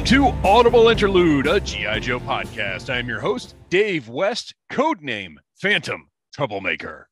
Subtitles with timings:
[0.00, 1.98] Welcome to Audible Interlude, a G.I.
[2.00, 2.88] Joe podcast.
[2.88, 7.10] I am your host, Dave West, codename Phantom Troublemaker.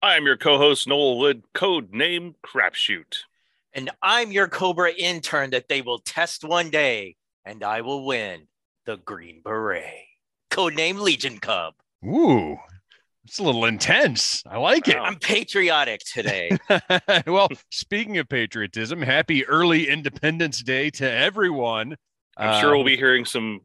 [0.00, 3.24] I am your co-host Noel Wood, code name Crapshoot.
[3.72, 8.46] And I'm your Cobra intern that they will test one day, and I will win
[8.84, 10.04] the Green Beret.
[10.52, 11.74] Codename Legion Cub.
[12.04, 12.56] Ooh,
[13.26, 14.42] it's a little intense.
[14.46, 14.96] I like it.
[14.96, 16.56] I'm patriotic today.
[17.26, 21.96] well, speaking of patriotism, happy early Independence Day to everyone.
[22.36, 23.62] I'm sure we'll um, be hearing some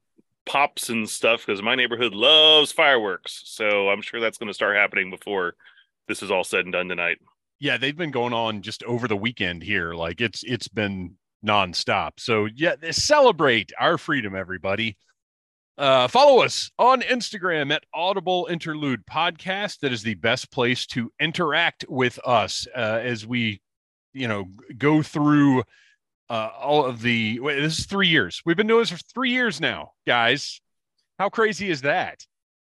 [0.47, 3.43] pops and stuff because my neighborhood loves fireworks.
[3.45, 5.53] So I'm sure that's going to start happening before
[6.07, 7.19] this is all said and done tonight.
[7.59, 9.93] Yeah, they've been going on just over the weekend here.
[9.93, 12.13] Like it's it's been nonstop.
[12.17, 14.97] So yeah, celebrate our freedom, everybody.
[15.77, 19.79] Uh, follow us on Instagram at Audible Interlude Podcast.
[19.79, 23.61] That is the best place to interact with us uh, as we,
[24.13, 24.45] you know,
[24.77, 25.63] go through
[26.29, 27.39] uh, all of the.
[27.39, 28.41] Wait, this is three years.
[28.45, 30.61] We've been doing this for three years now, guys.
[31.17, 32.15] How crazy is that?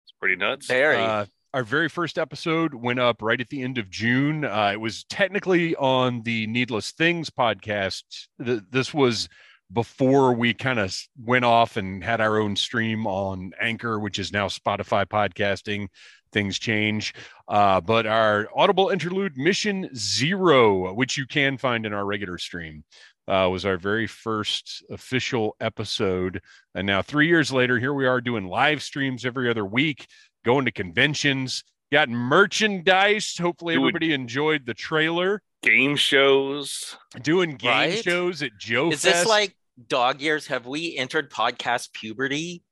[0.04, 0.66] It's pretty nuts.
[0.66, 0.96] Very.
[0.96, 4.44] Uh, our very first episode went up right at the end of June.
[4.44, 8.04] Uh, it was technically on the Needless Things podcast.
[8.44, 9.28] Th- this was
[9.72, 14.32] before we kind of went off and had our own stream on Anchor, which is
[14.32, 15.88] now Spotify podcasting.
[16.32, 17.12] Things change.
[17.48, 22.84] Uh, but our Audible interlude Mission Zero, which you can find in our regular stream,
[23.28, 26.40] uh, was our very first official episode.
[26.74, 30.06] And now, three years later, here we are doing live streams every other week,
[30.44, 33.36] going to conventions, got merchandise.
[33.38, 35.42] Hopefully, Doing- everybody enjoyed the trailer.
[35.62, 36.96] Game shows.
[37.22, 38.02] Doing game Right?
[38.04, 39.28] shows at Joe Is this Fest.
[39.28, 39.54] like
[39.88, 40.46] dog years?
[40.48, 42.62] Have we entered podcast puberty?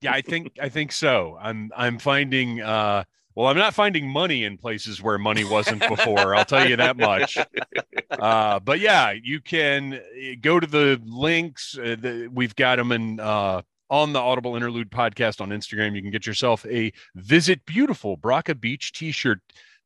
[0.00, 1.38] Yeah, I think I think so.
[1.40, 3.04] I'm I'm finding uh
[3.34, 6.36] well, I'm not finding money in places where money wasn't before.
[6.36, 7.38] I'll tell you that much.
[8.10, 9.98] Uh, but yeah, you can uh,
[10.40, 11.76] go to the links.
[11.76, 13.60] Uh, the, we've got them in uh,
[13.90, 15.96] on the Audible Interlude podcast on Instagram.
[15.96, 19.40] You can get yourself a Visit Beautiful Broca Beach T-shirt,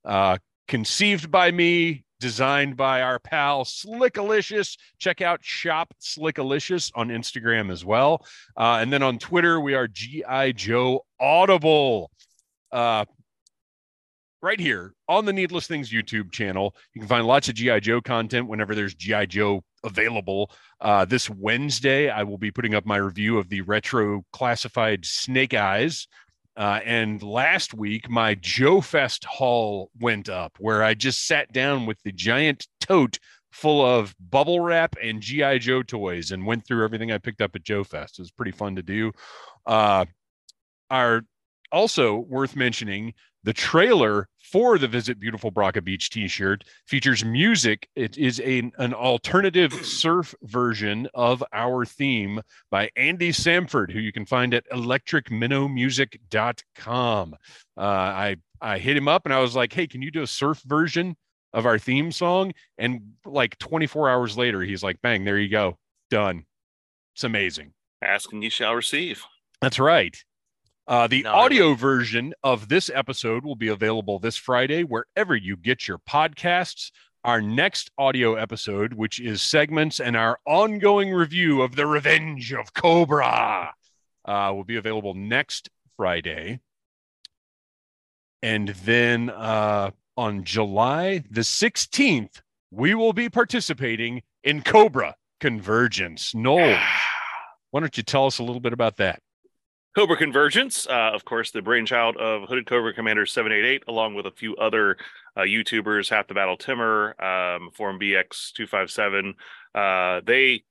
[0.05, 0.37] uh,
[0.69, 4.77] conceived by me, designed by our pal Slickalicious.
[4.99, 9.89] Check out Shop Slickalicious on Instagram as well, uh, and then on Twitter we are
[9.89, 12.11] GI Joe Audible.
[12.71, 13.05] Uh,
[14.43, 16.75] right here on the Needless Things YouTube channel.
[16.95, 17.81] You can find lots of G.I.
[17.81, 19.27] Joe content whenever there's G.I.
[19.27, 20.51] Joe available.
[20.81, 25.55] Uh, this Wednesday, I will be putting up my review of the retro classified Snake
[25.55, 26.07] Eyes.
[26.59, 31.87] Uh, and last week, my Joe Fest haul went up where I just sat down
[31.87, 33.21] with the giant tote
[33.53, 37.55] full of bubble wrap and GI Joe toys and went through everything I picked up
[37.55, 38.19] at Joe Fest.
[38.19, 39.13] It was pretty fun to do.
[39.67, 40.07] Uh,
[40.91, 41.23] our
[41.73, 43.15] also worth mentioning
[43.45, 47.89] the trailer for the Visit Beautiful Broca Beach t-shirt features music.
[47.95, 52.41] It is a, an alternative surf version of our theme
[52.71, 57.37] by Andy Samford, who you can find at electricminnowmusic.com.
[57.77, 60.27] Uh, I, I hit him up and I was like, hey, can you do a
[60.27, 61.17] surf version
[61.53, 62.53] of our theme song?
[62.77, 65.79] And like 24 hours later, he's like, bang, there you go.
[66.11, 66.45] Done.
[67.15, 67.73] It's amazing.
[68.03, 69.25] Ask and you shall receive.
[69.61, 70.17] That's right.
[70.89, 75.87] Uh, the audio version of this episode will be available this Friday wherever you get
[75.87, 76.93] your podcasts.
[77.23, 82.73] Our next audio episode, which is segments and our ongoing review of The Revenge of
[82.73, 83.75] Cobra,
[84.25, 86.61] uh, will be available next Friday.
[88.43, 92.41] And then uh, on July the 16th,
[92.71, 96.35] we will be participating in Cobra Convergence.
[96.35, 96.81] Noel,
[97.73, 99.21] why don't you tell us a little bit about that?
[99.95, 104.31] Cobra Convergence, uh, of course, the brainchild of Hooded Cobra Commander 788, along with a
[104.31, 104.97] few other
[105.37, 109.35] uh, YouTubers, Half the Battle Timmer, um, Form BX 257.
[109.75, 110.63] Uh, they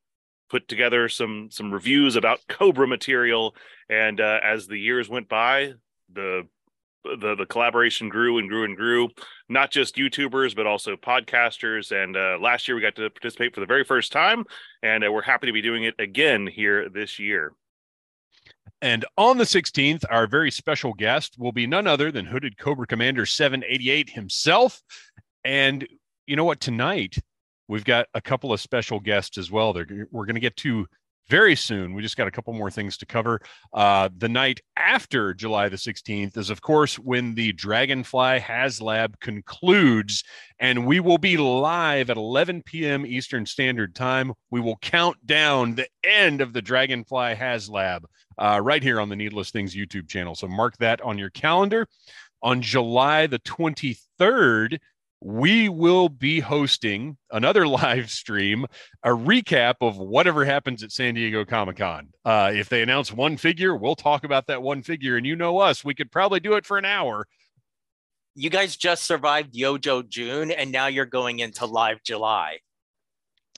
[0.50, 3.56] put together some some reviews about Cobra material,
[3.90, 5.74] and uh, as the years went by,
[6.14, 6.48] the
[7.04, 9.10] the the collaboration grew and grew and grew.
[9.50, 11.92] Not just YouTubers, but also podcasters.
[11.92, 14.46] And uh, last year, we got to participate for the very first time,
[14.84, 17.54] and uh, we're happy to be doing it again here this year.
[18.82, 22.86] And on the 16th, our very special guest will be none other than Hooded Cobra
[22.86, 24.82] Commander 788 himself.
[25.44, 25.88] And
[26.28, 26.60] you know what?
[26.60, 27.18] Tonight,
[27.68, 29.74] we've got a couple of special guests as well.
[29.74, 30.86] They're, we're going to get to
[31.30, 31.94] very soon.
[31.94, 33.42] We just got a couple more things to cover.
[33.74, 40.24] Uh, the night after July the 16th is, of course, when the Dragonfly HasLab concludes,
[40.60, 43.06] and we will be live at 11 p.m.
[43.06, 44.34] Eastern Standard Time.
[44.52, 48.04] We will count down the end of the Dragonfly HasLab
[48.38, 50.36] uh, right here on the Needless Things YouTube channel.
[50.36, 51.88] So mark that on your calendar.
[52.44, 54.78] On July the 23rd,
[55.22, 58.66] we will be hosting another live stream,
[59.04, 62.10] a recap of whatever happens at San Diego Comic Con.
[62.24, 65.18] Uh, if they announce one figure, we'll talk about that one figure.
[65.18, 67.28] And you know us, we could probably do it for an hour.
[68.36, 72.60] You guys just survived Yojo June, and now you're going into live July.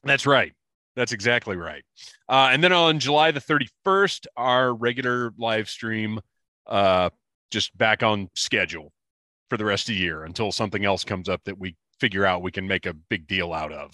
[0.04, 0.54] That's right.
[0.96, 1.84] That's exactly right.
[2.30, 6.22] Uh, and then on July the 31st, our regular live stream,
[6.66, 7.10] uh,
[7.52, 8.94] just back on schedule
[9.50, 12.42] for the rest of the year until something else comes up that we figure out
[12.42, 13.94] we can make a big deal out of.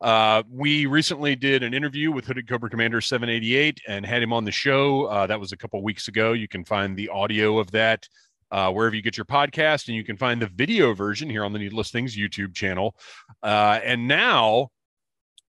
[0.00, 4.44] Uh, we recently did an interview with Hooded Cobra Commander 788 and had him on
[4.44, 5.06] the show.
[5.06, 6.32] Uh, that was a couple weeks ago.
[6.32, 8.06] You can find the audio of that
[8.52, 11.52] uh, wherever you get your podcast, and you can find the video version here on
[11.52, 12.94] the Needless Things YouTube channel.
[13.42, 14.68] Uh, and now,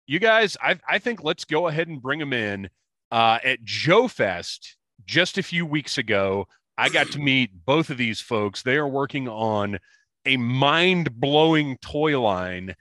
[0.06, 2.69] you guys, I, I, think let's go ahead and bring them in
[3.09, 4.75] uh, at Joe Fest
[5.06, 6.45] just a few weeks ago.
[6.79, 8.63] I got to meet both of these folks.
[8.63, 9.79] They are working on
[10.25, 12.73] a mind blowing toy line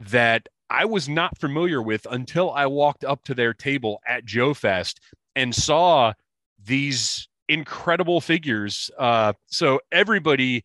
[0.00, 4.52] that I was not familiar with until I walked up to their table at Joe
[4.52, 4.98] Fest
[5.36, 6.12] and saw
[6.60, 8.90] these incredible figures.
[8.98, 10.64] Uh, so, everybody,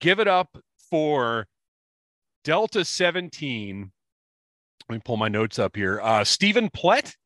[0.00, 0.56] give it up
[0.88, 1.46] for
[2.42, 3.92] Delta 17.
[4.88, 6.00] Let me pull my notes up here.
[6.00, 7.16] Uh, Stephen Plett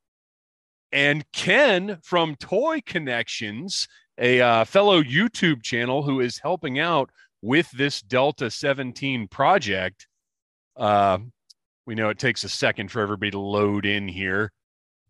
[0.90, 3.86] and Ken from Toy Connections
[4.18, 7.10] a uh, fellow YouTube channel who is helping out
[7.40, 10.06] with this Delta 17 project.
[10.76, 11.18] Uh,
[11.86, 14.52] we know it takes a second for everybody to load in here.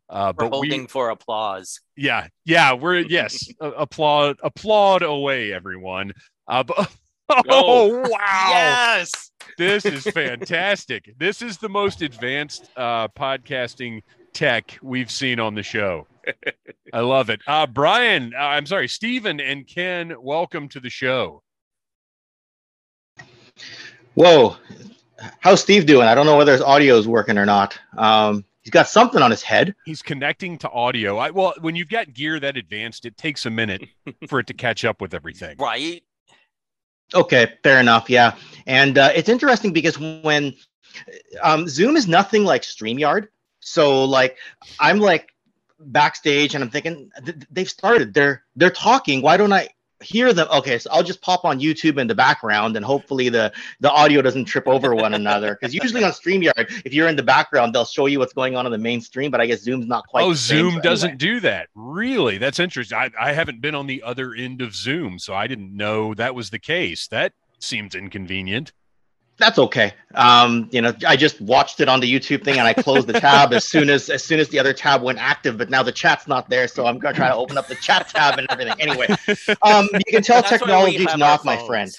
[0.09, 1.81] Uh, we're but holding we, for applause.
[1.97, 6.13] Yeah, yeah, we're yes, applaud, applaud away, everyone.
[6.47, 6.93] Uh, but,
[7.31, 8.49] oh, oh wow!
[8.51, 11.15] Yes, this is fantastic.
[11.19, 14.03] this is the most advanced uh, podcasting
[14.35, 16.07] tech we've seen on the show.
[16.93, 17.41] I love it.
[17.47, 21.43] Uh, Brian, uh, I'm sorry, Stephen and Ken, welcome to the show.
[24.15, 24.57] Whoa,
[25.41, 26.07] how's Steve doing?
[26.07, 27.79] I don't know whether his audio is working or not.
[27.97, 29.75] Um, he's got something on his head.
[29.85, 31.19] He's connecting to audio.
[31.19, 33.89] I, well, when you've got gear that advanced, it takes a minute
[34.29, 35.57] for it to catch up with everything.
[35.59, 36.03] Right.
[37.15, 38.09] Okay, fair enough.
[38.09, 38.37] Yeah,
[38.67, 40.55] and uh, it's interesting because when
[41.43, 43.29] um, Zoom is nothing like Streamyard.
[43.61, 44.39] So like
[44.81, 45.31] I'm like
[45.87, 47.11] backstage and I'm thinking
[47.51, 48.15] they've started.
[48.15, 49.23] They're they're talking.
[49.23, 49.69] Why don't I
[50.03, 50.49] hear them?
[50.53, 54.23] Okay, so I'll just pop on YouTube in the background and hopefully the the audio
[54.23, 55.55] doesn't trip over one another.
[55.55, 58.67] Because usually on StreamYard, if you're in the background, they'll show you what's going on
[58.67, 59.31] in the main stream.
[59.31, 60.25] But I guess Zoom's not quite.
[60.25, 61.69] Oh, Zoom doesn't do that.
[61.75, 62.99] Really, that's interesting.
[62.99, 66.35] I, I haven't been on the other end of Zoom, so I didn't know that
[66.35, 67.09] was the case.
[67.09, 68.73] That seems inconvenient
[69.43, 69.93] that's okay.
[70.15, 73.19] Um, you know, I just watched it on the YouTube thing and I closed the
[73.21, 75.59] tab as soon as as soon as the other tab went active.
[75.59, 78.09] But now the chat's not there, so I'm gonna try to open up the chat
[78.09, 78.75] tab and everything.
[78.79, 79.09] Anyway,
[79.63, 81.91] um, you can tell technology is not my friend.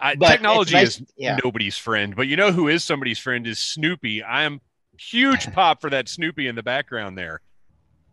[0.00, 1.38] Uh, technology nice, is yeah.
[1.44, 4.22] nobody's friend, but you know who is somebody's friend is Snoopy.
[4.22, 4.60] I am
[4.98, 7.40] huge pop for that Snoopy in the background there.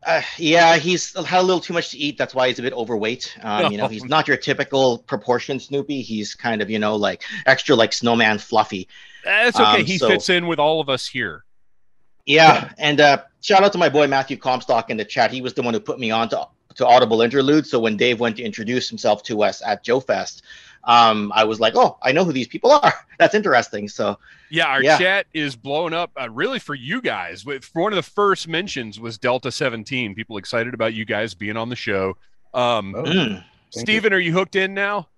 [0.06, 2.18] Uh, yeah, he's had a little too much to eat.
[2.18, 3.36] That's why he's a bit overweight.
[3.42, 6.02] Um, you know, he's not your typical proportion Snoopy.
[6.02, 8.88] He's kind of, you know, like extra like snowman fluffy.
[9.24, 9.82] That's okay.
[9.82, 11.44] Um, he so, fits in with all of us here.
[12.26, 15.32] Yeah, and uh, shout out to my boy Matthew Comstock in the chat.
[15.32, 17.66] He was the one who put me on to, to Audible Interlude.
[17.66, 20.44] So when Dave went to introduce himself to us at Joe Fest,
[20.88, 22.94] um, I was like, oh, I know who these people are.
[23.20, 23.90] That's interesting.
[23.90, 24.18] So
[24.50, 24.98] yeah, our yeah.
[24.98, 27.46] chat is blowing up uh, really for you guys.
[27.46, 30.16] With one of the first mentions was Delta 17.
[30.16, 32.18] People excited about you guys being on the show.
[32.54, 33.44] Um, oh, mm.
[33.70, 34.18] Stephen, you.
[34.18, 35.10] are you hooked in now?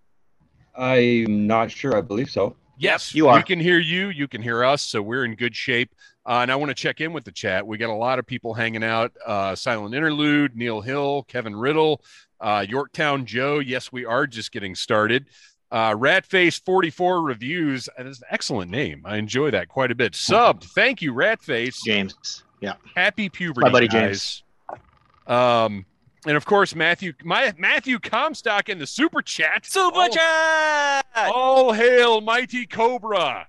[0.75, 1.95] I'm not sure.
[1.95, 2.55] I believe so.
[2.77, 3.35] Yes, you are.
[3.35, 4.09] We can hear you.
[4.09, 4.81] You can hear us.
[4.81, 5.93] So we're in good shape.
[6.25, 7.67] Uh, and I want to check in with the chat.
[7.67, 9.11] We got a lot of people hanging out.
[9.25, 12.01] Uh, Silent Interlude, Neil Hill, Kevin Riddle,
[12.39, 13.59] uh, Yorktown Joe.
[13.59, 15.27] Yes, we are just getting started.
[15.71, 17.87] Uh, Ratface 44 reviews.
[17.97, 19.03] That's an excellent name.
[19.05, 20.13] I enjoy that quite a bit.
[20.13, 20.63] Subbed.
[20.63, 21.77] Thank you, Ratface.
[21.85, 22.43] James.
[22.59, 22.73] Yeah.
[22.95, 24.43] Happy puberty, my buddy guys.
[24.69, 24.79] James.
[25.27, 25.85] Um,
[26.25, 29.65] and of course, Matthew, my Matthew Comstock in the super chat.
[29.65, 31.05] Super all, chat.
[31.15, 33.47] All hail, mighty Cobra.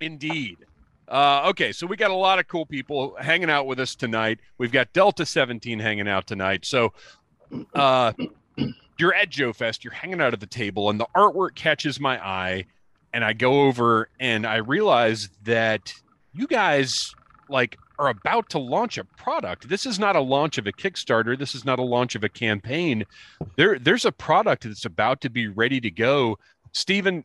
[0.00, 0.58] Indeed.
[1.08, 4.38] Uh, okay, so we got a lot of cool people hanging out with us tonight.
[4.58, 6.64] We've got Delta 17 hanging out tonight.
[6.64, 6.92] So,
[7.74, 8.12] uh,
[8.98, 12.24] you're at Joe Fest, you're hanging out at the table, and the artwork catches my
[12.24, 12.66] eye.
[13.12, 15.94] And I go over and I realize that
[16.32, 17.14] you guys
[17.48, 19.68] like are about to launch a product.
[19.68, 21.38] This is not a launch of a Kickstarter.
[21.38, 23.04] This is not a launch of a campaign.
[23.56, 26.38] There, there's a product that's about to be ready to go.
[26.72, 27.22] Stephen,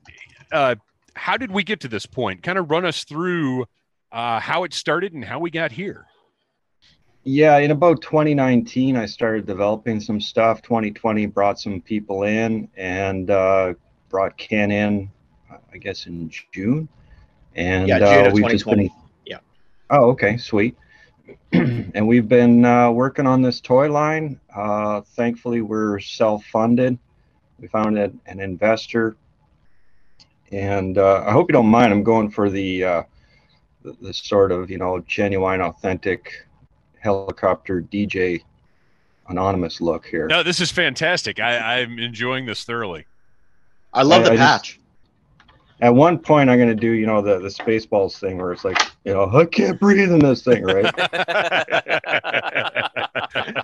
[0.51, 0.75] uh,
[1.15, 2.43] how did we get to this point?
[2.43, 3.65] Kind of run us through
[4.11, 6.05] uh, how it started and how we got here.
[7.31, 10.63] Yeah, in about 2019, I started developing some stuff.
[10.63, 13.75] 2020 brought some people in and uh,
[14.09, 15.11] brought Ken in
[15.71, 16.89] I guess in June.
[17.55, 18.87] And Yeah, June uh, of we've just 2020.
[18.87, 19.37] been- Yeah.
[19.91, 20.75] Oh, okay, sweet.
[21.51, 24.39] and we've been uh, working on this toy line.
[24.55, 26.97] Uh, thankfully, we're self-funded.
[27.59, 29.17] We found an, an investor,
[30.51, 31.93] and uh, I hope you don't mind.
[31.93, 33.03] I'm going for the, uh,
[33.83, 36.47] the the sort of you know genuine, authentic
[36.99, 38.43] helicopter DJ
[39.27, 40.27] anonymous look here.
[40.27, 41.39] No, this is fantastic.
[41.39, 43.05] I, I'm enjoying this thoroughly.
[43.93, 44.75] I love I- the I just- patch.
[45.81, 48.65] At one point, I'm going to do you know the the Spaceballs thing where it's
[48.65, 50.93] like you know I can't breathe in this thing, right?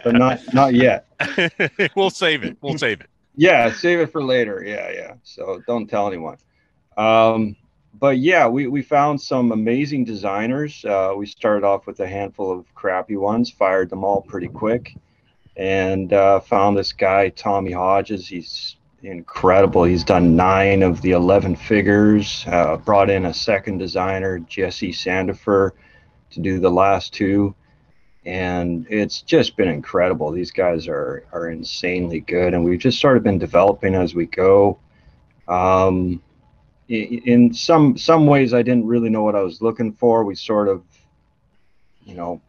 [0.02, 1.08] but not not yet.
[1.96, 2.56] we'll save it.
[2.62, 3.10] We'll save it.
[3.36, 4.64] Yeah, save it for later.
[4.66, 5.16] Yeah, yeah.
[5.24, 6.38] So don't tell anyone.
[6.96, 7.58] Um,
[8.00, 10.84] but yeah, we, we found some amazing designers.
[10.86, 14.96] Uh, we started off with a handful of crappy ones, fired them all pretty quick,
[15.56, 18.28] and uh, found this guy, Tommy Hodges.
[18.28, 19.84] He's incredible.
[19.84, 25.72] He's done nine of the 11 figures, uh, brought in a second designer, Jesse Sandifer,
[26.32, 27.56] to do the last two
[28.26, 30.32] and it's just been incredible.
[30.32, 34.26] These guys are are insanely good, and we've just sort of been developing as we
[34.26, 34.80] go.
[35.48, 36.22] Um,
[36.88, 40.24] in some some ways, I didn't really know what I was looking for.
[40.24, 40.84] We sort of,
[42.04, 42.42] you know,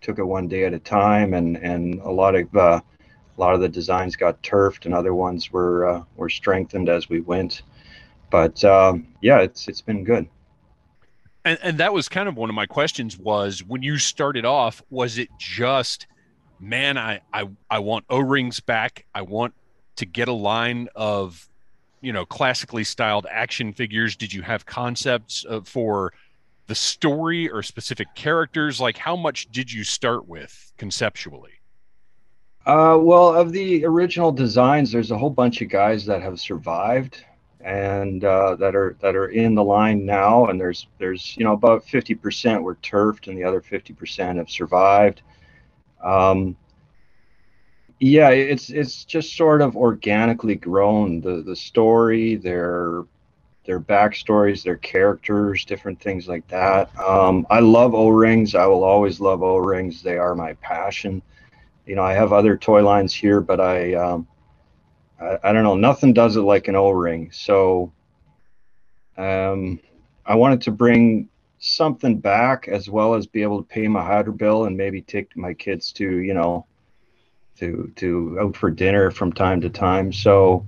[0.00, 2.80] took it one day at a time, and and a lot of uh,
[3.36, 7.08] a lot of the designs got turfed, and other ones were uh, were strengthened as
[7.08, 7.62] we went.
[8.30, 10.28] But um, yeah, it's it's been good.
[11.42, 14.82] And, and that was kind of one of my questions was when you started off,
[14.90, 16.06] was it just,
[16.60, 19.06] man, I, I, I want O-rings back.
[19.14, 19.54] I want
[19.96, 21.48] to get a line of,
[22.00, 24.16] you know, classically styled action figures.
[24.16, 26.12] Did you have concepts uh, for
[26.66, 28.80] the story or specific characters?
[28.80, 31.52] Like how much did you start with conceptually?
[32.66, 37.24] Uh, well, of the original designs, there's a whole bunch of guys that have survived
[37.60, 40.46] and uh, that are that are in the line now.
[40.46, 45.22] And there's there's you know about 50% were turfed, and the other 50% have survived.
[46.02, 46.56] Um,
[48.00, 51.20] yeah, it's it's just sort of organically grown.
[51.20, 53.04] The the story, their
[53.66, 56.90] their backstories, their characters, different things like that.
[56.98, 58.54] Um, I love O rings.
[58.54, 60.02] I will always love O rings.
[60.02, 61.22] They are my passion
[61.90, 64.28] you know, I have other toy lines here, but I, um,
[65.20, 67.30] I, I don't know, nothing does it like an O-ring.
[67.32, 67.92] So,
[69.16, 69.80] um,
[70.24, 71.28] I wanted to bring
[71.58, 75.36] something back as well as be able to pay my hydro bill and maybe take
[75.36, 76.64] my kids to, you know,
[77.60, 80.12] to, to out for dinner from time to time.
[80.12, 80.66] So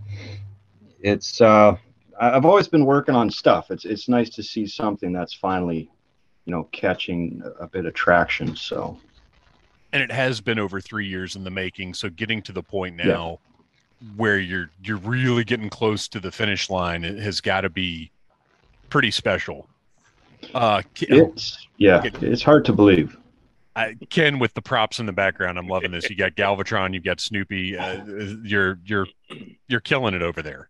[1.00, 1.76] it's, uh,
[2.20, 3.70] I've always been working on stuff.
[3.70, 5.90] It's, it's nice to see something that's finally,
[6.44, 8.54] you know, catching a, bit of traction.
[8.54, 8.98] So,
[9.92, 11.94] and it has been over three years in the making.
[11.94, 13.06] So getting to the point Yeah.
[13.08, 13.38] now
[14.16, 18.10] where you're you're really getting close to the finish line, it has got to be
[18.90, 19.68] pretty special.
[20.54, 23.16] Uh, It's yeah, it's hard to believe.
[23.74, 26.10] I, Ken with the props in the background, I'm loving this.
[26.10, 27.76] You got Galvatron, you've got Snoopy.
[27.76, 28.04] Uh,
[28.42, 29.06] you're you're
[29.66, 30.68] you're killing it over there.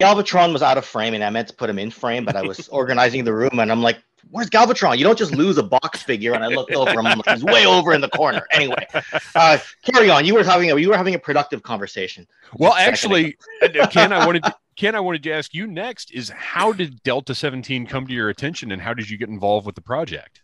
[0.00, 2.42] Galvatron was out of frame, and I meant to put him in frame, but I
[2.42, 4.98] was organizing the room, and I'm like, "Where's Galvatron?
[4.98, 7.64] You don't just lose a box figure." And I looked over, I'm like, "He's way
[7.64, 8.86] over in the corner." Anyway,
[9.34, 10.24] uh, carry on.
[10.24, 12.26] You were having a you were having a productive conversation.
[12.56, 15.54] Well, Just a second actually, uh, Ken, I wanted to, Ken, I wanted to ask
[15.54, 19.16] you next is how did Delta 17 come to your attention, and how did you
[19.16, 20.41] get involved with the project?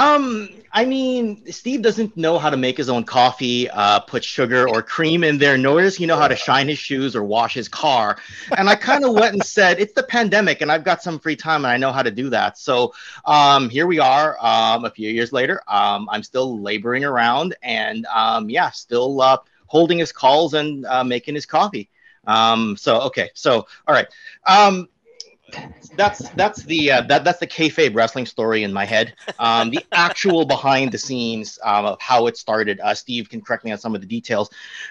[0.00, 4.66] Um, I mean, Steve doesn't know how to make his own coffee, uh, put sugar
[4.66, 7.52] or cream in there, nor does he know how to shine his shoes or wash
[7.52, 8.16] his car.
[8.56, 11.36] And I kind of went and said, it's the pandemic and I've got some free
[11.36, 12.56] time and I know how to do that.
[12.56, 12.94] So
[13.26, 15.60] um, here we are um, a few years later.
[15.68, 21.04] Um, I'm still laboring around and um, yeah, still uh, holding his calls and uh,
[21.04, 21.90] making his coffee.
[22.26, 23.28] Um, so, okay.
[23.34, 24.06] So, all right.
[24.46, 24.88] Um,
[25.96, 29.14] that's that's the uh, that that's the kayfabe wrestling story in my head.
[29.38, 32.80] Um, the actual behind the scenes um, of how it started.
[32.80, 34.50] Uh, Steve can correct me on some of the details.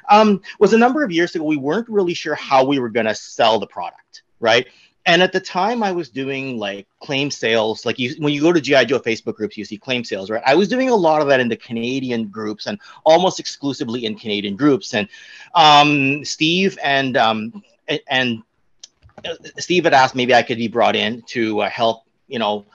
[0.10, 1.44] Um, was a number of years ago.
[1.44, 4.68] We weren't really sure how we were going to sell the product, right?
[5.06, 7.86] And at the time, I was doing like claim sales.
[7.86, 10.44] Like you, when you go to GI Joe Facebook groups, you see claim sales, right?
[10.46, 14.16] I was doing a lot of that in the Canadian groups and almost exclusively in
[14.16, 14.94] Canadian groups.
[14.94, 15.08] And
[15.56, 17.64] um, Steve and um,
[18.08, 18.44] and-
[19.58, 22.66] Steve had asked maybe I could be brought in to uh, help, you know,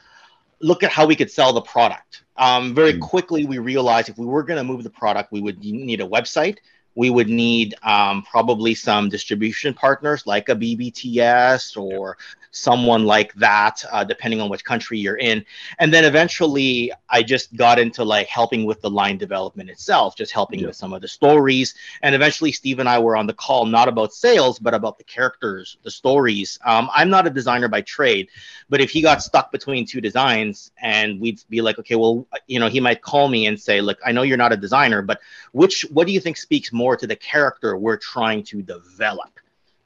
[0.60, 2.22] look at how we could sell the product.
[2.36, 3.00] Um, very Mm.
[3.00, 6.06] quickly, we realized if we were going to move the product, we would need a
[6.06, 6.58] website.
[6.96, 12.16] We would need um, probably some distribution partners like a BBTS or
[12.54, 15.44] someone like that, uh, depending on which country you're in.
[15.78, 20.32] And then eventually, I just got into like helping with the line development itself, just
[20.32, 20.68] helping Yeah.
[20.68, 21.75] with some of the stories.
[22.02, 25.04] And eventually, Steve and I were on the call not about sales, but about the
[25.04, 26.58] characters, the stories.
[26.64, 28.28] Um, I'm not a designer by trade,
[28.70, 32.61] but if he got stuck between two designs and we'd be like, okay, well, you
[32.61, 35.20] know, he might call me and say, look, I know you're not a designer, but
[35.52, 39.30] which, what do you think speaks more to the character we're trying to develop?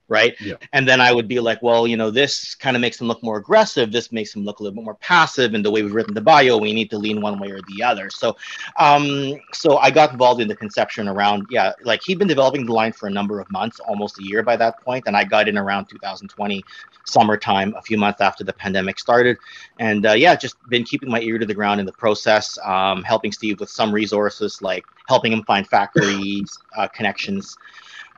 [0.08, 0.34] Right.
[0.40, 0.54] Yeah.
[0.72, 3.22] And then I would be like, well, you know, this kind of makes him look
[3.22, 3.92] more aggressive.
[3.92, 5.52] This makes him look a little bit more passive.
[5.52, 7.82] And the way we've written the bio, we need to lean one way or the
[7.82, 8.08] other.
[8.08, 8.36] So,
[8.76, 12.72] um, so I got involved in the conception around, yeah, like he'd been developing the
[12.72, 15.48] line for a number of months, almost a year by that point, and I got
[15.48, 16.64] in around 2020
[17.04, 19.36] summertime, a few months after the pandemic started,
[19.78, 23.02] and uh, yeah, just been keeping my ear to the ground in the process, um,
[23.02, 27.56] helping Steve with some resources like helping him find factories uh, connections.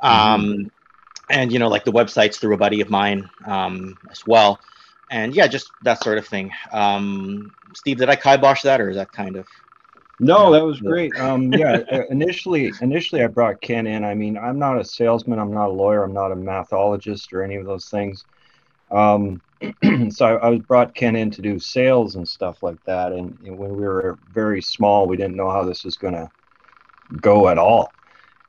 [0.02, 0.70] Um,
[1.30, 4.60] and you know, like the websites through a buddy of mine um, as well,
[5.10, 6.50] and yeah, just that sort of thing.
[6.72, 9.46] Um, Steve, did I kibosh that, or is that kind of?
[10.18, 11.16] No, that was great.
[11.18, 14.04] Um, yeah, uh, initially, initially I brought Ken in.
[14.04, 15.38] I mean, I'm not a salesman.
[15.38, 16.02] I'm not a lawyer.
[16.02, 18.26] I'm not a mathologist or any of those things.
[18.90, 19.40] Um,
[20.10, 23.12] so I, I was brought Ken in to do sales and stuff like that.
[23.12, 26.30] And, and when we were very small, we didn't know how this was going to
[27.20, 27.94] go at all.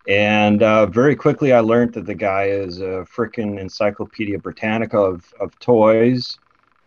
[0.08, 5.32] And uh, very quickly, I learned that the guy is a freaking Encyclopedia Britannica of,
[5.40, 6.40] of toys.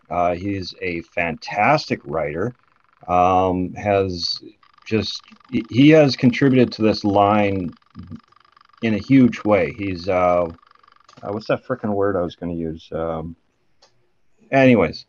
[0.09, 2.55] Uh, he's a fantastic writer.
[3.07, 4.43] Um, has
[4.85, 7.71] just he- has contributed to this line
[8.81, 9.73] in a huge way.
[9.73, 10.47] He's uh,
[11.23, 12.89] uh what's that freaking word I was going to use?
[12.91, 13.35] Um,
[14.51, 15.05] anyways,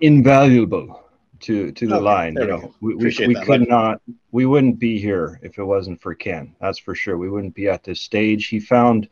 [0.00, 1.02] invaluable
[1.40, 2.34] to to the Okay, line.
[2.34, 6.14] You know, we, we, we could not, we wouldn't be here if it wasn't for
[6.14, 6.54] Ken.
[6.60, 7.18] That's for sure.
[7.18, 8.46] We wouldn't be at this stage.
[8.48, 9.08] He found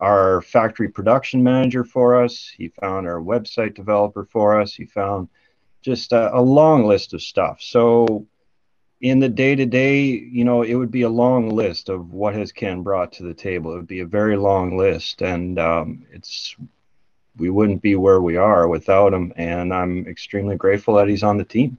[0.00, 2.52] our factory production manager for us.
[2.56, 4.74] He found our website developer for us.
[4.74, 5.28] He found
[5.82, 7.60] just a, a long list of stuff.
[7.60, 8.26] So
[9.00, 12.34] in the day to day, you know, it would be a long list of what
[12.34, 13.72] has Ken brought to the table.
[13.72, 16.56] It would be a very long list, and um, it's
[17.38, 19.32] we wouldn't be where we are without him.
[19.36, 21.78] And I'm extremely grateful that he's on the team.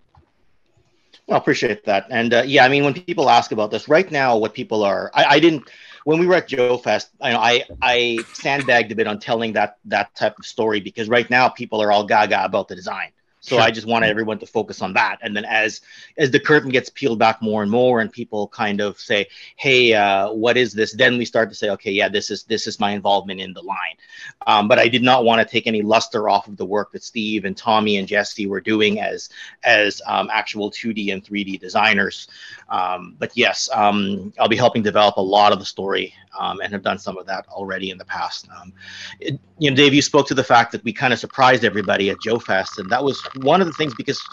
[1.27, 2.07] Well, appreciate that.
[2.09, 5.11] And uh, yeah, I mean, when people ask about this right now, what people are,
[5.13, 5.69] I, I didn't,
[6.03, 9.77] when we were at Joe Fest, I, I, I sandbagged a bit on telling that,
[9.85, 13.11] that type of story because right now people are all gaga about the design.
[13.41, 13.61] So Sure.
[13.61, 15.17] I just wanted everyone to focus on that.
[15.21, 15.81] And then as,
[16.17, 19.93] as the curtain gets peeled back more and more and people kind of say, Hey,
[19.93, 20.93] uh, what is this?
[20.93, 23.61] Then we start to say, okay, yeah, this is, this is my involvement in the
[23.61, 23.95] line.
[24.47, 27.03] Um, but I did not want to take any luster off of the work that
[27.03, 29.29] Steve and Tommy and Jesse were doing as
[29.63, 32.27] as um, actual 2D and 3D designers.
[32.69, 36.71] Um, but yes, um, I'll be helping develop a lot of the story um, and
[36.73, 38.47] have done some of that already in the past.
[38.61, 38.73] Um,
[39.19, 42.09] it- you know, Dave, you spoke to the fact that we kind of surprised everybody
[42.09, 44.23] at Joe Fest, and that was one of the things because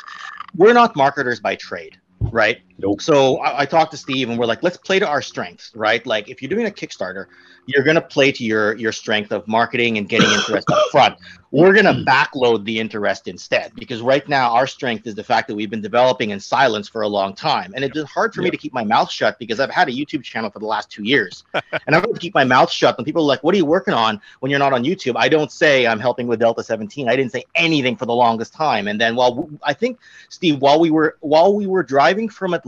[0.56, 1.98] we're not marketers by trade.
[2.20, 2.59] Right.
[2.78, 3.00] Nope.
[3.00, 6.04] So I, I talked to Steve and we're like, let's play to our strengths, right?
[6.06, 7.26] Like if you're doing a Kickstarter,
[7.66, 11.16] you're gonna play to your your strength of marketing and getting interest up front.
[11.50, 15.54] We're gonna backload the interest instead because right now our strength is the fact that
[15.54, 18.56] we've been developing in silence for a long time, and it's hard for me to
[18.56, 21.44] keep my mouth shut because I've had a YouTube channel for the last two years,
[21.54, 22.96] and I've had to keep my mouth shut.
[22.96, 25.28] When people are like, "What are you working on?" when you're not on YouTube, I
[25.28, 27.08] don't say I'm helping with Delta 17.
[27.08, 30.78] I didn't say anything for the longest time, and then while I think Steve, while
[30.78, 32.65] we were while we were driving from Atlanta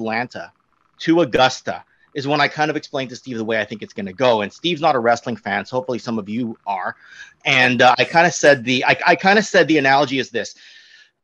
[1.00, 1.84] to Augusta
[2.14, 4.12] is when I kind of explained to Steve the way I think it's going to
[4.12, 4.40] go.
[4.40, 6.96] And Steve's not a wrestling fan, so hopefully some of you are.
[7.44, 10.30] And uh, I kind of said the I, I kind of said the analogy is
[10.30, 10.54] this: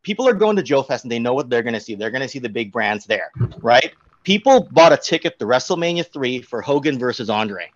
[0.03, 1.95] people are going to Joe Fest and they know what they're going to see.
[1.95, 3.93] They're going to see the big brands there, right?
[4.23, 7.71] People bought a ticket to WrestleMania three for Hogan versus Andre.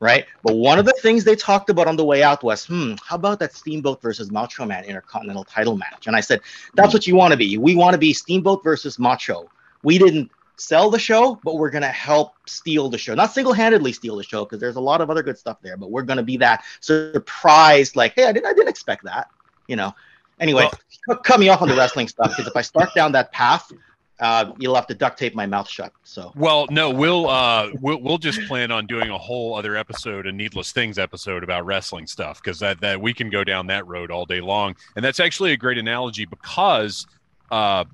[0.00, 2.94] Right, but one of the things they talked about on the way out was, hmm,
[3.04, 6.06] how about that Steamboat versus Macho Man Intercontinental Title match?
[6.06, 6.40] And I said,
[6.74, 7.58] that's what you want to be.
[7.58, 9.50] We want to be Steamboat versus Macho.
[9.82, 13.14] We didn't sell the show, but we're gonna help steal the show.
[13.14, 15.90] Not single-handedly steal the show because there's a lot of other good stuff there, but
[15.90, 19.28] we're gonna be that surprised, like, hey, I didn't, I didn't expect that.
[19.66, 19.94] You know.
[20.40, 20.68] Anyway,
[21.08, 23.72] cut- cut me off on the wrestling stuff because if I start down that path,
[24.20, 25.92] uh, you'll have to duct tape my mouth shut.
[26.02, 30.26] So Well, no, we'll uh we'll we'll just plan on doing a whole other episode,
[30.26, 33.86] a needless things episode about wrestling stuff, because that that we can go down that
[33.86, 34.74] road all day long.
[34.96, 37.06] And that's actually a great analogy because
[37.50, 37.84] uh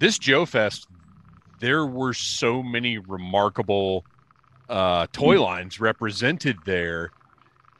[0.00, 0.88] this Joe Fest,
[1.60, 4.04] there were so many remarkable
[4.68, 7.10] uh toy lines represented there.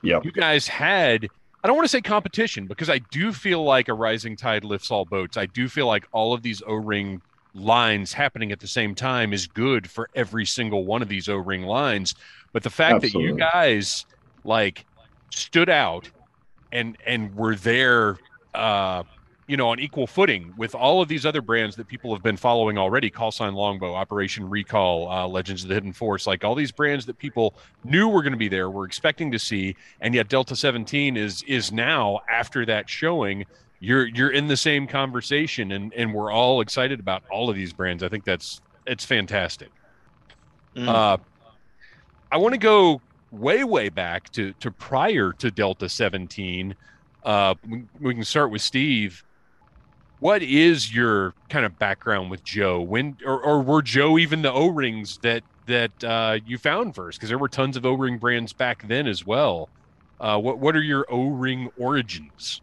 [0.03, 0.25] Yep.
[0.25, 1.29] You guys had
[1.63, 4.91] I don't want to say competition because I do feel like a rising tide lifts
[4.91, 5.39] all boats.
[5.39, 7.23] I do feel like all of these O-ring
[7.55, 11.63] lines happening at the same time is good for every single one of these O-ring
[11.63, 12.15] lines.
[12.53, 14.05] But the fact that you guys
[14.45, 14.85] like
[15.31, 16.11] stood out
[16.71, 18.19] and and were there
[18.55, 19.05] uh,
[19.47, 22.37] you know, on equal footing with all of these other brands that people have been
[22.37, 26.55] following already Call Sign Longbow, Operation Recall, uh, Legends of the Hidden Force, like all
[26.55, 27.55] these brands that people
[27.85, 29.77] knew were going to be there, were expecting to see.
[30.01, 33.45] And yet Delta 17 is is now, after that showing,
[33.81, 37.73] you're you're in the same conversation and, and we're all excited about all of these
[37.73, 38.03] brands.
[38.03, 39.69] I think that's it's fantastic.
[40.75, 40.89] Mm.
[40.89, 41.19] Uh,
[42.33, 46.75] I want to go way, way back to to prior to Delta 17.
[47.25, 49.23] Uh, we, we can start with Steve
[50.25, 52.81] what is your kind of background with Joe?
[52.81, 57.19] When or, or were Joe even the O rings that that uh, you found first?
[57.19, 59.69] Because there were tons of O ring brands back then as well.
[60.19, 62.63] Uh, what what are your O ring origins?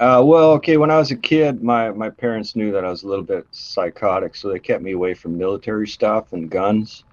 [0.00, 0.78] Uh, well, okay.
[0.78, 3.46] When I was a kid, my my parents knew that I was a little bit
[3.52, 7.04] psychotic, so they kept me away from military stuff and guns.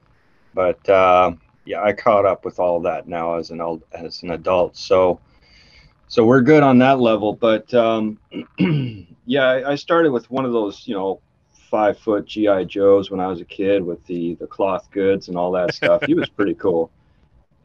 [0.56, 1.34] But uh,
[1.66, 4.76] yeah, I caught up with all that now as an old, as an adult.
[4.76, 5.20] So
[6.08, 7.34] so we're good on that level.
[7.34, 8.20] But um,
[9.26, 11.22] yeah, I, I, started with one of those, you know,
[11.70, 15.38] five foot GI Joes when I was a kid with the the cloth goods and
[15.38, 16.04] all that stuff.
[16.06, 16.92] he was pretty cool.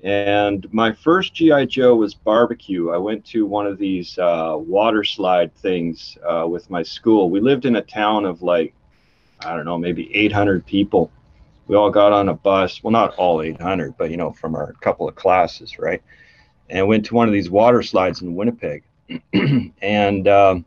[0.02, 2.90] And my first GI Joe was barbecue.
[2.90, 7.30] I went to one of these uh, water slide things uh, with my school.
[7.30, 8.74] We lived in a town of like,
[9.40, 11.10] I don't know, maybe 800 people.
[11.66, 12.82] We all got on a bus.
[12.82, 16.02] Well, not all 800, but you know, from our couple of classes, right?
[16.70, 18.82] And went to one of these water slides in Winnipeg.
[19.82, 20.64] and um,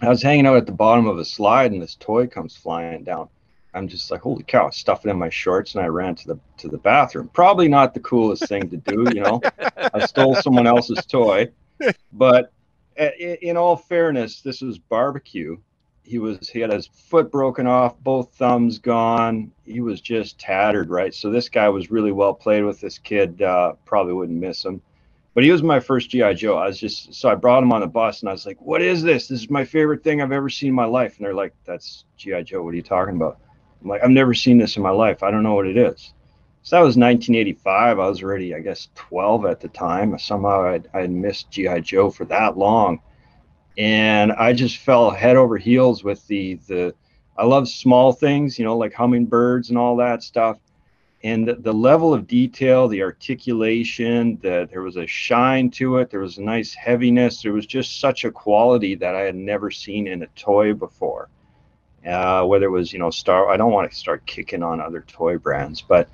[0.00, 3.04] I was hanging out at the bottom of a slide, and this toy comes flying
[3.04, 3.28] down.
[3.74, 4.70] I'm just like, holy cow!
[4.70, 7.30] Stuff it in my shorts, and I ran to the to the bathroom.
[7.32, 9.40] Probably not the coolest thing to do, you know.
[9.76, 11.48] I stole someone else's toy,
[12.12, 12.52] but
[12.96, 15.56] in all fairness, this was barbecue.
[16.02, 19.52] He was he had his foot broken off, both thumbs gone.
[19.66, 21.14] He was just tattered, right?
[21.14, 22.80] So this guy was really well played with.
[22.80, 24.80] This kid uh, probably wouldn't miss him
[25.38, 26.56] but he was my first GI Joe.
[26.56, 28.82] I was just so I brought him on the bus and I was like, "What
[28.82, 29.28] is this?
[29.28, 32.06] This is my favorite thing I've ever seen in my life." And they're like, "That's
[32.16, 32.60] GI Joe.
[32.60, 33.38] What are you talking about?"
[33.80, 35.22] I'm like, "I've never seen this in my life.
[35.22, 36.12] I don't know what it is."
[36.64, 38.00] So that was 1985.
[38.00, 40.18] I was already, I guess, 12 at the time.
[40.18, 43.00] Somehow I'd, I'd missed GI Joe for that long,
[43.76, 46.96] and I just fell head over heels with the the.
[47.36, 50.58] I love small things, you know, like hummingbirds and all that stuff
[51.24, 56.10] and the, the, level of detail, the articulation, that there was a shine to it,
[56.10, 59.70] there was a nice heaviness, there was just such a quality that I had never
[59.70, 61.28] seen in a toy before.
[62.06, 65.00] Uh, whether it was, you know, Star, I don't want to start kicking on other
[65.08, 66.08] toy brands, but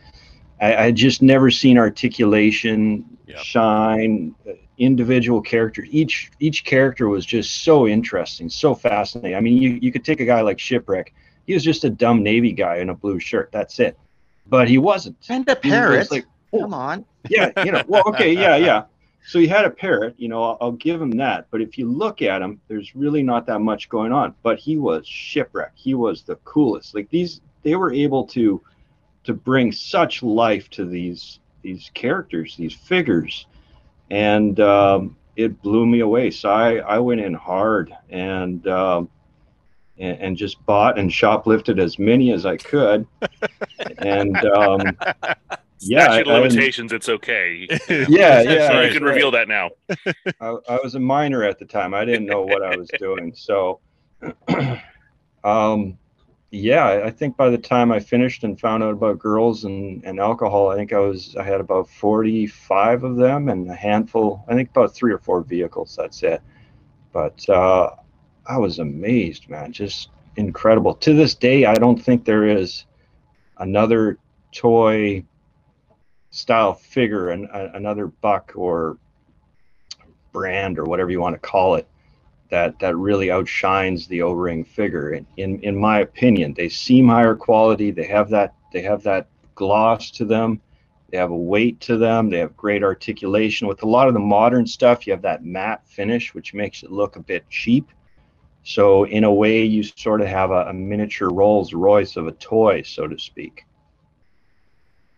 [0.58, 3.38] I, I just never seen articulation, yep.
[3.38, 5.86] shine, uh, individual characters.
[5.90, 9.36] Each each character was just so interesting, so fascinating.
[9.36, 11.12] I mean, you, you could take a guy like Shipwreck.
[11.46, 13.50] He was just a dumb Navy guy in a blue shirt.
[13.52, 13.98] That's it
[14.46, 15.16] but he wasn't.
[15.28, 16.10] And a parrot.
[16.10, 17.04] Like, oh, Come on.
[17.28, 17.82] yeah, you know.
[17.86, 18.84] Well, okay, yeah, yeah.
[19.26, 20.14] So he had a parrot.
[20.18, 21.46] You know, I'll, I'll, give him that.
[21.50, 24.34] But if you look at him, there's really not that much going on.
[24.42, 25.78] But he was shipwrecked.
[25.78, 26.94] He was the coolest.
[26.94, 28.60] Like these, they were able to
[29.24, 33.46] to bring such life to these these characters, these figures,
[34.10, 36.30] and um, it blew me away.
[36.30, 38.66] So I I went in hard and.
[38.66, 39.08] Um,
[39.98, 43.06] and, and, just bought and shoplifted as many as I could.
[43.98, 44.96] and um,
[45.80, 46.92] yeah, statute I, limitations.
[46.92, 47.66] I, it's okay.
[47.88, 48.82] yeah, yeah.
[48.82, 49.70] you can reveal that now.
[50.40, 51.94] I, I, was a minor at the time.
[51.94, 53.32] I didn't know what I was doing.
[53.34, 53.80] So,
[55.44, 55.98] um,
[56.50, 60.20] yeah, I think by the time I finished and found out about girls and, and
[60.20, 64.44] alcohol, I think I was I had about forty five of them and a handful.
[64.48, 65.96] I think about three or four vehicles.
[65.96, 66.40] That's it.
[67.12, 67.90] But uh,
[68.46, 69.72] I was amazed, man.
[69.72, 70.94] Just incredible.
[70.94, 72.84] To this day, I don't think there is
[73.58, 74.18] another
[74.52, 75.24] toy
[76.30, 78.98] style figure and another buck or
[80.32, 81.86] brand or whatever you want to call it
[82.50, 85.14] that that really outshines the O-ring figure.
[85.14, 87.90] In, in in my opinion, they seem higher quality.
[87.90, 90.60] They have that they have that gloss to them.
[91.10, 92.28] They have a weight to them.
[92.28, 93.68] They have great articulation.
[93.68, 96.90] With a lot of the modern stuff, you have that matte finish, which makes it
[96.90, 97.88] look a bit cheap.
[98.64, 102.32] So in a way, you sort of have a, a miniature Rolls Royce of a
[102.32, 103.64] toy, so to speak.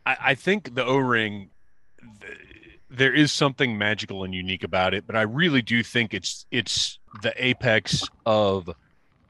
[0.04, 1.50] I, I think the O-ring,
[2.20, 2.38] th-
[2.90, 6.98] there is something magical and unique about it, but I really do think it's it's
[7.22, 8.68] the apex of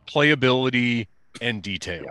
[0.09, 1.09] playability
[1.43, 2.05] and detail.
[2.05, 2.11] Yeah.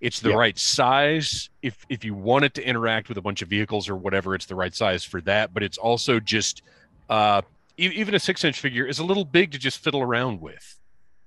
[0.00, 0.36] It's the yeah.
[0.36, 1.50] right size.
[1.62, 4.46] If if you want it to interact with a bunch of vehicles or whatever, it's
[4.46, 5.54] the right size for that.
[5.54, 6.62] But it's also just
[7.08, 7.42] uh,
[7.76, 10.80] even a six inch figure is a little big to just fiddle around with.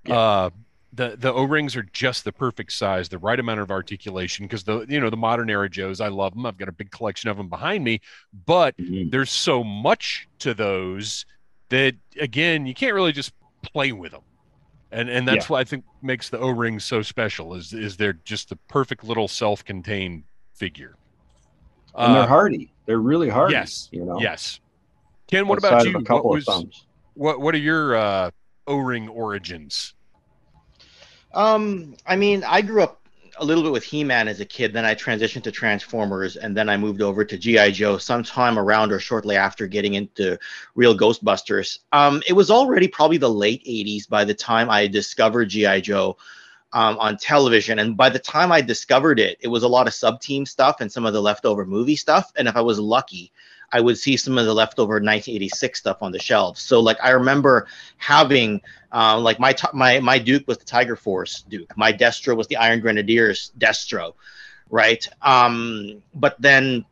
[0.08, 0.18] Yeah.
[0.18, 0.50] Uh,
[0.94, 4.46] the the O rings are just the perfect size, the right amount of articulation.
[4.46, 6.46] Because the you know the modern era Joes, I love them.
[6.46, 8.02] I've got a big collection of them behind me,
[8.46, 9.10] but mm-hmm.
[9.10, 11.26] there's so much to those
[11.70, 14.22] that again you can't really just play with them.
[14.92, 18.50] And and that's what I think makes the O-ring so special is is they're just
[18.50, 20.96] the perfect little self-contained figure.
[21.96, 22.72] and they're Uh, hardy.
[22.86, 23.54] They're really hardy.
[23.54, 24.20] yes, You know.
[24.20, 24.62] Yes.
[25.28, 26.16] Ken, what outside about you?
[26.16, 28.32] What, was, what what are your uh,
[28.66, 29.94] O-ring origins?
[31.38, 33.00] Um, I mean, I grew up
[33.40, 34.74] a little bit with He-Man as a kid.
[34.74, 38.92] Then I transitioned to Transformers, and then I moved over to GI Joe sometime around
[38.92, 40.40] or shortly after getting into
[40.74, 41.78] real Ghostbusters.
[41.92, 46.18] Um, it was already probably the late '80s by the time I discovered GI Joe.
[46.74, 49.94] Um, on television, and by the time I discovered it, it was a lot of
[49.94, 52.34] sub team stuff and some of the leftover movie stuff.
[52.36, 53.32] And if I was lucky,
[53.72, 56.62] I would see some of the leftover 1986 stuff on the shelves.
[56.62, 61.42] So, like, I remember having um, like my my my Duke was the Tiger Force
[61.42, 61.76] Duke.
[61.78, 64.14] My Destro was the Iron Grenadiers Destro,
[64.70, 65.08] right?
[65.22, 66.86] Um, but then,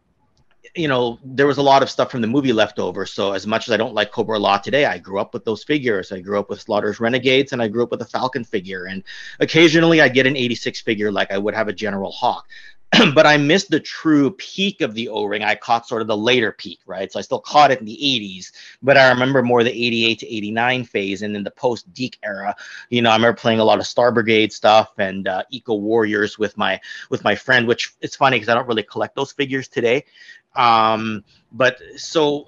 [0.75, 3.05] you know, there was a lot of stuff from the movie left over.
[3.05, 6.11] So as much as I don't like Cobra-La today, I grew up with those figures.
[6.11, 8.85] I grew up with Slaughter's Renegades, and I grew up with a Falcon figure.
[8.85, 9.01] And
[9.39, 12.45] occasionally, I get an '86 figure, like I would have a General Hawk.
[13.15, 15.43] but I missed the true peak of the O-ring.
[15.43, 17.11] I caught sort of the later peak, right?
[17.11, 20.35] So I still caught it in the 80s, but I remember more the 88 to
[20.35, 22.55] 89 phase and then the post Deke era.
[22.89, 26.37] You know, I remember playing a lot of Star Brigade stuff and uh, Eco Warriors
[26.37, 26.79] with my
[27.09, 30.05] with my friend, which it's funny because I don't really collect those figures today.
[30.55, 32.47] Um, but so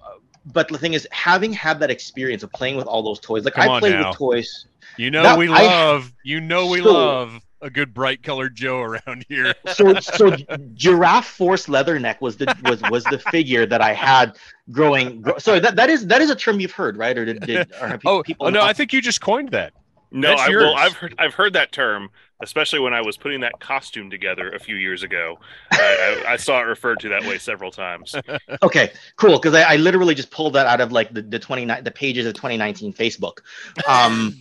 [0.53, 3.55] but the thing is, having had that experience of playing with all those toys, like
[3.55, 4.09] Come I played now.
[4.09, 4.67] with toys.
[4.95, 8.55] You know That- we I- love you know we So- love a good bright colored
[8.55, 9.53] Joe around here.
[9.73, 10.35] so so
[10.75, 14.37] giraffe force leatherneck was the was was the figure that I had
[14.71, 15.21] growing.
[15.21, 17.17] Gro- sorry, that, that is that is a term you've heard, right?
[17.17, 18.47] Or did, did or have pe- Oh, people?
[18.47, 19.73] oh no, I think you just coined that.
[20.11, 20.63] No, That's I, yours.
[20.63, 22.09] well, I've heard I've heard that term,
[22.41, 25.39] especially when I was putting that costume together a few years ago.
[25.71, 28.15] I, I, I saw it referred to that way several times.
[28.63, 29.39] okay, cool.
[29.39, 31.91] Because I, I literally just pulled that out of like the the twenty nine the
[31.91, 33.39] pages of 2019 Facebook.
[33.87, 34.39] Um,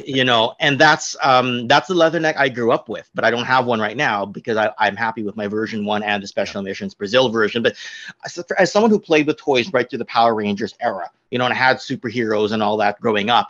[0.06, 3.44] you know, and that's um that's the leatherneck I grew up with, but I don't
[3.44, 6.62] have one right now because I, I'm happy with my version one and the special
[6.62, 7.62] missions Brazil version.
[7.62, 7.76] But
[8.24, 11.44] as, as someone who played with toys right through the Power Rangers era, you know,
[11.44, 13.48] and had superheroes and all that growing up,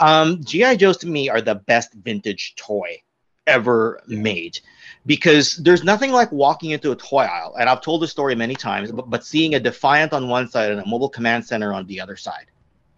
[0.00, 3.02] um, GI Joes to me are the best vintage toy
[3.46, 4.60] ever made
[5.06, 8.54] because there's nothing like walking into a toy aisle and i've told the story many
[8.54, 11.86] times but, but seeing a defiant on one side and a mobile command center on
[11.86, 12.44] the other side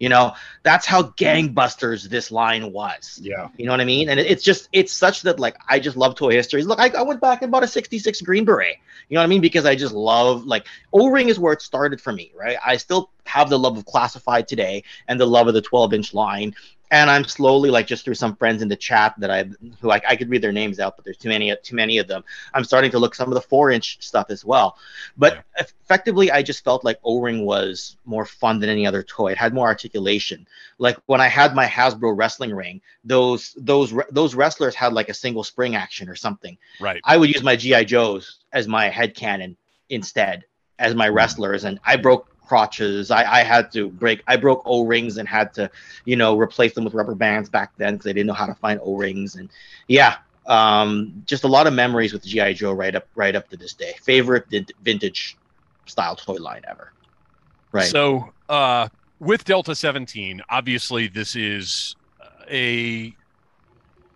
[0.01, 0.33] you know
[0.63, 3.19] that's how gangbusters this line was.
[3.21, 3.47] Yeah.
[3.55, 4.09] you know what i mean?
[4.09, 6.65] And it- it's just it's such that like i just love toy histories.
[6.65, 8.75] Look I, I went back and bought a 66 green beret.
[9.09, 9.41] You know what i mean?
[9.41, 12.57] Because i just love like o-ring is where it started for me right?
[12.65, 16.13] I still have the love of classified today and the love of the 12 inch
[16.13, 16.55] line
[16.91, 19.45] and I'm slowly like just through some friends in the chat that I
[19.79, 22.07] who I, I could read their names out, but there's too many too many of
[22.07, 22.23] them.
[22.53, 24.77] I'm starting to look some of the four inch stuff as well.
[25.17, 29.31] But effectively, I just felt like O-ring was more fun than any other toy.
[29.31, 30.45] It had more articulation.
[30.77, 35.13] Like when I had my Hasbro wrestling ring, those those those wrestlers had like a
[35.13, 36.57] single spring action or something.
[36.81, 36.99] Right.
[37.05, 39.55] I would use my GI Joes as my head cannon
[39.89, 40.43] instead
[40.77, 41.15] as my hmm.
[41.15, 43.11] wrestlers, and I broke crotches.
[43.11, 44.21] I, I had to break.
[44.27, 45.71] I broke O rings and had to,
[46.03, 48.53] you know, replace them with rubber bands back then because I didn't know how to
[48.55, 49.35] find O rings.
[49.35, 49.47] And
[49.87, 53.55] yeah, um, just a lot of memories with GI Joe right up right up to
[53.55, 53.93] this day.
[54.01, 55.37] Favorite vin- vintage
[55.85, 56.91] style toy line ever.
[57.71, 57.85] Right.
[57.85, 58.89] So, uh,
[59.21, 61.95] with Delta 17, obviously this is
[62.49, 63.15] a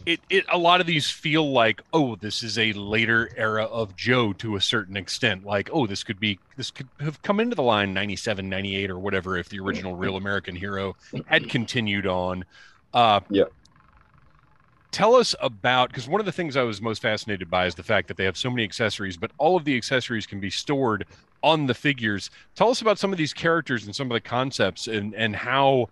[0.06, 3.96] it, it a lot of these feel like oh this is a later era of
[3.96, 5.44] joe to a certain extent.
[5.44, 9.00] Like oh this could be this could have come into the line 97 98 or
[9.00, 12.46] whatever if the original real american hero had continued on.
[12.94, 13.46] Uh Yeah.
[14.91, 17.84] tell us about because one of the things i was most fascinated by is the
[17.84, 21.06] fact that they have so many accessories but all of the accessories can be stored
[21.44, 22.32] on the figures.
[22.56, 25.89] Tell us about some of these characters and some of the concepts and and how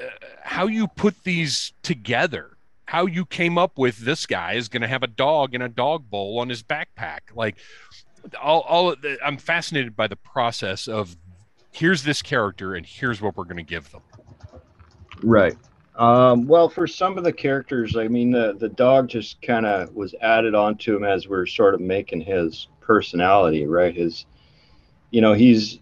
[0.00, 0.04] uh,
[0.42, 2.57] how you put these together
[2.88, 5.68] how you came up with this guy is going to have a dog and a
[5.68, 7.56] dog bowl on his backpack like
[8.40, 11.16] all, all i'm fascinated by the process of
[11.70, 14.02] here's this character and here's what we're going to give them
[15.22, 15.56] Right.
[15.96, 19.94] Um, well, for some of the characters, I mean, the, the dog just kind of
[19.94, 23.94] was added onto him as we're sort of making his personality, right?
[23.94, 24.26] His,
[25.10, 25.80] you know, he's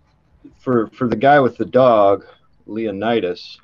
[0.59, 2.25] for for the guy with the dog,
[2.67, 3.61] Leonidas.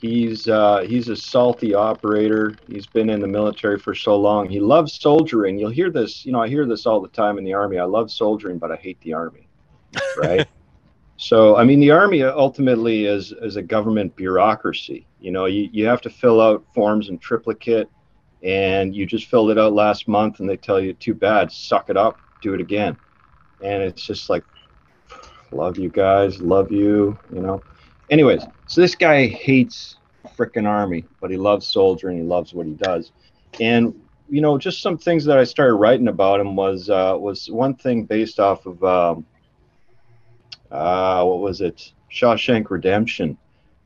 [0.00, 2.58] He's uh, he's a salty operator.
[2.68, 4.48] He's been in the military for so long.
[4.48, 5.58] He loves soldiering.
[5.58, 7.78] You'll hear this, you know, I hear this all the time in the army.
[7.78, 9.48] I love soldiering, but I hate the army,
[10.18, 10.46] right?
[11.18, 15.06] So, I mean, the army ultimately is is a government bureaucracy.
[15.18, 17.90] You know, you, you have to fill out forms in triplicate,
[18.42, 21.88] and you just filled it out last month, and they tell you, too bad, suck
[21.88, 22.98] it up, do it again.
[23.62, 24.44] And it's just like,
[25.52, 27.62] love you guys, love you, you know.
[28.10, 29.96] Anyways, so this guy hates
[30.36, 33.12] frickin' army, but he loves soldier and he loves what he does.
[33.60, 33.94] And
[34.28, 37.74] you know, just some things that I started writing about him was uh, was one
[37.74, 39.26] thing based off of um,
[40.70, 43.38] uh, what was it, Shawshank Redemption,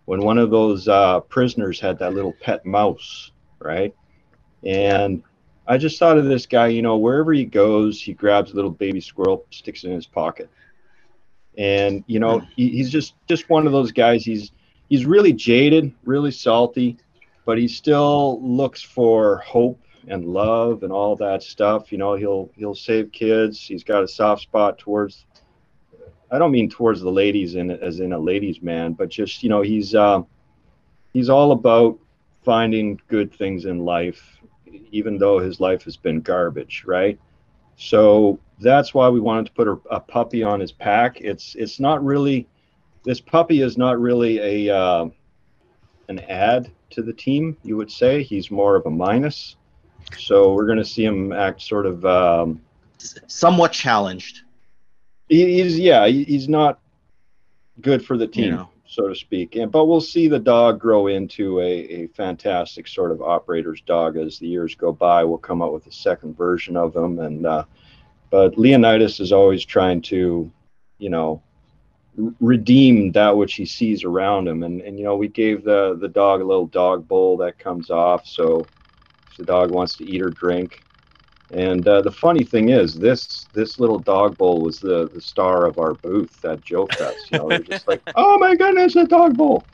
[0.06, 3.94] when one of those uh, prisoners had that little pet mouse, right?
[4.64, 5.22] And
[5.66, 8.70] I just thought of this guy, you know, wherever he goes, he grabs a little
[8.70, 10.50] baby squirrel, sticks it in his pocket,
[11.58, 14.24] and you know, he, he's just just one of those guys.
[14.24, 14.52] He's
[14.88, 16.98] he's really jaded, really salty,
[17.44, 21.92] but he still looks for hope and love and all that stuff.
[21.92, 23.60] You know, he'll he'll save kids.
[23.60, 25.26] He's got a soft spot towards.
[26.30, 29.48] I don't mean towards the ladies in as in a ladies' man, but just you
[29.48, 30.22] know, he's uh,
[31.12, 31.98] he's all about
[32.42, 34.38] finding good things in life,
[34.90, 37.18] even though his life has been garbage, right?
[37.80, 41.22] So that's why we wanted to put a, a puppy on his pack.
[41.22, 42.46] It's it's not really
[43.04, 45.08] this puppy is not really a uh,
[46.08, 47.56] an add to the team.
[47.62, 49.56] You would say he's more of a minus.
[50.18, 52.60] So we're going to see him act sort of um,
[52.98, 54.42] somewhat challenged.
[55.30, 56.80] He, he's yeah, he, he's not
[57.80, 58.68] good for the team, You know.
[58.90, 59.54] So to speak.
[59.54, 64.16] And but we'll see the dog grow into a, a fantastic sort of operator's dog
[64.16, 65.22] as the years go by.
[65.22, 67.64] We'll come up with a second version of them, and uh,
[68.30, 70.50] but Leonidas is always trying to,
[70.98, 71.40] you know,
[72.40, 74.64] redeem that which he sees around him.
[74.64, 77.90] And and you know, we gave the the dog a little dog bowl that comes
[77.90, 78.66] off, so
[79.30, 80.84] if the dog wants to eat or drink.
[81.52, 85.66] And uh, the funny thing is, this this little dog bowl was the the star
[85.66, 87.30] of our booth at Joe Fest.
[87.30, 89.64] You know, they're just like, oh my goodness, a dog bowl.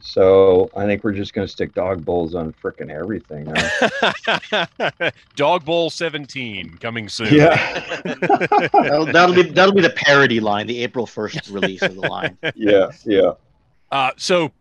[0.00, 3.44] So I think we're just gonna stick dog bowls on frickin' everything.
[3.44, 5.10] Now.
[5.36, 7.32] Dog Bowl 17 coming soon.
[7.34, 7.80] yeah,
[8.20, 12.36] That'll, that'll be that'll be the parody line, the April first release of the line.
[12.54, 13.32] yeah, yeah.
[13.90, 14.52] Uh, so,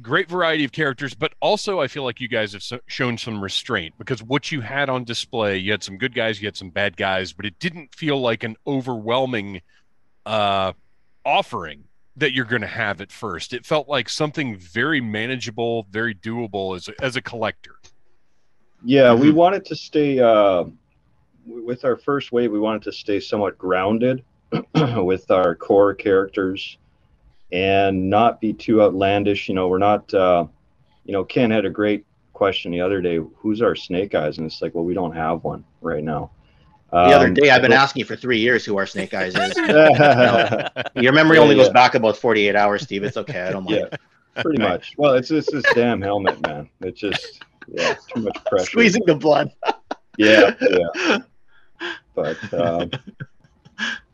[0.00, 3.42] great variety of characters, but also I feel like you guys have so- shown some
[3.42, 6.70] restraint because what you had on display, you had some good guys, you had some
[6.70, 9.60] bad guys, but it didn't feel like an overwhelming
[10.26, 10.72] uh,
[11.24, 11.84] offering
[12.16, 13.52] that you're going to have at first.
[13.52, 17.76] It felt like something very manageable, very doable as a, as a collector.
[18.84, 20.64] Yeah, we wanted to stay uh,
[21.46, 22.50] with our first wave.
[22.50, 24.24] We wanted to stay somewhat grounded
[24.96, 26.78] with our core characters
[27.52, 29.48] and not be too outlandish.
[29.48, 30.12] You know, we're not.
[30.12, 30.46] Uh,
[31.04, 33.18] you know, Ken had a great question the other day.
[33.36, 34.38] Who's our Snake Eyes?
[34.38, 36.30] And it's like, well, we don't have one right now.
[36.92, 39.14] The other Um, day, I've been so- asking you for three years who our Snake
[39.14, 39.56] Eyes is.
[39.56, 43.02] yeah, Your memory Yeah, only goes back about 48 hours, Steve.
[43.02, 43.40] It's okay.
[43.40, 43.98] I don't mind.
[44.36, 44.92] pretty much.
[44.98, 46.68] Well, it's just this damn helmet, man.
[46.82, 48.66] It's just yeah, too much pressure.
[48.66, 49.50] Squeezing the blood.
[50.18, 51.18] Yeah, yeah.
[52.14, 52.90] But um,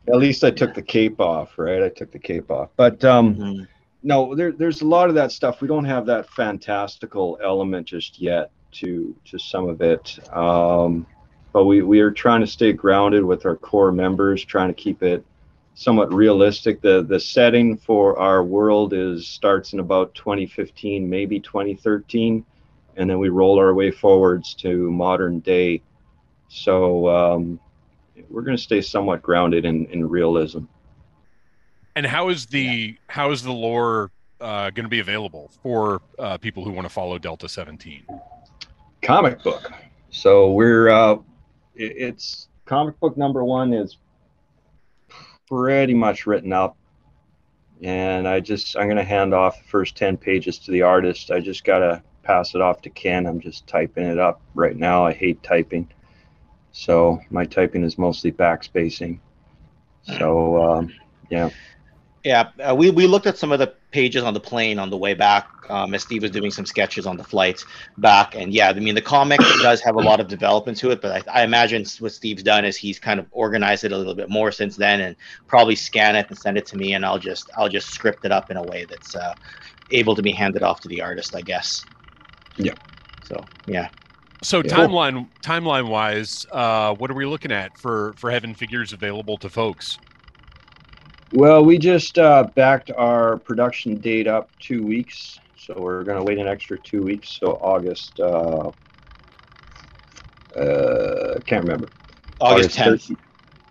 [0.09, 1.83] at least I took the cape off, right?
[1.83, 2.71] I took the cape off.
[2.77, 3.69] But um, Mhm.
[4.03, 5.61] no, there, there's a lot of that stuff.
[5.61, 10.19] We don't have that fantastical element just yet to to some of it.
[10.33, 11.07] Um,
[11.53, 15.03] but we, we are trying to stay grounded with our core members, trying to keep
[15.03, 15.25] it
[15.75, 16.81] somewhat realistic.
[16.83, 22.45] The the setting for our world is starts in about 2015, maybe 2013,
[22.97, 25.83] and then we roll our way forwards to modern day.
[26.49, 27.61] So um,
[28.29, 30.61] we're going to stay somewhat grounded in, in realism.
[31.97, 36.39] And how is the how is the lore uh, going to be available for uh,
[36.39, 38.05] people who want to follow Delta 17?
[39.03, 39.73] comic book.
[40.11, 41.15] So we're uh,
[41.75, 43.97] it- it's comic book number one is
[45.49, 46.77] pretty much written up,
[47.83, 51.31] and I just I'm gonna hand off the first ten pages to the artist.
[51.31, 53.27] I just gotta pass it off to Ken.
[53.27, 55.05] I'm just typing it up right now.
[55.07, 55.89] I hate typing,
[56.79, 59.19] so my typing is mostly backspacing.
[60.17, 60.95] So um,
[61.29, 61.51] yeah,
[62.23, 64.97] Yeah, uh, we, we looked at some of the pages on the plane on the
[64.97, 67.65] way back um, as Steve was doing some sketches on the flight
[67.97, 68.37] back.
[68.37, 71.29] And yeah, I mean, the comic does have a lot of development to it, but
[71.29, 74.31] I, I imagine what Steve's done is he's kind of organized it a little bit
[74.31, 75.17] more since then and
[75.49, 76.95] probably scan it and send it to me.
[76.95, 79.35] And I'll just, I'll just script it up in a way that's uh,
[79.91, 81.85] able to be handed off to the artist, I guess.
[82.57, 82.75] Yeah.
[83.25, 83.89] So, yeah.
[84.43, 84.75] So Yeah.
[84.75, 89.49] timeline timeline wise, uh, what are we looking at for for having figures available to
[89.49, 89.99] folks?
[91.33, 96.25] Well, we just uh, backed our production date up two weeks, so we're going to
[96.25, 97.29] wait an extra two weeks.
[97.29, 98.71] So August, uh,
[100.57, 101.89] uh, can't remember.
[102.41, 103.11] August 10th.
[103.11, 103.17] 13th.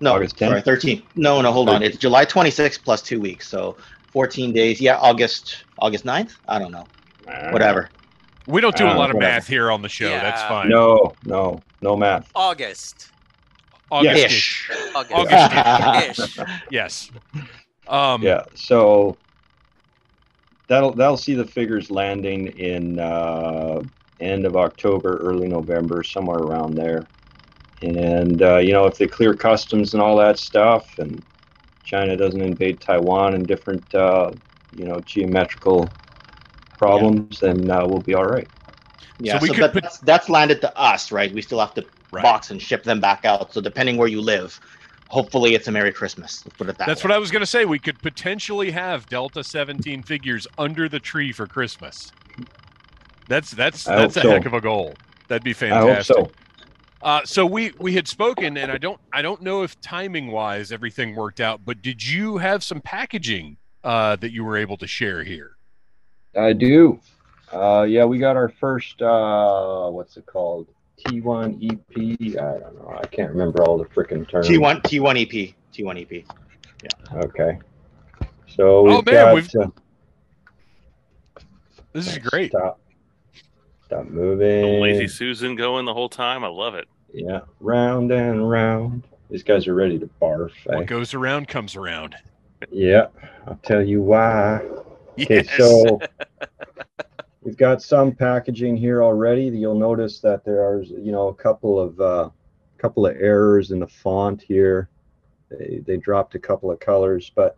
[0.02, 0.64] No, August 10th?
[0.64, 1.04] sorry, 13th.
[1.16, 1.82] No, no, hold on.
[1.82, 3.48] It's July 26th plus two weeks.
[3.48, 3.78] So
[4.12, 4.80] 14 days.
[4.80, 6.36] Yeah, August, August 9th?
[6.48, 6.88] I don't know.
[7.52, 7.90] Whatever.
[8.48, 9.34] We don't do a Uh, lot of whatever.
[9.36, 10.10] math here on the show.
[10.10, 10.70] That's fine.
[10.70, 12.30] No, no, no math.
[12.34, 13.12] August.
[13.92, 14.72] August Ish.
[14.96, 15.14] August.
[15.14, 16.46] August Ish.
[16.72, 17.12] Yes.
[17.88, 18.44] Um, Yeah.
[18.56, 19.18] So
[20.68, 23.82] that'll that'll see the figures landing in uh,
[24.20, 27.06] end of October, early November, somewhere around there.
[27.82, 31.22] And uh, you know, if they clear customs and all that stuff, and
[31.84, 34.32] China doesn't invade Taiwan and different uh,
[34.76, 35.88] you know geometrical
[36.78, 38.48] problems, then uh, we'll be all right.
[39.20, 41.34] Yeah, So we so, could that, put- that's, that's landed to us, right?
[41.34, 42.24] We still have to Right.
[42.24, 43.52] box and ship them back out.
[43.54, 44.58] So depending where you live,
[45.10, 46.42] hopefully it's a Merry Christmas.
[46.46, 47.10] Let's put it that That's way.
[47.10, 47.66] what I was going to say.
[47.66, 52.14] We could potentially have Delta 17 figures under the tree for Christmas.
[53.28, 54.30] That's that's I that's a so.
[54.30, 54.94] heck of a goal.
[55.28, 56.16] That'd be I hope fantastic.
[56.16, 56.32] so.
[57.02, 60.72] Uh, so we we had spoken, and I don't I don't know if timing wise
[60.72, 64.88] everything worked out, but did you have some packaging uh, that you were able to
[64.88, 65.57] share here?
[66.38, 67.00] I do.
[67.52, 69.02] Uh, yeah, we got our first.
[69.02, 70.68] Uh, what's it called?
[71.06, 72.38] T1 EP.
[72.40, 72.98] I don't know.
[73.02, 74.48] I can't remember all the freaking terms.
[74.48, 76.26] T1 T1 EP T1 EP.
[76.84, 77.20] Yeah.
[77.24, 77.60] Okay.
[78.48, 79.36] So we've Oh, man, got.
[79.36, 79.68] we've- uh,
[81.94, 82.52] This is great.
[82.52, 82.80] Stop.
[83.86, 84.82] Stop The moving.
[84.82, 86.44] Lazy Susan going the whole time.
[86.44, 86.88] I love it.
[87.14, 89.04] Yeah, round and round.
[89.30, 90.52] These guys are ready to barf.
[90.70, 90.76] eh?
[90.78, 92.16] What goes around comes around.
[92.70, 93.08] Yeah,
[93.48, 94.62] I'll tell you why.
[95.20, 95.58] Okay, Yes.
[95.58, 96.00] so
[97.42, 99.46] we've got some packaging here already.
[99.46, 102.30] You'll notice that there are, you know, a couple of uh,
[102.78, 104.90] couple of errors in the font here.
[105.50, 107.58] They they dropped a couple of colors, but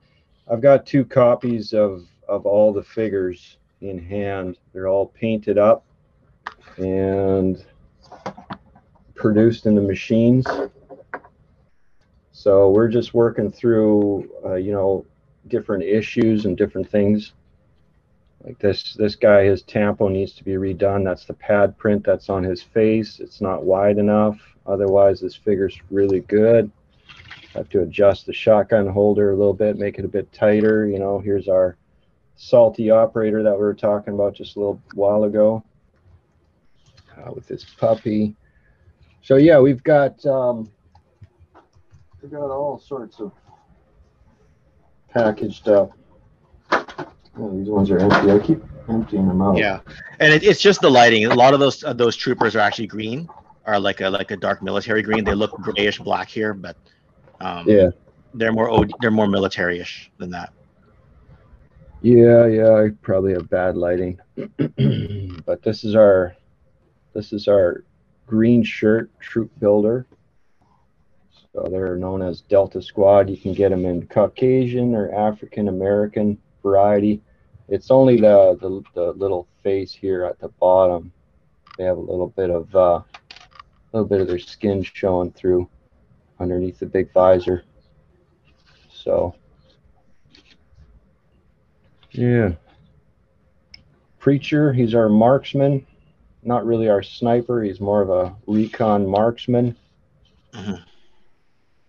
[0.50, 4.58] I've got two copies of of all the figures in hand.
[4.74, 5.86] They're all painted up
[6.78, 7.64] and
[9.16, 10.46] produced in the machines.
[12.32, 15.06] So we're just working through, uh, you know,
[15.50, 17.34] different issues and different things.
[18.44, 21.04] Like this, this guy, his tampo needs to be redone.
[21.04, 23.20] That's the pad print that's on his face.
[23.20, 24.40] It's not wide enough.
[24.66, 26.72] Otherwise, this figure's really good.
[27.54, 30.88] Have to adjust the shotgun holder a little bit, make it a bit tighter.
[30.88, 31.76] You know, here's our
[32.36, 35.64] salty operator that we were talking about just a little while ago
[37.18, 38.36] uh, with this puppy.
[39.22, 40.72] So yeah, we've got um,
[42.22, 43.34] we've got all sorts of
[45.10, 45.92] packaged up.
[47.38, 48.32] Oh, these ones are empty.
[48.32, 49.58] I keep emptying them out.
[49.58, 49.80] Yeah,
[50.20, 51.26] and it, it's just the lighting.
[51.26, 53.30] A lot of those uh, those troopers are actually green,
[53.66, 55.24] are like a like a dark military green.
[55.24, 56.76] They look grayish black here, but
[57.40, 57.90] um, Yeah.
[58.34, 60.52] they're more OD, they're more military-ish than that.
[62.02, 64.20] Yeah, yeah, I probably have bad lighting.
[65.46, 66.36] but this is our
[67.14, 67.84] this is our
[68.26, 70.06] green shirt troop builder.
[71.54, 73.30] So they're known as Delta Squad.
[73.30, 77.22] You can get them in Caucasian or African American variety.
[77.68, 81.12] It's only the, the the little face here at the bottom.
[81.78, 83.04] They have a little bit of uh, a
[83.94, 85.70] little bit of their skin showing through
[86.40, 87.64] underneath the big visor.
[88.92, 89.36] So
[92.12, 92.52] yeah.
[94.20, 95.86] Preacher, he's our marksman.
[96.44, 97.64] Not really our sniper.
[97.64, 99.76] He's more of a recon marksman.
[100.54, 100.84] Mhm.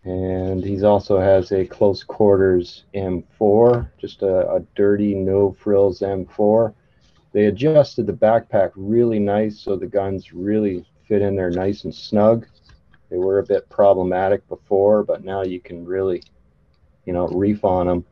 [0.05, 6.72] And he's also has a close quarters M4, just a, a dirty no frills M4.
[7.32, 11.94] They adjusted the backpack really nice so the guns really fit in there nice and
[11.94, 12.46] snug.
[13.11, 16.22] They were a bit problematic before, but now you can really,
[17.05, 18.05] you know, reef on them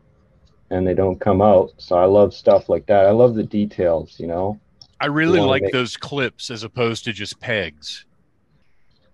[0.70, 1.72] and they don't come out.
[1.78, 3.06] So I love stuff like that.
[3.06, 4.60] I love the details, you know.
[5.00, 8.04] I really like make- those clips as opposed to just pegs.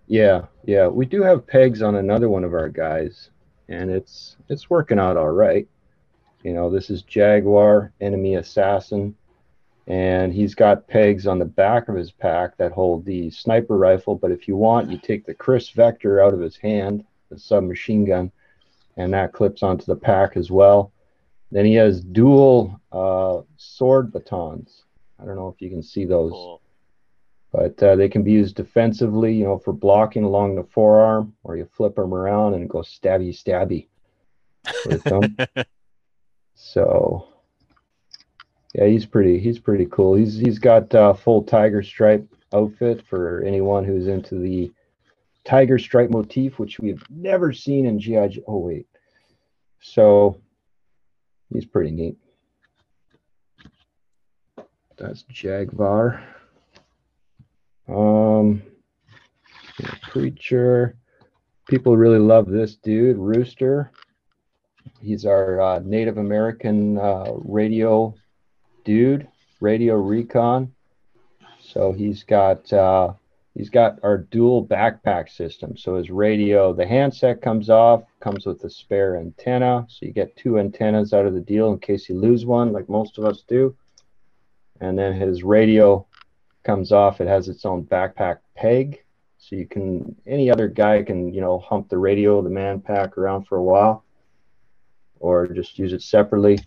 [0.07, 0.87] Yeah, yeah.
[0.87, 3.31] We do have pegs on another one of our guys,
[3.69, 5.67] and it's it's working out all right.
[6.43, 9.15] You know, this is Jaguar Enemy Assassin,
[9.87, 14.15] and he's got pegs on the back of his pack that hold the sniper rifle.
[14.15, 18.05] But if you want, you take the KRISS Vector out of his hand, the submachine
[18.05, 18.31] gun,
[18.99, 20.93] and that clips onto the pack as well.
[21.51, 24.85] Then he has dual uh, sword batons.
[25.19, 26.61] I don't know if you can see those Cool.
[27.55, 31.57] But uh, they can be used defensively, you know, for blocking along the forearm, or
[31.57, 33.87] you flip them around and go stabby stabby
[34.87, 35.37] with them.
[36.57, 37.29] so,
[38.75, 40.17] yeah, he's pretty he's pretty cool.
[40.17, 44.73] He's he's got uh, full tiger stripe outfit for anyone who's into the
[45.45, 48.29] tiger stripe motif, which we've never seen in GI.
[48.31, 48.89] Joe- Oh wait,
[49.81, 50.41] so
[51.53, 52.17] he's pretty neat.
[54.97, 56.21] That's Jaguar.
[57.89, 58.63] Um,
[60.03, 60.97] preacher.
[61.69, 63.91] People really love this dude, Rooster.
[65.01, 68.15] He's our uh, Native American uh, radio
[68.85, 69.29] dude,
[69.61, 70.73] radio recon.
[71.61, 73.15] So he's got uh,
[73.55, 75.77] he's got our dual backpack system.
[75.77, 79.87] So his radio, the handset comes off, comes with a spare antenna.
[79.89, 82.89] So you get two antennas out of the deal in case you lose one, like
[82.89, 83.75] most of us do.
[84.81, 86.07] and then his radio
[86.65, 87.21] comes off.
[87.21, 89.05] It has its own backpack peg,
[89.39, 93.17] so you can any other guy can you know hump the radio, the man pack
[93.17, 94.05] around for a while,
[95.21, 96.59] or just use it separately.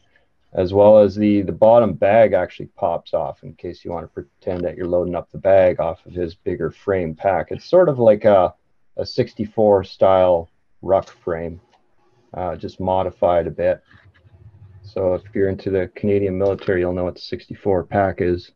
[0.54, 4.08] As well as the the bottom bag actually pops off in case you want to
[4.08, 7.48] pretend that you're loading up the bag off of his bigger frame pack.
[7.52, 8.54] It's sort of like a
[8.96, 10.50] a 64 style
[10.82, 11.60] ruck frame,
[12.34, 13.84] uh, just modified a bit.
[14.84, 18.52] So if you're into the Canadian military, you'll know what the 64 pack is.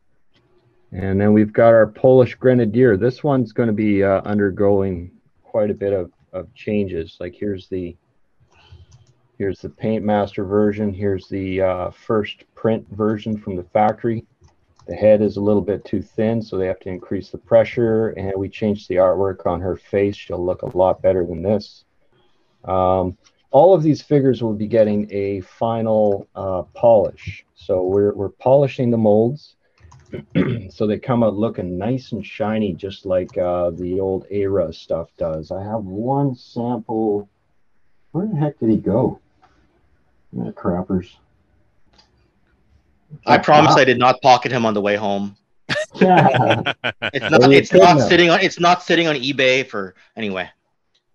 [0.92, 2.98] And then we've got our Polish Grenadier.
[2.98, 5.10] This one's going to be uh, undergoing
[5.42, 7.16] quite a bit of, of changes.
[7.18, 7.96] Like here's the
[9.38, 10.92] here's the Paint Master version.
[10.92, 14.26] Here's the uh, first print version from the factory.
[14.86, 18.10] The head is a little bit too thin, so they have to increase the pressure.
[18.10, 20.14] And we changed the artwork on her face.
[20.14, 21.84] She'll look a lot better than this.
[22.64, 23.16] Um,
[23.50, 27.46] all of these figures will be getting a final uh, polish.
[27.54, 29.56] So we're, we're polishing the molds
[30.70, 35.08] so they come out looking nice and shiny, just like uh, the old Era stuff
[35.18, 35.50] does.
[35.50, 37.28] I have one sample.
[38.12, 39.20] Where the heck did he go?
[40.32, 41.08] Yeah, crappers.
[43.26, 45.36] I promise I did not pocket him on the way home.
[45.94, 46.72] yeah,
[47.12, 47.52] It's not.
[47.52, 48.40] It's not sitting on.
[48.40, 50.48] It's not sitting on eBay for anyway.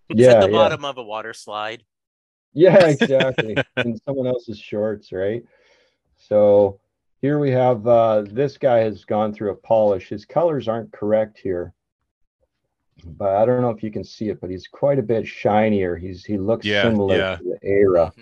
[0.09, 0.51] It's Yeah, at the yeah.
[0.53, 1.83] bottom of a water slide.
[2.53, 3.57] yeah, exactly.
[3.77, 5.43] In someone else's shorts, right?
[6.17, 6.79] So
[7.21, 10.09] here we have uh, this guy has gone through a polish.
[10.09, 11.73] His colors aren't correct here,
[13.05, 15.95] but I don't know if you can see it, but he's quite a bit shinier.
[15.95, 17.35] He's he looks Yeah, similar yeah.
[17.37, 18.13] to the Era.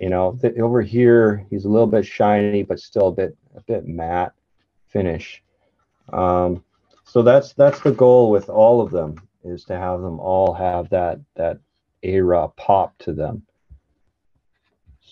[0.00, 3.60] You know, th- over here he's a little bit shiny, but still a bit a
[3.62, 4.32] bit matte
[4.88, 5.42] finish.
[6.12, 6.64] Um,
[7.04, 10.88] so that's that's the goal with all of them is to have them all have
[10.90, 11.58] that that
[12.02, 13.46] era pop to them.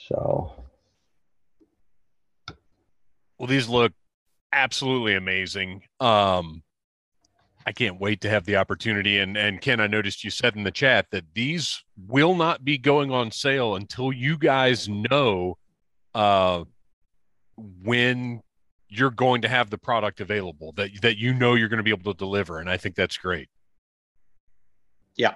[0.08, 0.52] So
[3.42, 3.92] Well, these look
[4.52, 5.82] absolutely amazing.
[5.98, 6.62] Um,
[7.66, 9.18] I can't wait to have the opportunity.
[9.18, 12.78] And and Ken, I noticed you said in the chat that these will not be
[12.78, 15.58] going on sale until you guys know
[16.14, 16.62] uh,
[17.82, 18.42] when
[18.88, 21.90] you're going to have the product available that that you know you're going to be
[21.90, 22.60] able to deliver.
[22.60, 23.48] And I think that's great.
[25.16, 25.34] Yeah,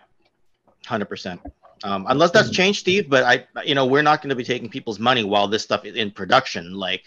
[0.87, 1.41] Hundred percent.
[1.83, 3.11] Um, unless that's changed, Steve.
[3.11, 5.85] But I, you know, we're not going to be taking people's money while this stuff
[5.85, 6.73] is in production.
[6.73, 7.03] Like,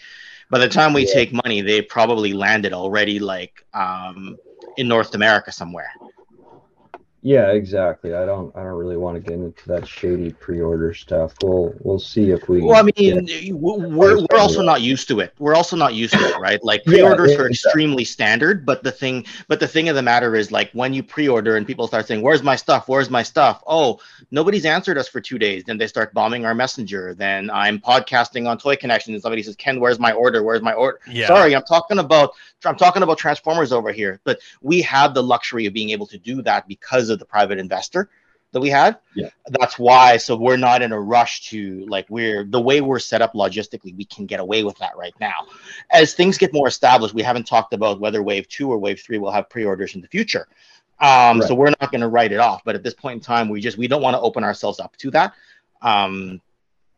[0.50, 1.12] by the time we Yeah.
[1.12, 4.38] take money, they probably landed already, like, um,
[4.76, 5.90] in North America somewhere.
[7.22, 8.14] Yeah, exactly.
[8.14, 11.34] I don't I don't really want to get into that shady pre-order stuff.
[11.42, 15.20] We'll we'll see if we Well, I get- mean, we're we're also not used to
[15.20, 15.34] it.
[15.38, 16.62] We're also not used to it, right?
[16.64, 20.34] Like pre-orders yeah, are extremely standard, but the thing, but the thing of the matter
[20.34, 22.88] is, like when you pre-order and people start saying, "Where's my stuff?
[22.88, 24.00] Where's my stuff?" Oh,
[24.30, 25.64] nobody's answered us for two days.
[25.64, 27.12] Then they start bombing our messenger.
[27.12, 30.42] Then I'm podcasting on Toy Connection, and somebody says, "Ken, where's my order?
[30.42, 31.26] Where's my order?" Yeah.
[31.26, 32.32] Sorry, I'm talking about
[32.64, 34.20] I'm talking about Transformers over here.
[34.24, 37.58] But we have the luxury of being able to do that because of the private
[37.58, 38.08] investor
[38.52, 38.98] that we had.
[39.14, 39.30] Yeah.
[39.48, 40.16] That's why.
[40.16, 43.96] So we're not in a rush to like we're the way we're set up logistically,
[43.96, 45.46] we can get away with that right now.
[45.90, 49.18] As things get more established, we haven't talked about whether wave two or wave three
[49.18, 50.48] will have pre-orders in the future.
[51.00, 52.62] Um, So we're not going to write it off.
[52.64, 54.96] But at this point in time, we just we don't want to open ourselves up
[54.98, 55.34] to that
[55.80, 56.40] um,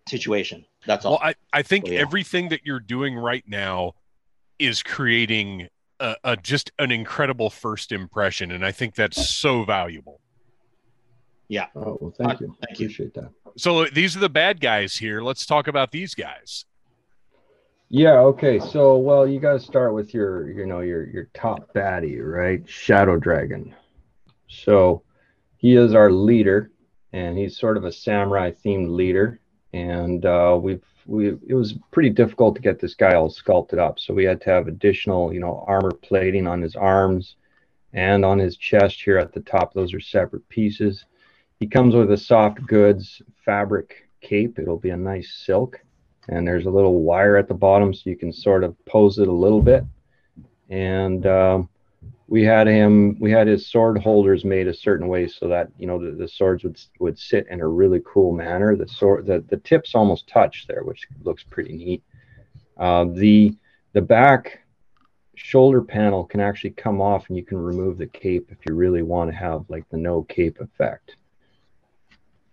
[0.09, 0.65] situation.
[0.87, 1.13] That's all.
[1.13, 2.01] Well, I, I think So, yeah.
[2.01, 3.95] everything that you're doing right now
[4.59, 5.69] is creating
[6.03, 10.21] a, a just an incredible first impression, and I think that's so valuable.
[11.49, 11.67] Yeah.
[11.77, 12.57] Oh well, thank you.
[12.67, 12.87] Thank you.
[12.87, 13.31] Appreciate that.
[13.57, 15.23] So these are the bad guys here.
[15.23, 16.65] Let's talk about these guys.
[17.95, 18.59] Yeah, okay.
[18.59, 22.67] So, well, you got to start with your, you know, your your top baddie, right?
[22.67, 23.75] Shadow Dragon.
[24.49, 25.03] So,
[25.59, 26.71] he is our leader,
[27.13, 29.41] and he's sort of a samurai themed leader.
[29.75, 33.99] And uh, we've we it was pretty difficult to get this guy all sculpted up,
[33.99, 37.37] so we had to have additional, you know, armor plating on his arms
[37.93, 39.75] and on his chest here at the top.
[39.75, 41.05] Those are separate pieces.
[41.61, 44.59] He comes with a soft goods fabric cape.
[44.59, 45.81] It'll be a nice silk
[46.29, 49.29] and there's a little wire at the bottom so you can sort of pose it
[49.29, 49.85] a little bit
[50.71, 51.69] and um,
[52.33, 55.87] we had him we had his sword holders made a certain way so that you
[55.87, 58.75] know the, the swords would would sit in a really cool manner.
[58.75, 62.03] The sword the, the tips almost touch there which looks pretty neat.
[62.79, 63.55] Uh, the
[63.93, 64.61] the back
[65.35, 69.03] shoulder panel can actually come off and you can remove the cape if you really
[69.03, 71.17] want to have like the no cape effect.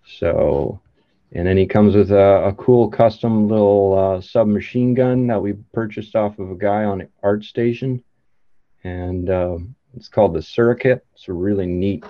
[0.05, 0.81] So
[1.31, 5.53] and then he comes with a, a cool custom little uh, submachine gun that we
[5.71, 8.03] purchased off of a guy on ArtStation.
[8.83, 9.57] And uh,
[9.95, 11.03] it's called the Surricate.
[11.13, 12.03] It's a really neat,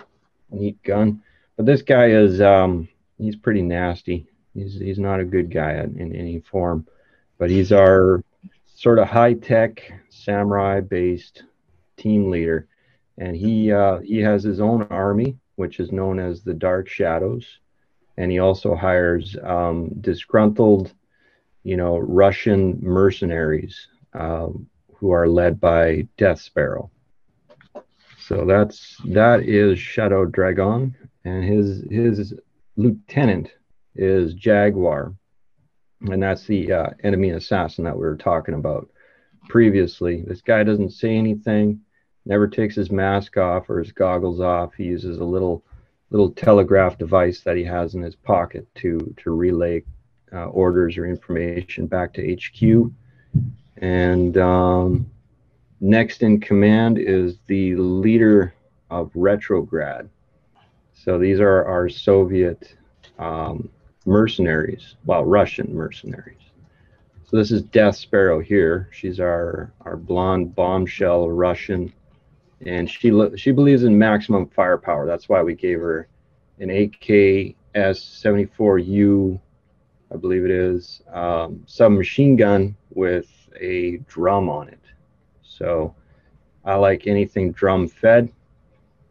[0.52, 1.22] neat gun.
[1.58, 4.28] But this guy is, um, he's pretty nasty.
[4.54, 6.88] He's, he's not a good guy in, in any form.
[7.38, 8.24] But he's our
[8.80, 11.44] sort of high tech samurai-based
[11.98, 12.68] team leader,
[13.18, 17.46] and he uh, he has his own army, which is known as the Dark Shadows,
[18.18, 20.94] and he also hires um, disgruntled,
[21.64, 24.68] you know, Russian mercenaries um,
[25.00, 26.92] who are led by Death Sparrow.
[28.20, 32.34] So that's that is Shadow Dragon, and his his
[32.76, 33.54] lieutenant
[33.96, 35.14] is Jaguar,
[36.02, 38.90] and that's the uh, enemy assassin that we were talking about
[39.48, 40.24] previously.
[40.28, 41.80] This guy doesn't say anything,
[42.26, 44.74] never takes his mask off or his goggles off.
[44.76, 45.64] He uses a little
[46.12, 49.84] little telegraph device that he has in his pocket to to relay
[50.34, 52.92] uh, orders or information back to HQ.
[53.80, 55.10] And um,
[55.80, 58.54] next in command is the leader
[58.90, 60.10] of Retrograd.
[60.94, 62.76] So these are our Soviet
[63.18, 63.70] um,
[64.06, 66.36] mercenaries, well, Russian mercenaries.
[67.26, 68.90] So this is Death Sparrow here.
[68.92, 71.94] She's our our blonde bombshell Russian,
[72.66, 75.06] and she she believes in maximum firepower.
[75.06, 76.08] That's why we gave her
[76.60, 79.40] an AKS 74U,
[80.12, 83.28] I believe it is, um, submachine gun with
[83.60, 84.80] a drum on it.
[85.42, 85.96] So
[86.66, 88.32] I like anything drum fed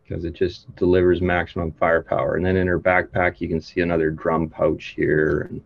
[0.03, 2.36] because it just delivers maximum firepower.
[2.36, 5.49] And then in her backpack, you can see another drum pouch here.
[5.51, 5.61] And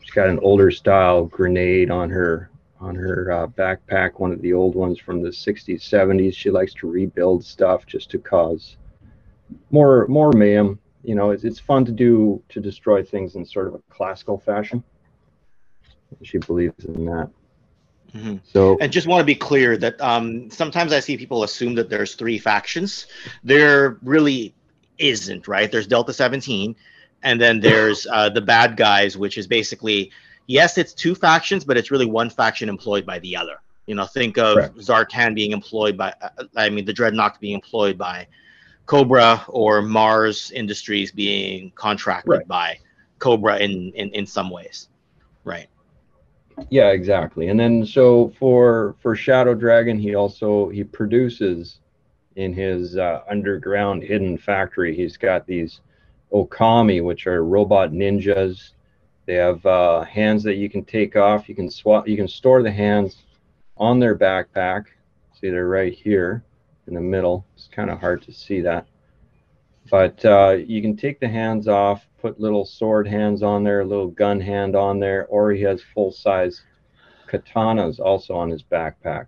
[0.00, 2.50] she's got an older style grenade on her
[2.80, 6.32] on her uh, backpack, one of the old ones from the 60s, 70s.
[6.32, 8.76] She likes to rebuild stuff just to cause
[9.70, 10.78] more more mayhem.
[11.02, 14.38] You know, it's, it's fun to do to destroy things in sort of a classical
[14.38, 14.82] fashion.
[16.22, 17.30] She believes in that.
[18.14, 18.36] Mm-hmm.
[18.44, 21.90] So, and just want to be clear that um, sometimes I see people assume that
[21.90, 23.06] there's three factions.
[23.44, 24.54] There really
[24.98, 25.70] isn't, right?
[25.70, 26.74] There's Delta 17,
[27.22, 30.10] and then there's uh, the bad guys, which is basically
[30.48, 33.60] yes, it's two factions, but it's really one faction employed by the other.
[33.86, 34.76] You know, think of Correct.
[34.76, 38.26] Zartan being employed by, uh, I mean, the Dreadnok being employed by
[38.86, 42.48] Cobra, or Mars Industries being contracted Right.
[42.48, 42.78] by
[43.18, 44.88] Cobra in, in in some ways,
[45.44, 45.68] right?
[46.70, 47.48] Yeah, exactly.
[47.48, 51.80] And then so for for Shadow Dragon, he also he produces
[52.36, 54.94] in his uh, underground hidden factory.
[54.94, 55.80] He's got these
[56.32, 58.70] Okami, which are robot ninjas.
[59.26, 61.48] They have uh, hands that you can take off.
[61.48, 62.08] You can swap.
[62.08, 63.24] You can store the hands
[63.76, 64.84] on their backpack.
[65.38, 66.44] See, they're right here
[66.86, 67.44] in the middle.
[67.54, 68.86] It's kind of hard to see that,
[69.90, 73.84] but uh, you can take the hands off, put little sword hands on there, a
[73.84, 76.62] little gun hand on there, or he has full size
[77.28, 79.26] katanas also on his backpack.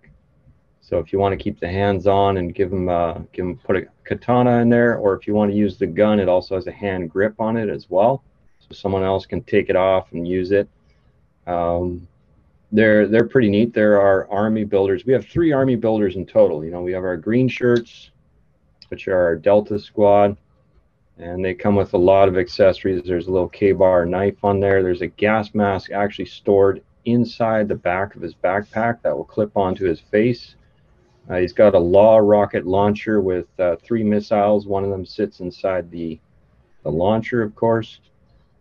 [0.81, 3.57] So if you want to keep the hands on and give him, uh, give him
[3.57, 6.55] put a katana in there, or if you want to use the gun, it also
[6.55, 8.23] has a hand grip on it as well,
[8.59, 10.67] so someone else can take it off and use it.
[11.47, 12.07] Um,
[12.73, 13.73] they're they're pretty neat.
[13.73, 15.05] There are army builders.
[15.05, 16.63] We have three army builders in total.
[16.63, 18.11] You know, we have our green shirts,
[18.89, 20.37] which are our Delta squad,
[21.21, 23.03] and they come with a lot of accessories.
[23.05, 24.81] There's a little Ka-Bar knife on there.
[24.81, 29.55] There's a gas mask actually stored inside the back of his backpack that will clip
[29.55, 30.55] onto his face.
[31.29, 34.65] Uh, he's got a Law rocket launcher with uh, three missiles.
[34.65, 36.19] One of them sits inside the
[36.83, 37.99] the launcher, of course.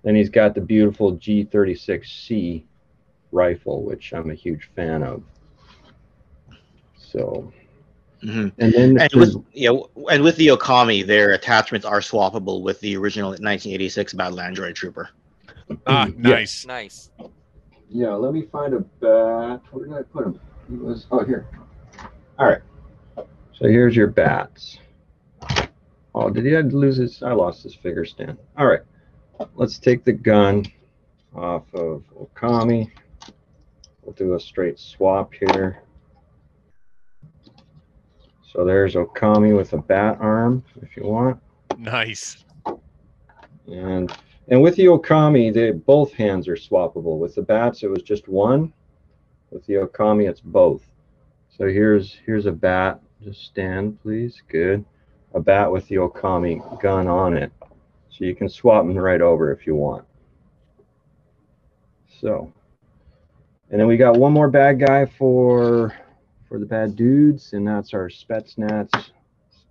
[0.02, 2.62] Then he's got the beautiful G36C
[3.32, 5.22] rifle, which I'm a huge fan of.
[6.98, 7.50] So,
[8.22, 9.70] hmm and then And with yeah,
[10.10, 15.08] and with the Okami, their attachments are swappable with the original 1986 Battle Android Trooper.
[15.86, 16.12] Ah, Yeah.
[16.16, 16.66] nice.
[16.66, 17.10] Nice.
[17.88, 19.62] Yeah, let me find a bat.
[19.70, 20.40] Where did I put him?
[20.68, 21.46] He was oh here.
[22.38, 22.62] All right.
[23.16, 24.78] So here's your bats.
[26.14, 27.22] Oh, did he lose his?
[27.22, 28.38] I lost his figure stand.
[28.58, 28.80] All right.
[29.54, 30.66] Let's take the gun
[31.34, 32.90] off of Okami.
[34.02, 35.82] We'll do a straight swap here.
[38.52, 41.40] So there's Okami with a bat arm, if you want.
[41.78, 42.44] Nice.
[43.68, 44.12] And
[44.48, 47.18] and with the Okami, they both hands are swappable.
[47.18, 48.72] With the bats, it was just one.
[49.50, 50.82] With the Okami, it's both.
[51.56, 53.00] So here's here's a bat.
[53.22, 54.42] Just stand, please.
[54.48, 54.84] Good.
[55.34, 57.52] A bat with the Okami gun on it.
[58.08, 60.04] So you can swap them right over if you want.
[62.20, 62.52] So,
[63.70, 65.94] and then we got one more bad guy for
[66.50, 68.90] for the bad dudes, and that's our Spetsnaz.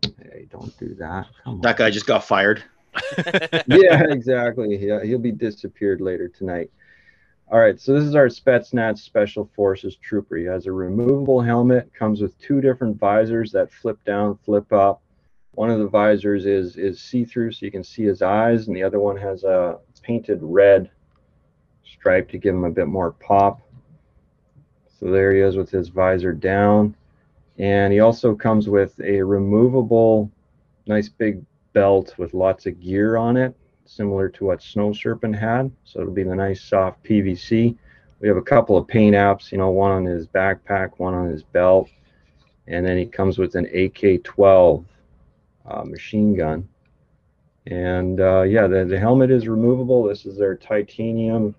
[0.02, 1.28] Hey, don't do that.
[1.44, 2.64] Come on That guy just got fired.
[3.68, 4.78] yeah, exactly.
[4.78, 6.72] Yeah, he'll be disappeared later tonight.
[7.52, 10.38] All right, so this is our Spetsnaz Special Forces Trooper.
[10.38, 15.02] He has a removable helmet, comes with two different visors that flip down, flip up.
[15.52, 18.84] One of the visors is is see-through, so you can see his eyes, and the
[18.84, 20.90] other one has a painted red
[21.84, 23.60] stripe to give him a bit more pop.
[25.00, 26.96] So there he is with his visor down.
[27.58, 30.30] And he also comes with a removable,
[30.88, 31.44] nice big
[31.74, 35.72] belt with lots of gear on it, similar to what Snow Serpent had.
[35.86, 37.78] So it'll be the nice soft PVC.
[38.20, 41.30] We have a couple of paint apps, you know, one on his backpack, one on
[41.30, 41.90] his belt.
[42.68, 44.86] And then he comes with an AK-12
[45.70, 46.68] uh, machine gun.
[47.68, 50.04] And uh, yeah, the, the helmet is removable.
[50.04, 51.56] This is their titanium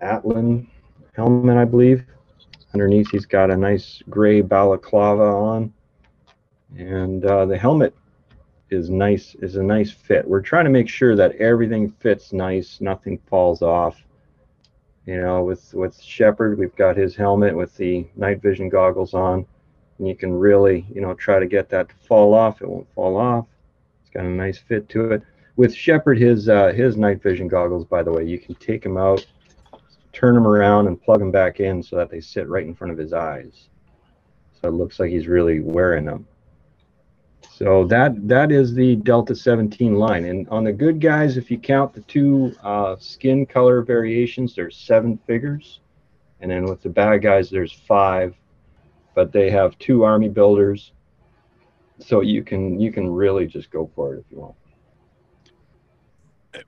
[0.00, 0.66] Atlan
[1.14, 2.04] helmet, I believe.
[2.74, 5.72] Underneath, he's got a nice gray balaclava on.
[6.76, 7.94] And uh, the helmet
[8.70, 10.26] is nice, is a nice fit.
[10.26, 14.02] We're trying to make sure that everything fits nice, nothing falls off.
[15.06, 19.46] You know, with, with Shepard, we've got his helmet with the night vision goggles on.
[19.98, 22.60] And you can really, you know, try to get that to fall off.
[22.60, 23.46] It won't fall off.
[24.02, 25.22] It's got a nice fit to it.
[25.56, 28.98] With Shepard, his uh, his night vision goggles, by the way, you can take them
[28.98, 29.24] out
[30.16, 32.90] turn them around and plug them back in so that they sit right in front
[32.90, 33.68] of his eyes.
[34.54, 36.26] So it looks like he's really wearing them.
[37.52, 40.24] So that that is the Delta 17 line.
[40.24, 44.76] And on the good guys, if you count the two uh, skin color variations, there's
[44.76, 45.80] seven figures.
[46.40, 48.34] And then with the bad guys, there's five.
[49.14, 50.92] But they have two army builders.
[51.98, 54.54] So you can you can really just go for it if you want.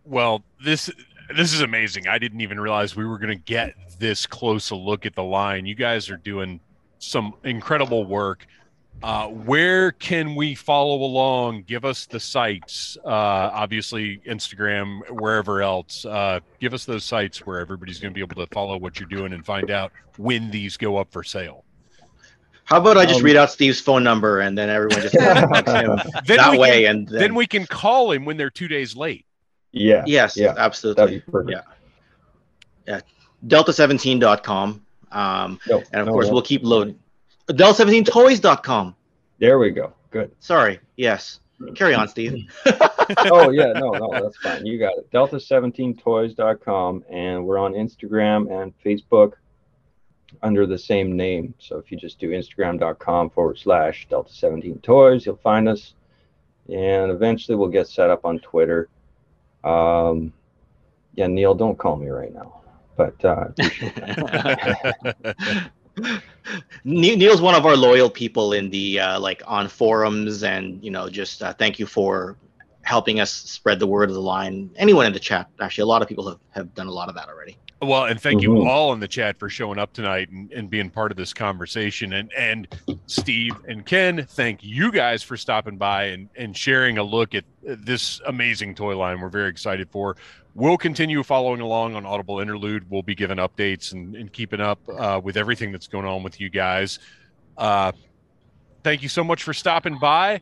[0.05, 0.91] Well, this
[1.37, 2.09] this is amazing.
[2.09, 5.22] I didn't even realize we were going to get this close a look at the
[5.22, 5.66] line.
[5.66, 6.61] You guys are doing
[6.99, 8.47] some incredible work.
[9.01, 11.62] Uh, where can we follow along?
[11.62, 16.05] Give us the sites, uh, obviously Instagram, wherever else.
[16.05, 19.09] Uh, give us those sites where everybody's going to be able to follow what you're
[19.09, 21.64] doing and find out when these go up for sale.
[22.64, 25.24] How about I just um, read out Steve's phone number and then everyone just him
[26.26, 27.18] that way, can, and then...
[27.20, 29.24] then we can call him when they're two days late.
[29.73, 30.05] Yeah.
[30.07, 30.55] Yes, yeah.
[30.57, 31.23] absolutely.
[31.47, 31.62] Yeah.
[32.87, 33.01] Yeah.
[33.47, 34.85] Delta17.com.
[35.11, 36.33] Um, no, and of no, course, no.
[36.33, 36.99] we'll keep loading.
[37.49, 38.95] Delta17toys.com.
[39.39, 39.93] There we go.
[40.11, 40.33] Good.
[40.41, 40.81] Sorry.
[40.97, 41.41] Yes.
[41.75, 42.47] Carry on, Steve.
[43.31, 43.73] oh, yeah.
[43.73, 44.64] No, no, that's fine.
[44.64, 45.11] You got it.
[45.11, 47.05] Delta17toys.com.
[47.11, 49.35] And we're on Instagram and Facebook
[50.43, 51.55] under the same name.
[51.59, 55.95] So if you just do instagram.com forward slash Delta17toys, you'll find us.
[56.69, 58.89] And eventually we'll get set up on Twitter.
[59.65, 60.33] Um,
[61.15, 62.61] yeah, Neil, don't call me right now.
[62.97, 63.49] But uh,
[66.85, 71.09] Neil's one of our loyal people in the uh, like on forums, and you know,
[71.09, 72.37] just uh, thank you for
[72.89, 74.70] helping us spread the word of the line.
[74.76, 77.14] Anyone in the chat, actually, a lot of people have, have done a lot of
[77.16, 77.59] that already.
[77.82, 78.57] Well, and thank mm-hmm.
[78.57, 81.34] you all in the chat for showing up tonight and, and being part of this
[81.34, 82.14] conversation.
[82.14, 82.66] And and
[83.07, 87.45] Steve and Ken, thank you guys for stopping by and, and sharing a look at
[87.62, 90.16] this amazing toy line we're very excited for.
[90.55, 92.91] We'll continue following along on Audible Interlude.
[92.91, 96.41] We'll be giving updates and, and keeping up uh, with everything that's going on with
[96.41, 96.99] you guys.
[97.57, 97.93] Uh,
[98.82, 100.41] thank you so much for stopping by.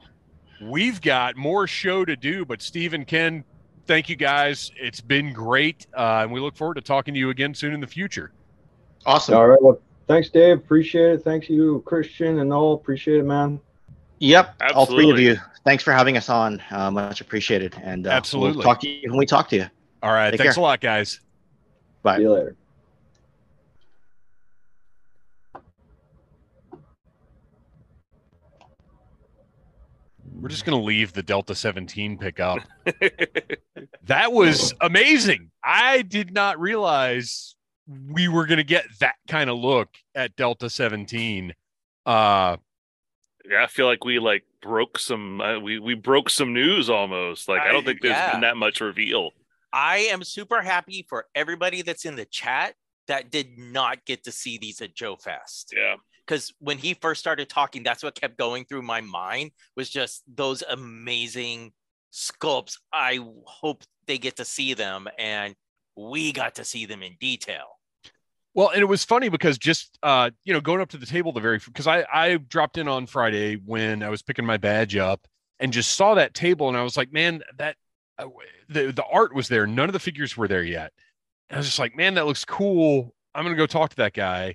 [0.60, 3.44] We've got more show to do, but Steve and Ken,
[3.86, 4.70] thank you guys.
[4.76, 7.80] It's been great, uh, and we look forward to talking to you again soon in
[7.80, 8.32] the future.
[9.04, 9.36] Awesome.
[9.36, 9.62] All right.
[9.62, 10.58] Well, thanks, Dave.
[10.58, 11.22] Appreciate it.
[11.22, 12.74] Thanks you, Christian and all.
[12.74, 13.60] Appreciate it, man.
[14.18, 14.56] Yep.
[14.60, 14.78] Absolutely.
[14.78, 15.40] All three of you.
[15.64, 16.62] Thanks for having us on.
[16.70, 17.76] Uh, much appreciated.
[17.82, 19.66] And uh, absolutely we'll talk to you when we talk to you.
[20.02, 20.30] All right.
[20.30, 20.62] Take thanks care.
[20.62, 21.20] a lot, guys.
[22.02, 22.16] Bye.
[22.16, 22.56] See you later.
[30.40, 32.58] We're just going to leave the Delta 17 pickup.
[34.04, 35.50] that was amazing.
[35.64, 37.56] I did not realize
[37.88, 41.54] we were going to get that kind of look at Delta 17.
[42.04, 42.56] Uh,
[43.48, 47.48] yeah, I feel like we like broke some uh, we we broke some news almost.
[47.48, 48.32] Like I, I don't think there's yeah.
[48.32, 49.30] been that much reveal.
[49.72, 52.74] I am super happy for everybody that's in the chat
[53.06, 55.72] that did not get to see these at Joe Fest.
[55.76, 55.96] Yeah
[56.26, 60.22] because when he first started talking, that's what kept going through my mind was just
[60.34, 61.72] those amazing
[62.12, 62.78] sculpts.
[62.92, 65.54] I hope they get to see them, and
[65.96, 67.66] we got to see them in detail.
[68.54, 71.32] Well, and it was funny because just uh, you know going up to the table
[71.32, 74.96] the very because I I dropped in on Friday when I was picking my badge
[74.96, 75.26] up
[75.60, 77.76] and just saw that table and I was like, man, that
[78.18, 78.28] uh,
[78.68, 79.66] the the art was there.
[79.66, 80.92] None of the figures were there yet.
[81.50, 83.14] And I was just like, man, that looks cool.
[83.34, 84.54] I'm gonna go talk to that guy.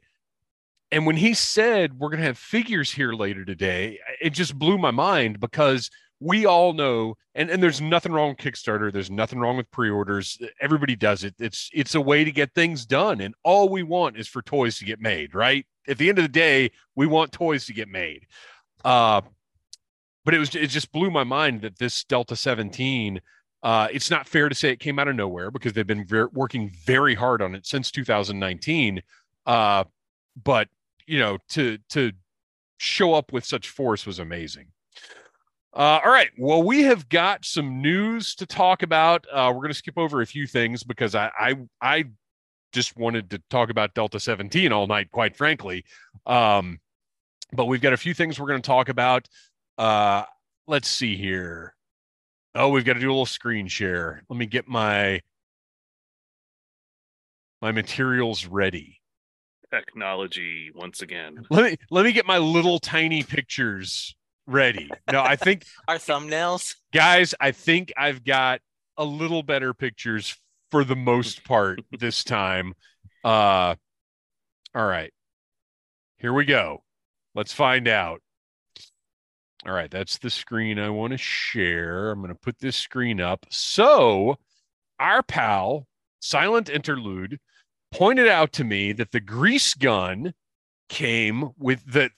[0.91, 4.77] And when he said we're going to have figures here later today, it just blew
[4.77, 5.89] my mind because
[6.19, 10.37] we all know and, and there's nothing wrong with Kickstarter, there's nothing wrong with pre-orders.
[10.59, 11.33] Everybody does it.
[11.39, 14.77] It's it's a way to get things done and all we want is for toys
[14.79, 15.65] to get made, right?
[15.87, 18.27] At the end of the day, we want toys to get made.
[18.83, 19.21] Uh
[20.25, 23.21] but it was it just blew my mind that this Delta 17
[23.63, 26.29] uh, it's not fair to say it came out of nowhere because they've been ver-
[26.33, 29.03] working very hard on it since 2019.
[29.45, 29.83] Uh,
[30.43, 30.67] but
[31.11, 32.13] you know, to to
[32.79, 34.67] show up with such force was amazing.
[35.73, 36.29] Uh, all right.
[36.37, 39.25] Well, we have got some news to talk about.
[39.31, 42.05] Uh, we're going to skip over a few things because I, I, I
[42.71, 45.85] just wanted to talk about Delta 17 all night, quite frankly.
[46.25, 46.79] Um,
[47.53, 49.27] but we've got a few things we're going to talk about.
[49.77, 50.23] Uh,
[50.67, 51.75] let's see here.
[52.55, 54.23] Oh, we've got to do a little screen share.
[54.29, 55.21] Let me get my
[57.61, 59.00] my materials ready.
[59.71, 61.45] Technology once again.
[61.49, 64.15] Let me let me get my little tiny pictures
[64.45, 64.89] ready.
[65.11, 66.75] No, I think Our thumbnails.
[66.93, 68.59] guys, I think I've got
[68.97, 70.35] a little better pictures
[70.71, 72.73] for the most part this time.
[73.23, 73.75] Uh
[74.75, 75.11] all right.
[76.17, 76.83] Here we go.
[77.33, 78.21] Let's find out.
[79.65, 82.09] All right, that's the screen I want to share.
[82.11, 83.45] I'm going to put this screen up.
[83.51, 84.37] So,
[84.99, 85.85] our pal,
[86.19, 87.39] Silent Interlude,
[87.91, 90.33] pointed out to me that the grease gun
[90.89, 92.11] came with that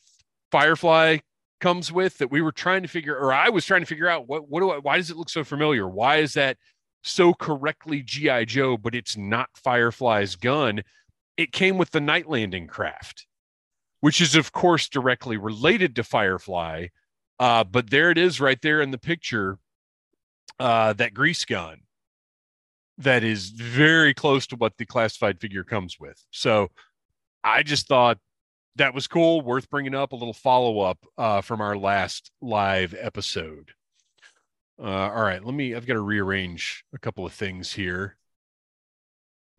[0.51, 1.17] Firefly
[1.59, 4.27] comes with that we were trying to figure or I was trying to figure out
[4.27, 5.87] what what do I why does it look so familiar?
[5.87, 6.57] Why is that
[7.03, 10.83] so correctly GI Joe but it's not Firefly's gun?
[11.37, 13.25] It came with the night landing craft,
[14.01, 16.87] which is of course directly related to Firefly.
[17.39, 19.57] Uh, but there it is right there in the picture.
[20.59, 21.79] Uh, that grease gun
[22.97, 26.23] that is very close to what the classified figure comes with.
[26.31, 26.69] So
[27.43, 28.17] I just thought
[28.75, 30.11] that was cool, worth bringing up.
[30.11, 33.71] A little follow up uh, from our last live episode.
[34.79, 35.75] Uh, all right, let me.
[35.75, 38.17] I've got to rearrange a couple of things here.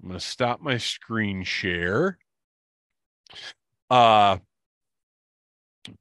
[0.03, 2.19] I'm going to stop my screen share.
[3.89, 4.39] Uh,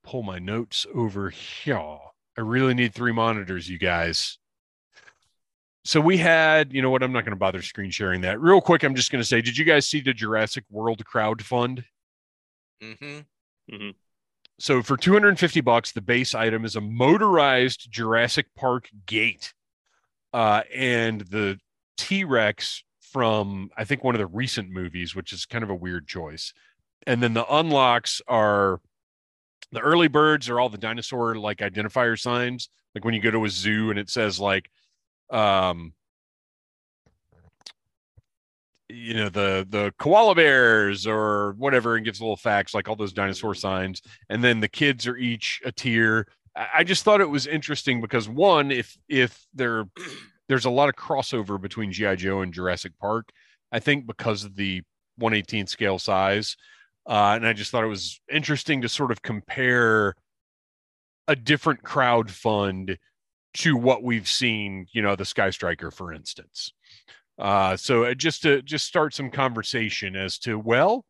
[0.04, 1.98] pull my notes over here.
[2.38, 4.40] I really need three monitors, you guys.
[5.86, 7.04] So we had, you know what?
[7.04, 8.40] I'm not going to bother screen sharing that.
[8.40, 11.42] Real quick, I'm just going to say, did you guys see the Jurassic World crowd
[11.44, 11.84] fund?
[12.82, 13.90] Mm-hmm.
[14.60, 19.54] So for 250 bucks, the base item is a motorized Jurassic Park gate,
[20.32, 21.60] uh, and the
[21.98, 25.76] T Rex from I think one of the recent movies, which is kind of a
[25.76, 26.54] weird choice.
[27.06, 28.80] And then the unlocks are
[29.72, 33.46] the early birds are all the dinosaur like identifier signs, like when you go to
[33.46, 34.70] a zoo and it says like,
[35.30, 35.94] um,
[38.94, 43.14] you know the the koala bears or whatever and gives little facts like all those
[43.14, 44.02] dinosaur signs.
[44.30, 46.28] And then the kids are each a tier.
[46.56, 49.86] I just thought it was interesting because one if if there
[50.48, 53.30] there's a lot of crossover between gi joe and jurassic park
[53.72, 54.82] i think because of the
[55.18, 56.56] 118 scale size.
[57.08, 60.16] Uh, and i just thought it was interesting to sort of compare
[61.28, 62.98] a different crowd fund
[63.56, 66.74] to what we've seen you know the Skystriker for instance
[67.38, 71.06] uh, so uh, just to just start some conversation as to well,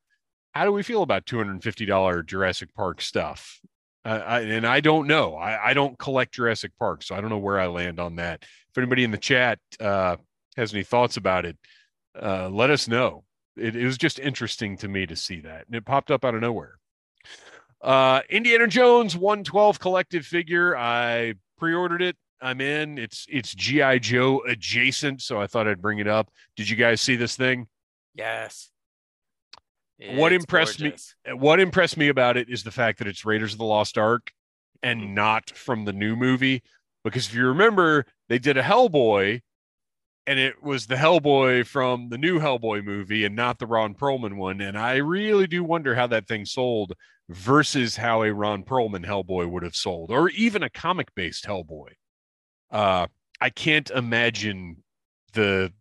[0.53, 3.59] how do we feel about two hundred and fifty dollar Jurassic Park stuff?
[4.05, 5.35] Uh, I, and I don't know.
[5.35, 8.41] I, I don't collect Jurassic Park, so I don't know where I land on that.
[8.41, 10.17] If anybody in the chat uh,
[10.57, 11.57] has any thoughts about it,
[12.21, 13.23] uh, let us know.
[13.55, 16.35] It, it was just interesting to me to see that, and it popped up out
[16.35, 16.79] of nowhere.
[17.81, 20.77] Uh, Indiana Jones 112 collective figure.
[20.77, 22.15] I pre-ordered it.
[22.43, 22.97] I'm in.
[22.97, 26.29] It's it's GI Joe adjacent, so I thought I'd bring it up.
[26.57, 27.67] Did you guys see this thing?
[28.13, 28.69] Yes.
[30.11, 30.93] What It's impressed me-
[31.33, 34.31] What impressed me about it is the fact that it's Raiders of the Lost Ark
[34.81, 35.13] and mm-hmm.
[35.13, 36.61] not from the new movie.
[37.03, 39.41] Because if you remember, they did a Hellboy,
[40.27, 44.35] and it was the Hellboy from the new Hellboy movie and not the Ron Perlman
[44.35, 44.59] one.
[44.59, 46.93] And I really do wonder how that thing sold
[47.29, 51.93] versus how a Ron Perlman Hellboy would have sold, or even a comic based Hellboy.
[52.73, 53.07] Uh,
[53.39, 54.83] I can't imagine
[55.33, 55.71] the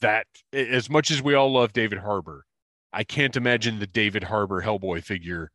[0.00, 2.46] that as much as we all love David Harbour,
[2.92, 5.50] I can't imagine the David Harbour Hellboy figure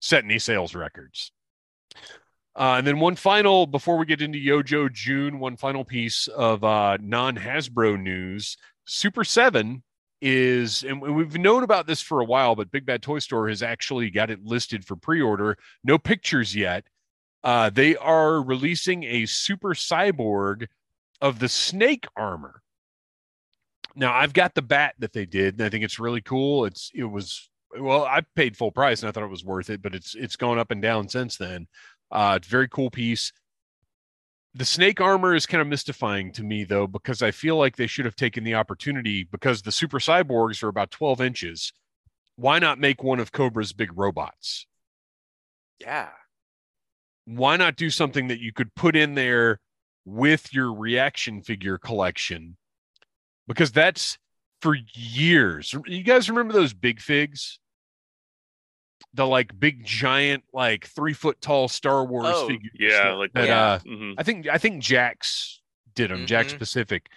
[0.00, 1.32] set any sales records.
[2.54, 6.26] Uh, and then one final, before we get into Yo Joe June, one final piece
[6.28, 8.56] of uh, non Hasbro news.
[8.86, 9.82] Super 7
[10.22, 13.62] is, and we've known about this for a while, but Big Bad Toy Store has
[13.62, 15.56] actually got it listed for pre order.
[15.84, 16.86] No pictures yet.
[17.46, 20.66] Uh, they are releasing a Super Cyborg
[21.20, 22.60] of the Snake armor.
[23.94, 26.64] Now I've got the bat that they did, and I think it's really cool.
[26.64, 29.80] It's it was well, I paid full price and I thought it was worth it,
[29.80, 31.68] but it's it's gone up and down since then.
[32.10, 33.32] Uh, it's a very cool piece.
[34.54, 37.86] The snake armor is kind of mystifying to me though, because I feel like they
[37.86, 41.72] should have taken the opportunity because the super cyborgs are about 12 inches.
[42.34, 44.66] Why not make one of Cobra's big robots?
[45.78, 46.08] Yeah.
[47.26, 49.60] Why not do something that you could put in there
[50.04, 52.56] with your reaction figure collection?
[53.46, 54.16] Because that's
[54.62, 55.74] for years.
[55.86, 57.58] You guys remember those big figs?
[59.12, 62.72] the like big giant like three foot tall Star Wars Oh, figures.
[62.78, 63.46] Yeah, like that.
[63.46, 63.62] Yeah.
[63.62, 64.14] Uh, Mhm.
[64.18, 65.60] I think I think Jakks
[65.94, 66.26] did them.
[66.26, 66.58] Jakks Mhm.
[66.58, 67.08] Pacific.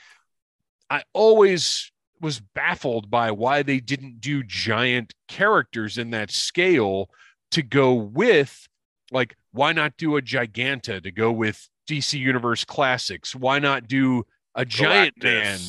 [0.90, 1.92] I always
[2.22, 7.10] was baffled by why they didn't do giant characters in that scale
[7.52, 8.68] to go with
[9.12, 13.36] like why not do a giganta to go with DC Universe classics?
[13.36, 14.24] Why not do
[14.56, 15.60] a giant man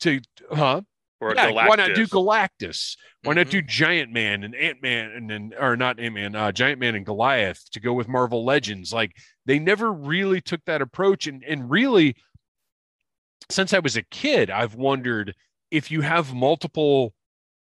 [0.00, 0.82] to huh?
[1.20, 2.48] Or Yeah, why not do Galactus.
[2.62, 2.96] Galactus?
[3.24, 6.50] Why not do Giant Man and Ant Man and then or not Ant Man, uh,
[6.50, 8.90] Giant Man and Goliath to go with Marvel Legends?
[8.90, 9.14] Like
[9.44, 12.16] they never really took that approach, and and really,
[13.50, 15.34] since I was a kid, I've wondered
[15.70, 17.12] if you have multiple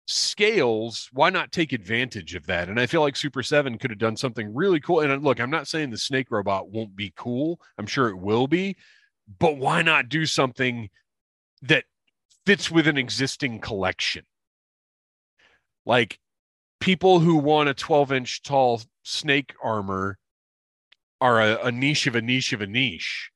[0.08, 2.70] scales, why not take advantage of that?
[2.70, 5.02] And I feel like Super Seven could have done something really cool.
[5.02, 7.60] And uh, look, I'm not saying the Snake Robot won't be cool.
[7.78, 8.78] I'm sure it will be,
[9.40, 10.90] but why not do something
[11.62, 11.84] that
[12.46, 14.24] fits with an existing collection?
[15.86, 16.20] Like
[16.80, 20.18] people who want a 12 inch tall snake armor
[21.20, 23.32] are a, a niche of a niche of a niche.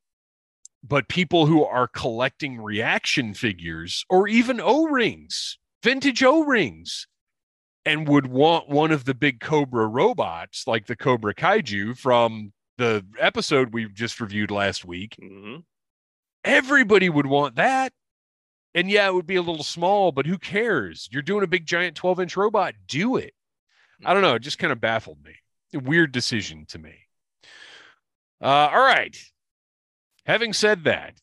[0.83, 7.07] But people who are collecting reaction figures or even O rings, vintage O rings,
[7.85, 13.05] and would want one of the big Cobra robots like the Cobra Kaiju from the
[13.19, 15.63] episode we just reviewed last week, Mhm.
[16.43, 17.93] everybody would want that.
[18.73, 21.09] And yeah, it would be a little small, but who cares?
[21.11, 23.33] You're doing a big giant 12 inch robot, do it.
[24.05, 24.35] I don't know.
[24.35, 25.35] It just kind of baffled me.
[25.73, 27.07] A weird decision to me.
[28.41, 29.15] Uh, all right.
[30.25, 31.19] Having said that,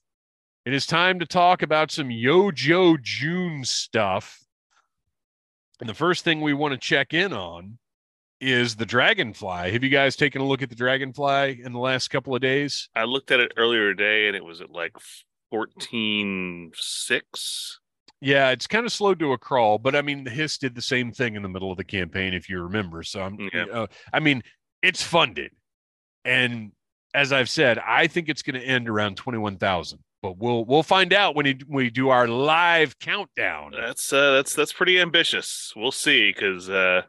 [0.64, 4.40] it is time to talk about some Yo Joe June stuff.
[5.80, 7.78] And the first thing we want to check in on
[8.40, 9.72] is the Dragonfly.
[9.72, 12.88] Have you guys taken a look at the Dragonfly in the last couple of days?
[12.94, 14.92] I looked at it earlier today and it was at like
[15.50, 17.80] fourteen six.
[18.20, 20.82] Yeah, it's kind of slowed to a crawl, but I mean, the Hiss did the
[20.82, 23.04] same thing in the middle of the campaign, if you remember.
[23.04, 23.66] So I'm, Yeah.
[23.72, 24.42] uh, I mean,
[24.82, 25.52] it's funded,
[26.24, 26.72] and
[27.14, 30.00] as I've said, I think it's going to end around twenty one thousand.
[30.22, 33.72] But we'll we'll find out when we do our live countdown.
[33.72, 35.72] That's uh that's that's pretty ambitious.
[35.76, 37.02] We'll see, because uh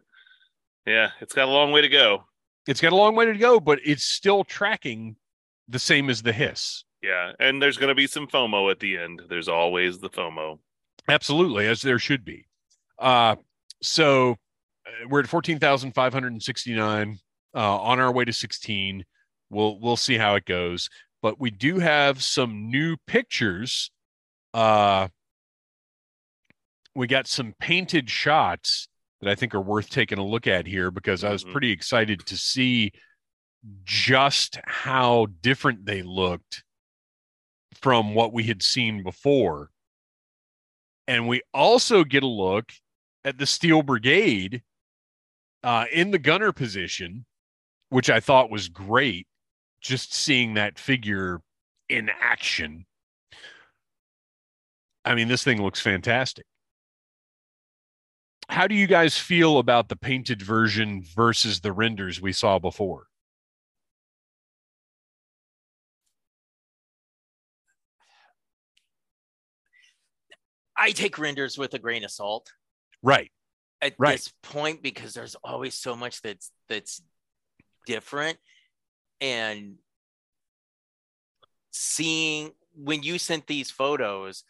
[0.86, 2.26] yeah, it's got a long way to go.
[2.68, 5.16] It's got a long way to go, but it's still tracking
[5.68, 6.84] the same as the Hiss.
[7.01, 9.24] Yeah, and there's gonna be some FOMO at the end.
[9.28, 10.60] There's always the FOMO.
[11.07, 12.45] Absolutely, as there should be.
[12.99, 13.38] Uh,
[13.82, 14.34] so
[14.86, 17.18] uh, we're at fourteen thousand five hundred and sixty nine.
[17.55, 19.03] Uh, on our way to sixteen.
[19.49, 20.89] We'll we'll see how it goes.
[21.22, 23.91] But we do have some new pictures.
[24.53, 25.09] Uh,
[26.95, 28.88] we got some painted shots
[29.22, 31.51] that I think are worth taking a look at here because I was Mhm.
[31.51, 32.91] pretty excited to see
[33.84, 36.63] just how different they looked
[37.82, 39.72] from what we had seen before.
[41.07, 42.72] And we also get a look
[43.26, 44.63] at the Steel Brigade
[45.63, 47.26] uh, in the gunner position,
[47.89, 49.28] which I thought was great.
[49.82, 51.42] Just seeing that figure
[51.88, 52.86] in action.
[55.06, 56.46] I mean, this thing looks fantastic.
[58.50, 63.06] How do you guys feel about the painted version versus the renders we saw before?
[70.76, 72.52] I take renders with a grain of salt
[73.04, 73.32] Right.
[73.82, 74.14] at Right.
[74.14, 77.02] this point because there's always so much that's that's
[77.86, 78.40] different
[79.22, 79.76] and
[81.72, 84.43] seeing when you sent these photos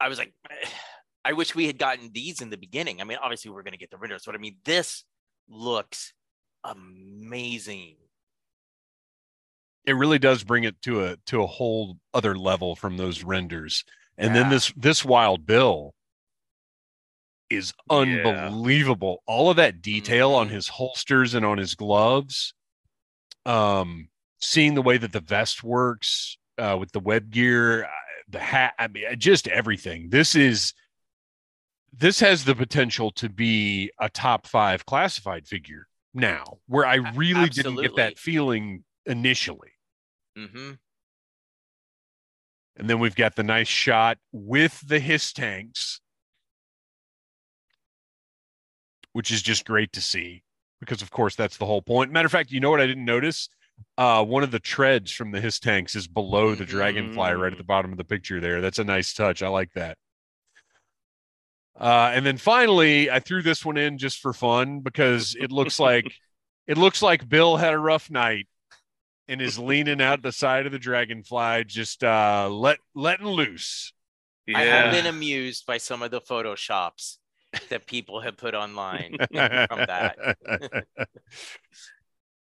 [0.00, 0.32] i was like
[1.24, 3.00] i wish we had gotten these in the beginning.
[3.00, 5.04] I mean obviously we're going to get the renders but i mean this
[5.48, 6.12] looks
[6.64, 7.96] amazing.
[9.86, 13.84] It really does bring it to a to a whole other level from those renders.
[14.16, 15.94] And then this this wild bill
[17.50, 17.94] is Yeah.
[17.96, 19.22] unbelievable.
[19.26, 20.52] All of that detail on Mhm.
[20.52, 22.54] his holsters and on his gloves
[23.46, 24.08] um
[24.40, 27.88] seeing the way that the vest works uh with the web gear uh,
[28.28, 30.08] the hat i mean just everything.
[30.10, 30.74] This is
[31.96, 37.48] this has the potential to be a top five classified figure now where i really
[37.48, 39.72] didn't get that feeling initially.
[40.38, 40.72] Mm-hmm.
[42.76, 46.00] And then we've got the nice shot with the Hiss tanks,
[49.12, 50.42] which is just great to see
[50.80, 52.12] because, of course, that's the whole point.
[52.12, 53.48] Matter of fact, you know what I didn't notice?
[53.96, 57.58] Uh, one of the treads from the Hiss tanks is below the dragonfly right at
[57.58, 58.60] the bottom of the picture there.
[58.60, 59.42] That's a nice touch.
[59.42, 59.98] I like that.
[61.78, 65.80] Uh, and then finally, I threw this one in just for fun because it looks
[65.80, 66.12] like
[66.66, 68.46] it looks like Bill had a rough night
[69.26, 73.92] and is leaning out the side of the dragonfly, just uh, let letting loose.
[74.46, 74.58] Yeah.
[74.58, 77.16] i have been amused by some of the photoshops
[77.68, 80.16] that people have put online from that.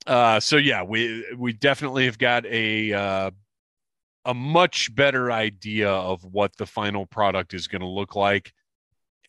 [0.08, 3.32] uh, so yeah, we we definitely have got a uh,
[4.26, 8.54] a much better idea of what the final product is going to look like.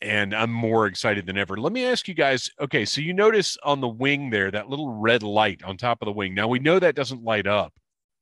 [0.01, 1.57] And I'm more excited than ever.
[1.57, 4.89] Let me ask you guys okay, so you notice on the wing there that little
[4.89, 6.33] red light on top of the wing.
[6.33, 7.73] Now we know that doesn't light up,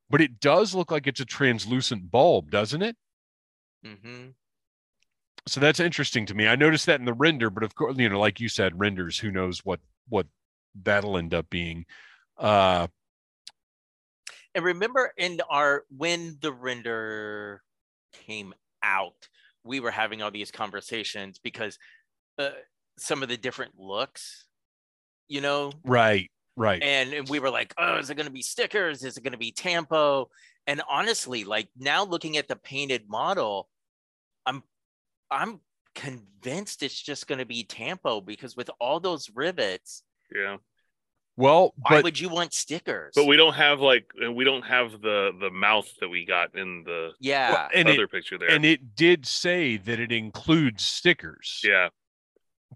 [0.10, 2.97] but it does look like it's a translucent bulb, doesn't it?
[3.84, 4.30] hmm
[5.48, 6.48] So that's interesting to me.
[6.48, 9.18] I noticed that in the render, but of course, you know, like you said, renders,
[9.18, 10.28] who knows what what
[10.84, 11.86] that'll end up being.
[12.38, 12.88] Uh
[14.56, 17.62] And remember in our when the render
[18.26, 19.28] came out,
[19.64, 21.78] we were having all these conversations because
[22.38, 22.50] uh,
[22.98, 24.46] some of the different looks,
[25.28, 26.82] you know, right, right.
[26.82, 29.04] and, and we were like, oh, is it going to be stickers?
[29.04, 30.30] Is it going to be tampo?
[30.68, 33.68] And honestly, like now looking at the painted model,
[35.32, 35.59] I'm
[35.95, 40.03] convinced it's just going to be tampo because with all those rivets,
[40.34, 40.57] Yeah,
[41.36, 43.13] well, why but would you want stickers?
[43.15, 46.84] but we don't have like we don't have the the mouth that we got in
[46.86, 48.49] the yeah, well, and other it picture there.
[48.51, 51.61] and it did say that it includes stickers.
[51.63, 51.89] yeah,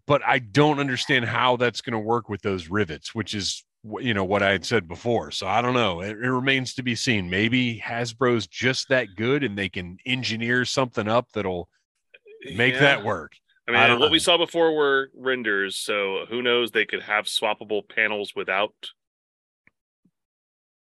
[0.08, 3.64] but I don't understand how that's going to work with those rivets, which is
[4.00, 5.30] you know what I had said before.
[5.32, 6.00] So I don't know.
[6.02, 7.30] It, it remains to be seen.
[7.30, 11.68] Maybe Hasbro's just that good and they can engineer something up that'll
[12.56, 12.80] make Yeah.
[12.82, 13.34] that work.
[13.68, 14.10] I mean, I what know.
[14.10, 16.72] we saw before were renders, so who knows?
[16.72, 18.74] They could have swappable panels without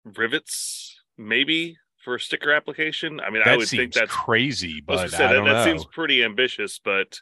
[0.03, 3.19] rivets, maybe for a sticker application.
[3.21, 6.79] I mean, I would think that's crazy, but say, I that, that seems pretty ambitious,
[6.83, 7.21] but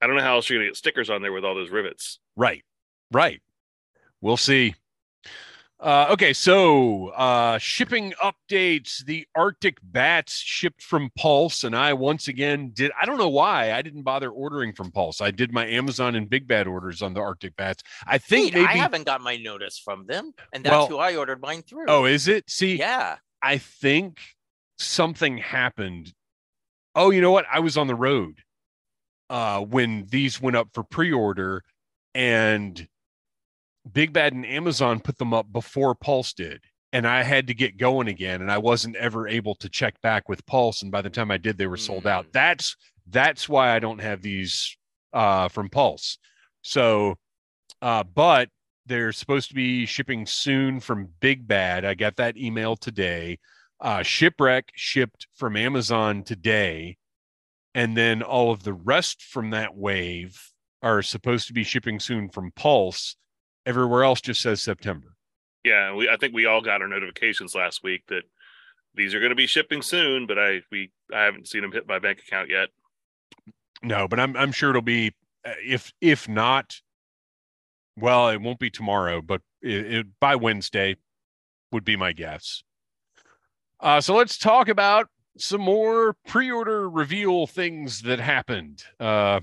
[0.00, 2.18] I don't know how else you're gonna get stickers on there with all those rivets.
[2.36, 2.64] Right.
[3.10, 3.42] Right.
[4.22, 4.74] We'll see.
[5.82, 9.04] Uh, okay, so uh, shipping updates.
[9.04, 12.92] The Arctic bats shipped from Pulse, and I once again did.
[13.00, 15.20] I don't know why I didn't bother ordering from Pulse.
[15.20, 17.82] I did my Amazon and Big Bad orders on the Arctic bats.
[18.06, 18.66] I think Wait, maybe.
[18.68, 21.86] I haven't got my notice from them, and that's Well- who I ordered mine through.
[21.88, 22.48] oh, is it?
[22.48, 23.16] See, yeah.
[23.42, 24.20] I think
[24.78, 26.14] something happened.
[26.94, 27.46] Oh, you know what?
[27.52, 28.38] I was on the road
[29.30, 31.64] uh, when these went up for pre-order,
[32.14, 32.86] and
[33.90, 36.62] Big Bad and Amazon put them up before Pulse did,
[36.92, 40.28] and I had to get going again, and I wasn't ever able to check back
[40.28, 40.82] with Pulse.
[40.82, 42.26] And by the time I did, they were sold out.
[42.26, 42.32] Mm.
[42.32, 42.76] That's
[43.08, 44.76] that's why I don't have these
[45.12, 46.18] uh, from Pulse.
[46.62, 47.16] So,
[47.80, 48.48] uh, but
[48.86, 51.84] they're supposed to be shipping soon from Big Bad.
[51.84, 53.38] I got that email today.
[53.80, 56.96] Uh, Shipwreck shipped from Amazon today.
[57.74, 60.40] And then all of the rest from that wave
[60.82, 63.16] are supposed to be shipping soon from Pulse.
[63.64, 65.14] Everywhere else just says September.
[65.64, 68.24] Yeah, we I think we all got our notifications last week that
[68.94, 71.86] these are going to be shipping soon, but I we I haven't seen them hit
[71.86, 72.68] my bank account yet.
[73.82, 76.80] No, but I'm I'm sure it'll be uh, if if not,
[77.96, 80.96] well, it won't be tomorrow, but it, it, by Wednesday
[81.70, 82.62] would be my guess.
[83.80, 85.08] Uh, so let's talk about
[85.38, 88.84] some more pre-order reveal things that happened.
[89.00, 89.40] Uh,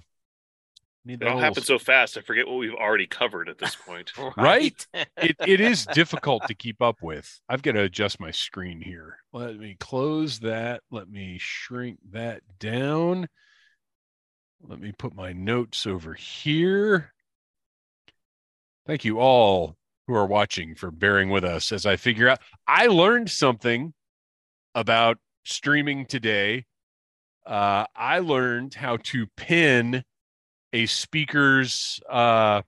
[1.06, 2.18] need It the all whole- happened so fast.
[2.18, 4.12] I forget what we've already covered at this point.
[4.38, 4.86] Right?
[4.94, 7.40] it, it is difficult to keep up with.
[7.50, 9.18] I've got to adjust my screen here.
[9.34, 10.82] Let me close that.
[10.92, 13.28] Let me shrink that down.
[14.62, 17.14] Let me put my notes over here.
[18.86, 22.40] Thank you all who are watching for bearing with us as I figure out.
[22.68, 23.94] I learned something
[24.76, 26.66] about streaming today.
[27.46, 30.04] Uh, I learned how to pin
[30.74, 32.62] a speaker's uh,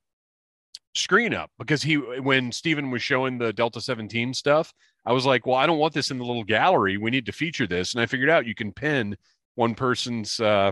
[0.95, 4.73] screen up because he when Steven was showing the Delta 17 stuff,
[5.05, 6.97] I was like, well, I don't want this in the little gallery.
[6.97, 7.93] We need to feature this.
[7.93, 9.17] And I figured out you can pin
[9.55, 10.71] one person's uh,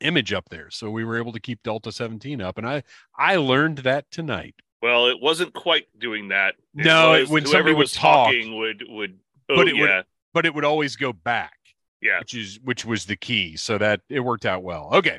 [0.00, 0.70] image up there.
[0.70, 2.58] So we were able to keep Delta 17 up.
[2.58, 2.82] And I
[3.16, 4.54] I learned that tonight.
[4.80, 6.54] Well, it wasn't quite doing that.
[6.76, 8.26] It No, was- when somebody would was talk.
[8.28, 9.18] talking would would.
[9.50, 10.02] Oh, But it would- yeah,
[10.34, 11.54] But it would always go back.
[12.00, 12.20] Yeah.
[12.20, 13.56] Which is which was the key.
[13.56, 14.90] So that it worked out well.
[14.94, 15.18] Okay.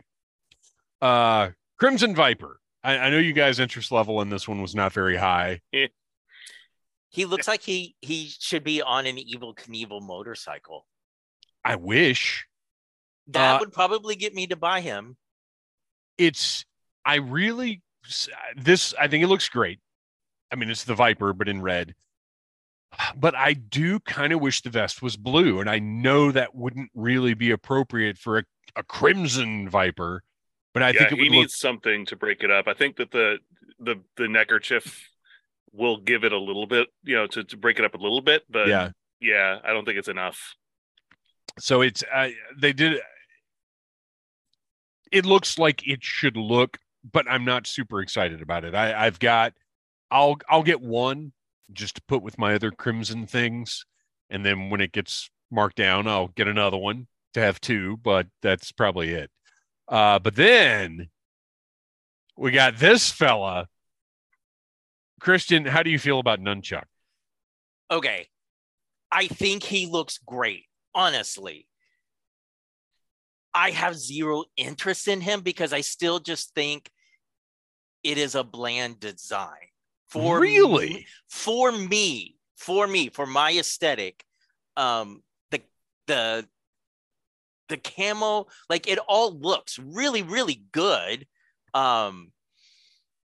[1.01, 1.49] Uh
[1.79, 2.59] Crimson Viper.
[2.83, 5.61] I, I know you guys' interest level in this one was not very high.
[7.09, 10.85] He looks like he he should be on an Evel Knievel motorcycle.
[11.63, 12.45] I wish.
[13.27, 15.17] That Uh, would probably get me to buy him.
[16.17, 16.65] it's
[17.05, 17.81] I really
[18.55, 19.79] this I think it looks great.
[20.51, 21.95] I mean, it's the Viper, but in red.
[23.15, 26.89] But I do kind of wish the vest was blue, and I know that wouldn't
[26.95, 28.43] really be appropriate for a,
[28.75, 30.23] a crimson Viper.
[30.73, 30.99] But I yeah.
[30.99, 32.67] think it He would needs look something to break it up.
[32.67, 33.39] I think that the
[33.79, 35.09] the the neckerchief
[35.71, 38.21] will give it a little bit, you know, to, to break it up a little
[38.21, 38.43] bit.
[38.49, 38.89] But yeah.
[39.19, 40.55] yeah, I don't think it's enough.
[41.59, 42.99] So it's uh, they did.
[45.11, 46.77] It looks like it should look
[47.11, 48.75] but I'm not super excited about it.
[48.75, 49.53] I, I've got,
[50.11, 51.31] I'll I'll get one
[51.71, 53.85] just to put with my other crimson things,
[54.29, 57.97] and then when it gets marked down, I'll get another one to have two.
[57.97, 59.31] But that's probably it.
[59.89, 61.09] Uh, but then
[62.37, 63.67] we got this fella,
[65.19, 65.65] Christian.
[65.65, 66.85] How do you feel about Nunchuck?
[67.91, 68.27] Okay.
[69.11, 71.65] I think he looks great, honestly.
[73.53, 76.89] I have zero interest in him because I still just think
[78.03, 79.69] it is a bland design.
[80.09, 80.89] For really?
[80.89, 84.23] me, for me, for me, for my aesthetic,
[84.77, 85.61] um, the
[86.07, 86.47] the
[87.69, 91.25] the camo, like it all looks really, really good.
[91.73, 92.31] Um,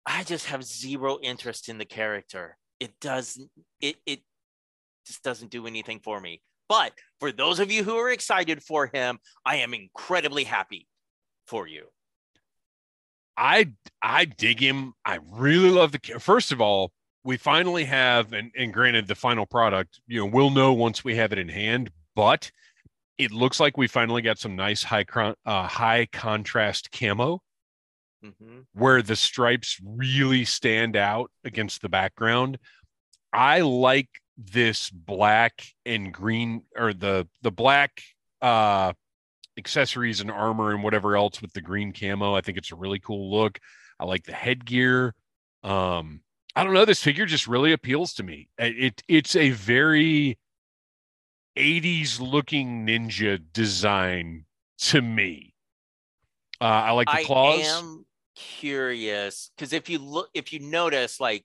[0.06, 2.56] I just have zero interest in the character.
[2.80, 3.50] It doesn't.
[3.80, 4.20] It it
[5.06, 6.42] just doesn't do anything for me.
[6.68, 10.88] But for those of you who are excited for him, I am incredibly happy
[11.46, 11.86] for you.
[13.36, 14.94] I I dig him.
[15.04, 16.00] I really love the.
[16.18, 16.92] First of all,
[17.24, 21.16] we finally have, and, and granted, the final product, you know, we'll know once we
[21.16, 21.90] have it in hand.
[22.14, 22.50] But
[23.18, 25.04] it looks like we finally got some nice high
[25.46, 27.40] uh, high contrast camo,
[28.24, 28.60] mm-hmm.
[28.72, 32.58] where the stripes really stand out against the background.
[33.32, 38.02] I like this black and green or the the black
[38.42, 38.92] uh
[39.56, 42.34] accessories and armor and whatever else with the green camo.
[42.34, 43.60] I think it's a really cool look.
[44.00, 45.14] I like the headgear.
[45.62, 46.20] Um
[46.56, 48.48] I don't know this figure just really appeals to me.
[48.58, 50.38] It it's a very
[51.56, 54.44] 80s looking ninja design
[54.78, 55.54] to me.
[56.60, 57.60] Uh I like the claws.
[57.60, 58.04] I am
[58.36, 61.44] curious because if you look if you notice like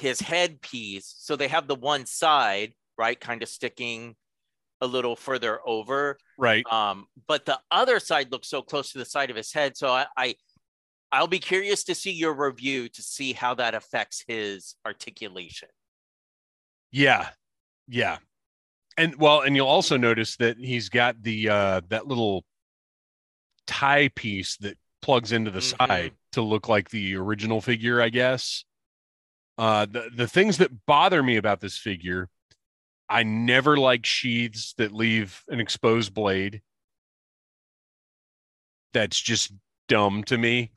[0.00, 1.14] his headpiece.
[1.18, 4.16] So they have the one side, right, kind of sticking
[4.80, 6.18] a little further over.
[6.38, 6.64] Right.
[6.70, 9.76] Um, but the other side looks so close to the side of his head.
[9.76, 10.34] So I, I
[11.10, 15.68] I'll be curious to see your review to see how that affects his articulation.
[16.90, 17.28] Yeah.
[17.88, 18.18] Yeah.
[18.98, 22.44] And well, and you'll also notice that he's got the uh that little
[23.66, 25.86] tie piece that plugs into the mm-hmm.
[25.86, 28.64] side to look like the original figure, I guess.
[29.56, 32.28] Uh, the the things that bother me about this figure,
[33.08, 36.60] I never like sheaths that leave an exposed blade.
[38.92, 39.52] That's just
[39.88, 40.70] dumb to me.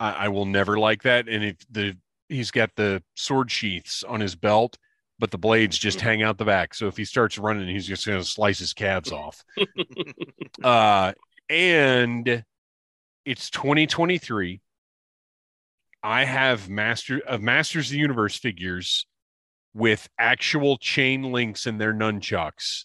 [0.00, 1.28] I, I will never like that.
[1.28, 1.96] And if the
[2.28, 4.78] he's got the sword sheaths on his belt,
[5.18, 6.74] but the blades just hang out the back.
[6.74, 9.44] So if he starts running, he's just going to slice his calves off.
[10.62, 11.12] uh,
[11.48, 12.44] and
[13.24, 14.60] it's 2023.
[16.02, 19.06] I have master of Masters of the Universe figures
[19.74, 22.84] with actual chain links in their nunchucks.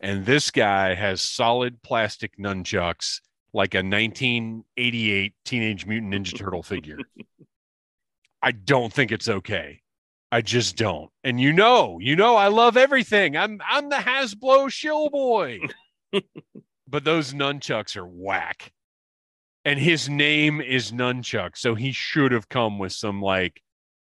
[0.00, 3.20] And this guy has solid plastic nunchucks
[3.52, 6.98] like a 1988 Teenage Mutant Ninja Turtle figure.
[8.42, 9.79] I don't think it's okay.
[10.32, 11.10] I just don't.
[11.24, 13.36] And you know, you know I love everything.
[13.36, 15.60] I'm I'm the Hasbro shill boy.
[16.88, 18.72] but those nunchucks are whack
[19.64, 23.60] and his name is Nunchuck, so he should have come with some like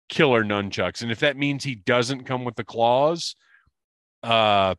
[0.09, 1.03] killer nunchucks.
[1.03, 3.35] And if that means he doesn't come with the claws,
[4.23, 4.74] uh,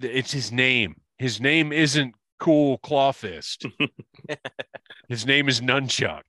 [0.00, 1.00] it's his name.
[1.18, 3.66] His name isn't Cool claw fist.
[5.10, 6.22] his name is Nunchuck.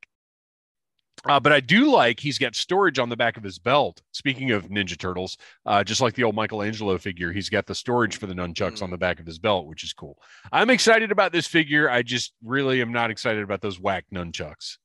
[1.27, 4.01] Uh, but I do like he's got storage on the back of his belt.
[4.11, 8.17] Speaking of Ninja Turtles, uh, just like the old Michelangelo figure, he's got the storage
[8.17, 8.83] for the nunchucks mm.
[8.83, 10.17] on the back of his belt, which is cool.
[10.51, 11.89] I'm excited about this figure.
[11.89, 14.77] I just really am not excited about those whack nunchucks.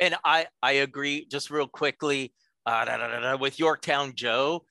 [0.00, 1.26] And I I agree.
[1.26, 2.32] Just real quickly
[2.68, 4.64] uh, da, da, da, with Yorktown Joe,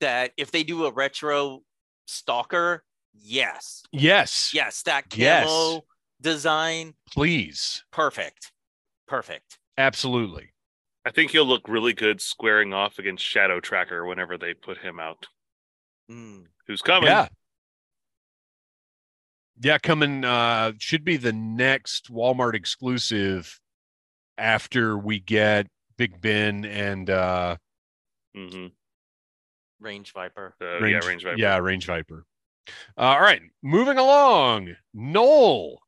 [0.00, 1.60] that if they do a retro
[2.06, 2.84] stalker,
[3.14, 5.80] yes, yes, yes, that camo yes.
[6.20, 8.52] design, please, perfect,
[9.08, 9.58] perfect.
[9.76, 10.52] Absolutely.
[11.04, 14.98] I think he'll look really good squaring off against Shadow Tracker whenever they put him
[14.98, 15.26] out.
[16.10, 16.44] Mm.
[16.66, 17.10] Who's coming?
[17.10, 17.28] Yeah.
[19.60, 23.60] Yeah, coming uh should be the next Walmart exclusive
[24.36, 27.56] after we get Big Ben and uh
[28.36, 28.66] mm-hmm.
[29.80, 30.54] Range Viper.
[30.60, 31.36] Uh, range, yeah, Range Viper.
[31.36, 32.24] Yeah, Range Viper.
[32.96, 34.74] Uh, all right, moving along.
[34.94, 35.78] Noel,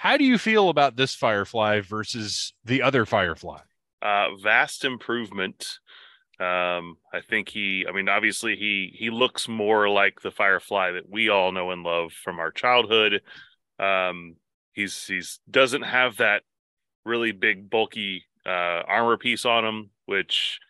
[0.00, 3.58] how do you feel about this Firefly versus the other Firefly?
[4.00, 5.78] Uh, vast improvement.
[6.40, 11.10] Um, I think he, I mean, obviously he he looks more like the Firefly that
[11.10, 13.20] we all know and love from our childhood.
[13.78, 14.36] Um,
[14.72, 16.44] he's he's doesn't have that
[17.04, 20.60] really big bulky uh, armor piece on him, which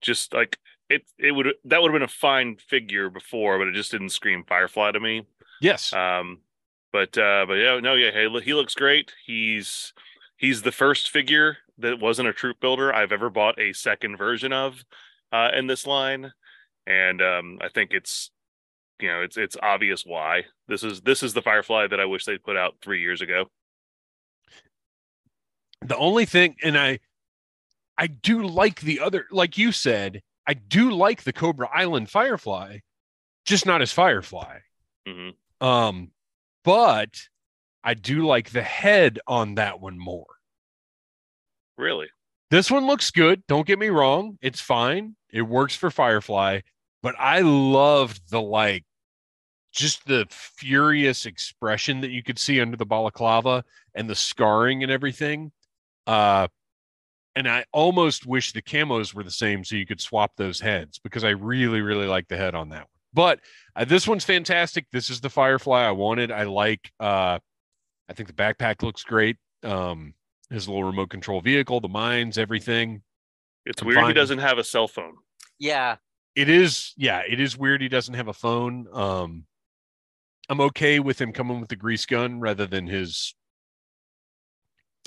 [0.00, 0.58] just like
[0.88, 4.08] it it would that would have been a fine figure before, but it just didn't
[4.08, 5.28] scream Firefly to me.
[5.60, 5.92] Yes.
[5.92, 6.40] Um,
[6.92, 9.12] but uh, but yeah, no, yeah, hey, he looks great.
[9.24, 9.92] He's
[10.36, 14.52] he's the first figure that wasn't a troop builder I've ever bought a second version
[14.52, 14.84] of
[15.32, 16.32] uh, in this line,
[16.86, 18.30] and um, I think it's
[19.00, 22.24] you know it's it's obvious why this is this is the Firefly that I wish
[22.24, 23.46] they'd put out three years ago.
[25.82, 26.98] The only thing, and I,
[27.96, 32.78] I do like the other, like you said, I do like the Cobra Island Firefly,
[33.46, 34.58] just not as Firefly.
[35.06, 35.30] hmm
[35.60, 36.10] Um,
[36.64, 37.28] but
[37.82, 40.26] I do like the head on that one more.
[41.78, 42.08] Really,
[42.50, 43.42] This one looks good.
[43.46, 44.36] Don't get me wrong.
[44.42, 45.16] It's fine.
[45.32, 46.60] It works for Firefly,
[47.02, 48.84] but I loved the like
[49.72, 53.64] just the furious expression that you could see under the balaclava
[53.94, 55.52] and the scarring and everything.
[56.06, 56.48] Uh
[57.36, 60.98] and I almost wish the camos were the same so you could swap those heads
[60.98, 62.99] because I really, really like the head on that one.
[63.12, 63.40] But
[63.76, 64.86] uh, this one's fantastic.
[64.92, 66.30] This is the Firefly I wanted.
[66.30, 67.38] I like uh
[68.08, 69.36] I think the backpack looks great.
[69.62, 70.14] Um
[70.50, 73.02] his little remote control vehicle, the mines, everything.
[73.66, 75.14] it's I'm weird he doesn't have a cell phone.
[75.58, 75.96] Yeah.
[76.36, 78.86] It is, yeah, it is weird he doesn't have a phone.
[78.92, 79.44] Um
[80.48, 83.34] I'm okay with him coming with the grease gun rather than his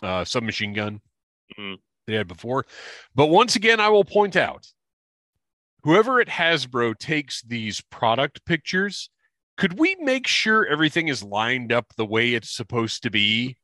[0.02, 1.02] uh submachine gun
[1.58, 1.78] Mhm.
[2.08, 2.66] they had before.
[3.16, 4.68] But once again, I will point out
[5.84, 9.10] whoever at Hasbro takes these product pictures,
[9.58, 13.58] could we make sure everything is lined up the way it's supposed to be?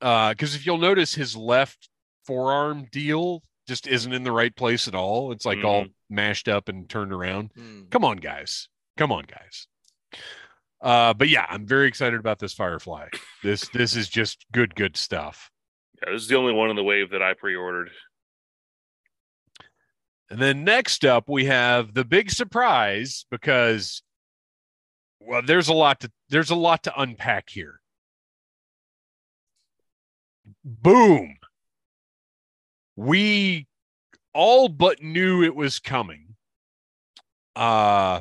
[0.00, 1.88] Uh, because if you'll notice his left
[2.26, 5.32] forearm deal just isn't in the right place at all.
[5.32, 7.50] It's like all mashed up and turned around.
[7.56, 7.82] Hmm.
[7.90, 8.68] Come on, guys.
[8.96, 9.66] Come on, guys.
[10.80, 13.08] Uh, but yeah, I'm very excited about this Firefly.
[13.42, 15.50] This this is just good, good stuff.
[16.02, 17.90] Yeah, this is the only one in the wave that I pre-ordered.
[20.28, 24.02] And then next up, we have the big surprise because,
[25.20, 27.80] well, there's a lot to there's a lot to unpack here.
[30.64, 31.36] Boom.
[32.96, 33.66] We
[34.32, 36.34] all but knew it was coming.
[37.54, 38.20] Uh,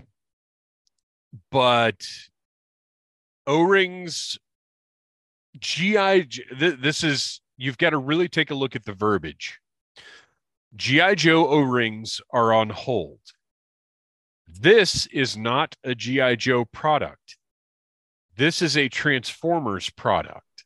[1.51, 2.07] but
[3.47, 4.37] O-rings,
[5.59, 6.25] GI.
[6.25, 9.59] Th- this is you've got to really take a look at the verbiage.
[10.75, 13.19] GI Joe O-rings are on hold.
[14.47, 17.37] This is not a GI Joe product.
[18.35, 20.65] This is a Transformers product.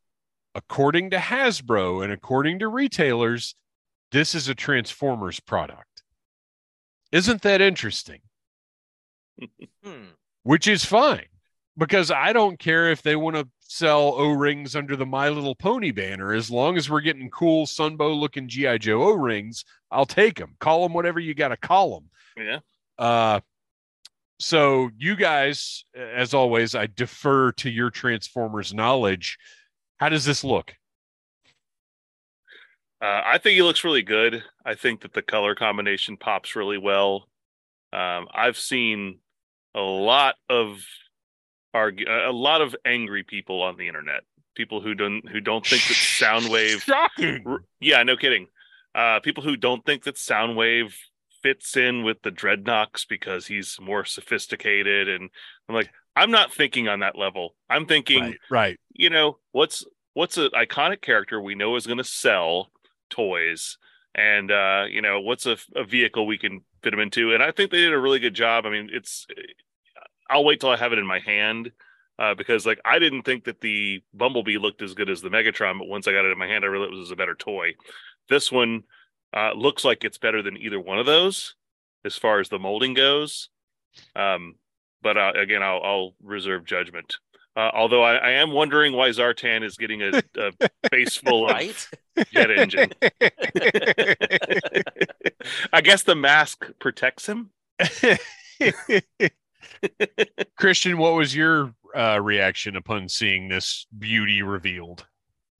[0.56, 3.53] According to Hasbro and according to retailers,
[4.11, 6.03] this is a Transformers product.
[7.11, 8.22] Isn't that interesting?
[9.81, 10.07] Hmm.
[10.44, 11.28] Which is fine
[11.80, 15.56] because I don't care if they want to sell O rings under the My Little
[15.56, 16.34] Pony banner.
[16.34, 20.56] As long as we're getting cool Sunbow looking GI Joe O rings, I'll take them.
[20.60, 22.45] Call them whatever you got to call them.
[22.45, 22.60] Yeah.
[22.97, 23.39] Uh,
[24.39, 29.38] so you guys, as always, I defer to your Transformers knowledge.
[29.97, 30.73] How does this look?
[33.01, 34.43] Uh, I think he looks really good.
[34.65, 37.30] I think that the color combination pops really well.
[37.93, 39.19] Um, I've seen
[39.73, 40.84] a lot of
[41.73, 44.21] argue, a lot of angry people on the internet.
[44.55, 46.81] People who don't who don't think that Soundwave.
[46.81, 47.45] Shocking.
[47.79, 48.47] Yeah, no kidding.
[48.93, 50.93] Uh, people who don't think that Soundwave
[51.41, 55.29] fits in with the Dreadnoks because he's more sophisticated, and
[55.69, 57.55] I'm like, I'm not thinking on that level.
[57.69, 58.79] I'm thinking Right, right.
[58.91, 62.71] you know what's what's an iconic character we know is going to sell
[63.09, 63.77] toys
[64.15, 67.51] and uh you know what's a, a vehicle we can fit them into and i
[67.51, 69.25] think they did a really good job i mean it's
[70.30, 71.72] i'll wait till i have it in my hand
[72.19, 75.80] uh because like i didn't think that the bumblebee looked as good as the megatron
[75.80, 77.73] but once i got it in my hand i realized it was a better toy
[78.30, 78.84] this one
[79.35, 81.56] uh looks like it's better than either one of those
[82.06, 83.49] as far as the molding goes
[84.15, 84.56] um
[85.01, 87.15] but uh, again i'll i'll reserve judgment
[87.57, 90.51] uh, although I, I am wondering why Zartan is getting a, a
[90.89, 91.89] face full of Right?
[92.31, 92.91] jet engine.
[95.73, 97.49] I guess the mask protects him.
[100.57, 105.06] Christian, what was your uh, reaction upon seeing this beauty revealed?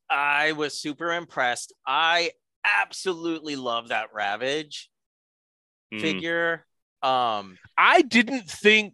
[0.10, 1.74] I was super impressed.
[1.86, 2.32] I
[2.66, 4.90] absolutely love that Ravage
[5.92, 6.02] Mm.
[6.02, 6.66] figure.
[7.02, 8.94] Um, I didn't think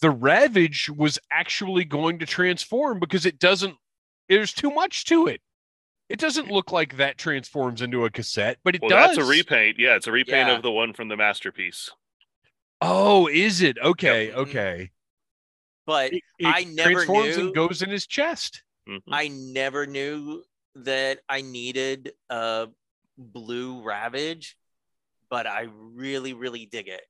[0.00, 3.76] the Ravage was actually going to transform because it doesn't,
[4.30, 5.42] there's too much to it.
[6.08, 9.16] It doesn't look like that transforms into a cassette, but it Well, does.
[9.16, 9.76] that's a repaint.
[9.78, 10.56] Yeah, it's a repaint Yeah.
[10.56, 11.90] of the one from the masterpiece.
[12.80, 13.78] Oh, is it?
[13.78, 14.36] Okay, Yep.
[14.36, 14.90] okay.
[15.86, 18.62] but It, it I never transforms knew- and goes in his chest.
[18.88, 19.02] Mhm.
[19.10, 20.42] I never knew
[20.76, 22.68] that I needed a
[23.18, 24.56] blue Ravage,
[25.28, 27.02] but I really, really dig it.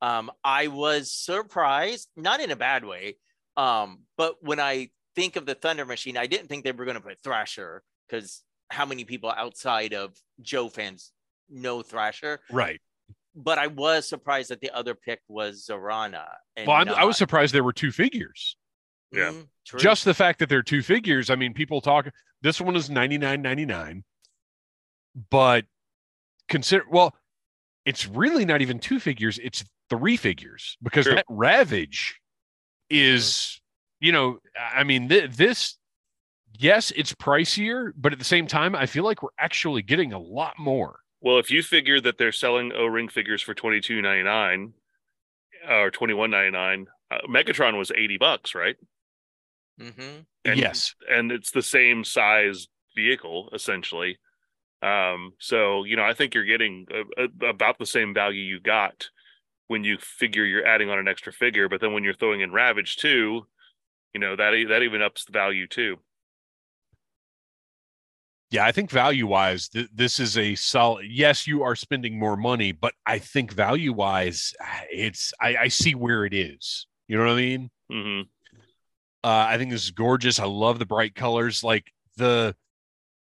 [0.00, 3.16] Um, I was surprised, not in a bad way,
[3.56, 6.96] um, but when I think of the Thunder Machine, I didn't think they were going
[6.96, 11.12] to put Thrasher because how many people outside of Joe fans
[11.48, 12.80] know Thrasher, Right.
[13.34, 16.26] But I was surprised that the other pick was Zarana.
[16.66, 18.56] Well, I'm, I was surprised there were two figures.
[19.10, 19.30] Yeah.
[19.30, 19.80] Mm, true.
[19.80, 21.30] Just the fact that there are two figures.
[21.30, 22.08] I mean, people talk.
[22.42, 24.04] This one is ninety nine ninety nine,
[25.30, 25.64] but
[26.48, 27.14] consider well,
[27.84, 29.38] it's really not even two figures.
[29.42, 31.14] It's three figures because True.
[31.14, 32.20] that Ravage
[32.90, 33.60] is,
[34.00, 35.76] you know, I mean, th- this.
[36.58, 40.18] Yes, it's pricier, but at the same time, I feel like we're actually getting a
[40.18, 40.98] lot more.
[41.22, 44.74] Well, if you figure that they're selling O ring figures for twenty two ninety nine
[45.68, 48.76] or twenty one ninety nine, uh, Megatron was eighty bucks, right?
[49.80, 50.26] Mhm.
[50.44, 54.18] And- yes, And it's the same size vehicle essentially.
[54.82, 58.58] Um, so you know, I think you're getting a, a, about the same value you
[58.60, 59.08] got
[59.68, 62.52] when you figure you're adding on an extra figure, but then when you're throwing in
[62.52, 63.46] Ravage too,
[64.12, 65.98] you know that e- that even ups the value too.
[68.52, 71.06] Yeah, I think value wise, th- this is a solid.
[71.08, 74.52] Yes, you are spending more money, but I think value wise,
[74.90, 76.86] it's I, I see where it is.
[77.08, 77.70] You know what I mean?
[77.90, 78.20] hmm
[79.24, 80.38] Uh, I think this is gorgeous.
[80.38, 81.64] I love the bright colors.
[81.64, 82.54] Like the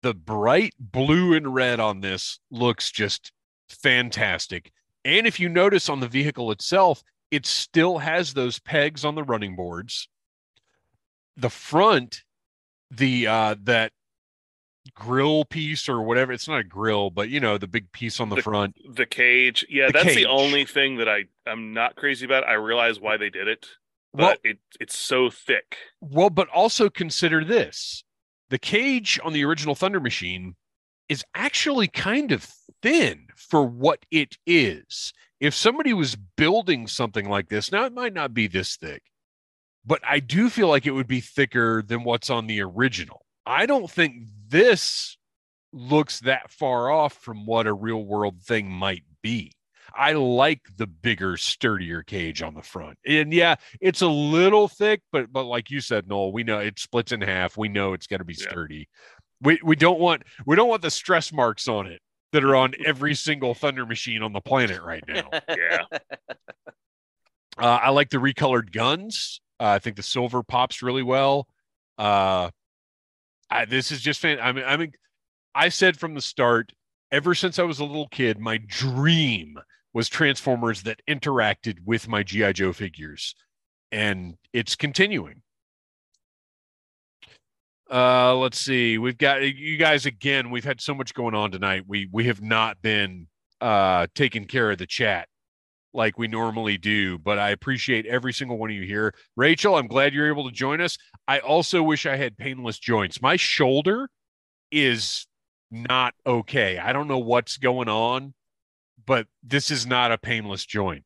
[0.02, 3.30] the bright blue and red on this looks just
[3.68, 4.72] fantastic.
[5.04, 9.24] And if you notice on the vehicle itself, it still has those pegs on the
[9.24, 10.08] running boards.
[11.36, 12.24] The front,
[12.90, 13.92] the uh that
[14.94, 18.28] grill piece or whatever, it's not a grill, but you know, the big piece on
[18.28, 18.76] the, The- front.
[18.94, 20.16] The cage, yeah, The that's cage.
[20.16, 22.44] the only thing that I I'm not crazy about.
[22.46, 23.66] I realize why they did it,
[24.12, 25.76] but Well, it it's so thick.
[26.00, 28.04] Well, but also consider this
[28.50, 30.56] the cage on the original Thunder Machine
[31.08, 32.46] is actually kind of
[32.82, 35.12] thin for what it is.
[35.40, 39.02] If somebody was building something like this, now it might not be this thick,
[39.86, 43.24] but I do feel like it would be thicker than what's on the original.
[43.46, 45.16] I don't think this
[45.72, 49.52] looks that far off from what a real world thing might be.
[49.94, 52.98] I like the bigger, sturdier cage on the front.
[53.06, 56.78] And yeah, it's a little thick, but but like you said, Noel, we know it
[56.78, 57.56] splits in half.
[57.56, 58.50] We know it's going to be Yeah.
[58.50, 58.88] sturdy.
[59.40, 62.00] We we don't want we don't want the stress marks on it
[62.32, 65.30] that are on every single Thunder machine on the planet right now.
[65.48, 65.84] Yeah.
[67.56, 69.40] Uh, I like the recolored guns.
[69.58, 71.48] Uh, I think the silver pops really well.
[71.96, 72.50] Uh,
[73.50, 74.38] I, this is just fan.
[74.40, 74.92] I mean, I mean,
[75.54, 76.72] I said from the start,
[77.10, 79.58] ever since I was a little kid, my dream
[79.94, 83.34] was Transformers that interacted with my GI Joe figures,
[83.90, 85.42] and it's continuing.
[87.90, 88.98] Uh, let's see.
[88.98, 90.50] We've got you guys again.
[90.50, 91.84] We've had so much going on tonight.
[91.86, 93.28] We we have not been
[93.60, 95.26] uh taking care of the chat
[95.94, 99.14] like we normally do, but I appreciate every single one of you here.
[99.36, 100.98] Rachel, I'm glad you're able to join us.
[101.26, 103.22] I also wish I had painless joints.
[103.22, 104.08] My shoulder
[104.70, 105.26] is
[105.70, 106.78] not okay.
[106.78, 108.34] I don't know what's going on,
[109.06, 111.04] but this is not a painless joint.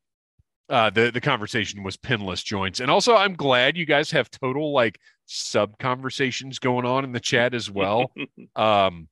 [0.68, 4.72] Uh, the the conversation was pinless joints, and also I'm glad you guys have total
[4.72, 8.12] like sub conversations going on in the chat as well.
[8.56, 9.08] um,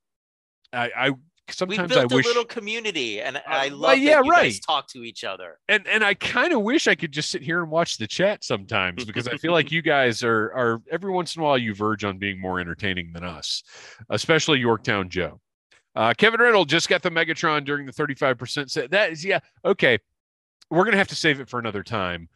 [0.72, 1.10] I, I
[1.52, 4.42] sometimes built I wish a little community, and I well, love yeah, that you right.
[4.44, 5.58] guys talk to each other.
[5.68, 8.44] and and I kind of wish I could just sit here and watch the chat
[8.44, 11.74] sometimes because I feel like you guys are are every once in a while you
[11.74, 13.62] verge on being more entertaining than us,
[14.10, 15.40] especially Yorktown Joe.
[15.94, 18.90] Uh, Kevin Reynolds just got the Megatron during the 35% set.
[18.90, 19.98] That is, yeah, okay.
[20.70, 22.28] We're going to have to save it for another time,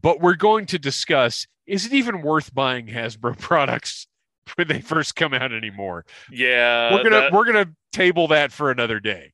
[0.00, 4.06] but we're going to discuss is it even worth buying Hasbro products
[4.56, 6.04] when they first come out anymore?
[6.30, 6.92] Yeah.
[6.94, 9.32] we're gonna that- we're gonna table that for another day.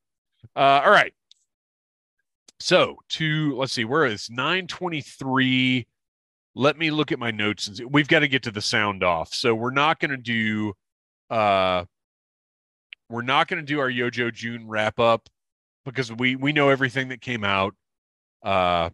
[0.54, 1.12] Uh, all right.
[2.58, 5.86] So to let's see, where is nine twenty three?
[6.54, 7.84] Let me look at my notes and see.
[7.84, 9.34] we've got to get to the sound off.
[9.34, 10.72] So we're not gonna do
[11.28, 11.84] uh
[13.10, 15.28] we're not gonna do our Yo Joe June wrap up
[15.84, 17.74] because we we know everything that came out.
[18.42, 18.90] Uh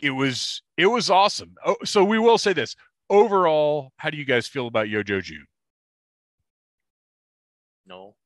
[0.00, 1.56] it was it was awesome.
[1.66, 2.76] Oh, so we will say this.
[3.10, 5.46] Overall, how do you guys feel about Yo Joe June?
[7.86, 8.16] No,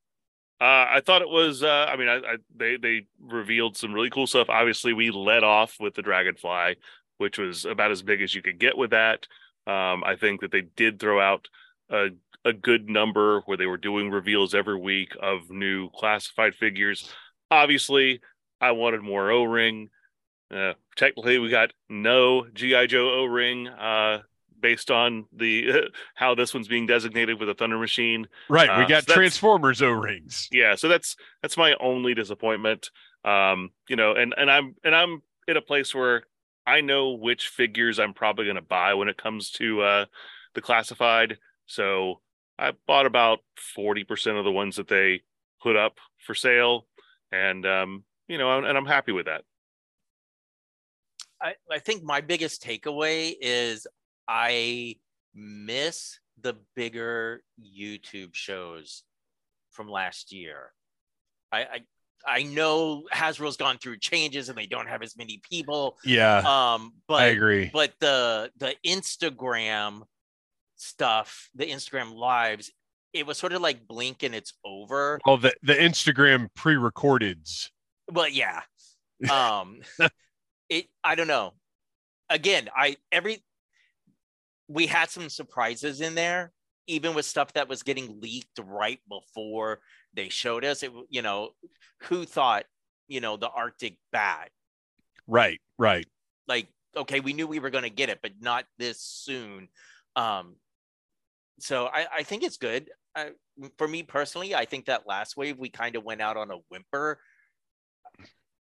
[0.60, 1.62] Uh, I thought it was.
[1.62, 4.48] Uh, I mean, I, I they they revealed some really cool stuff.
[4.50, 6.76] Obviously, we led off with the Dragonfly,
[7.18, 9.26] which was about as big as you could get with that.
[9.66, 11.48] Um, I think that they did throw out
[11.90, 12.08] a
[12.44, 17.10] a good number where they were doing reveals every week of new classified figures.
[17.50, 18.20] Obviously,
[18.60, 19.90] I wanted more O ring.
[20.54, 23.68] Uh, technically, we got no GI Joe O ring.
[24.64, 28.84] Uh, based on the how this one's being designated with a Thunder Machine Right, we
[28.84, 30.48] Uh, got so Transformers O rings.
[30.50, 32.90] yeah so that's that's my only disappointment
[33.24, 36.24] um you know and and i'm and i'm in a place where
[36.66, 40.04] i know which figures i'm probably going to buy when it comes to uh
[40.54, 42.20] the classified so
[42.56, 43.40] I bought about
[43.76, 45.22] 40% of the ones that they
[45.60, 46.86] put up for sale.
[47.32, 49.42] And, um, you know, and I'm happy with that.
[51.42, 53.88] I, I think my biggest takeaway is
[54.28, 54.96] I
[55.34, 59.02] miss the bigger YouTube shows
[59.70, 60.72] from last year.
[61.52, 61.80] I, I
[62.26, 65.98] I know Hasbro's gone through changes and they don't have as many people.
[66.04, 66.38] Yeah.
[66.38, 67.70] Um, but I agree.
[67.72, 70.02] But the the Instagram
[70.76, 72.72] stuff, the Instagram lives,
[73.12, 75.20] it was sort of like blink and it's over.
[75.26, 77.70] Oh, the the Instagram pre-recordeds.
[78.10, 78.62] Well, yeah.
[79.30, 79.80] Um,
[80.68, 80.86] it.
[81.02, 81.54] I don't know.
[82.28, 83.42] Again, I every
[84.68, 86.52] we had some surprises in there,
[86.86, 89.80] even with stuff that was getting leaked right before
[90.14, 90.82] they showed us.
[90.82, 91.50] It, you know,
[92.04, 92.64] who thought,
[93.08, 94.50] you know, the Arctic bat?
[95.26, 96.06] Right, right.
[96.48, 99.68] Like, okay, we knew we were going to get it, but not this soon.
[100.16, 100.56] Um,
[101.60, 102.90] so I, I think it's good.
[103.16, 103.30] I,
[103.78, 106.56] for me personally, I think that last wave we kind of went out on a
[106.68, 107.20] whimper.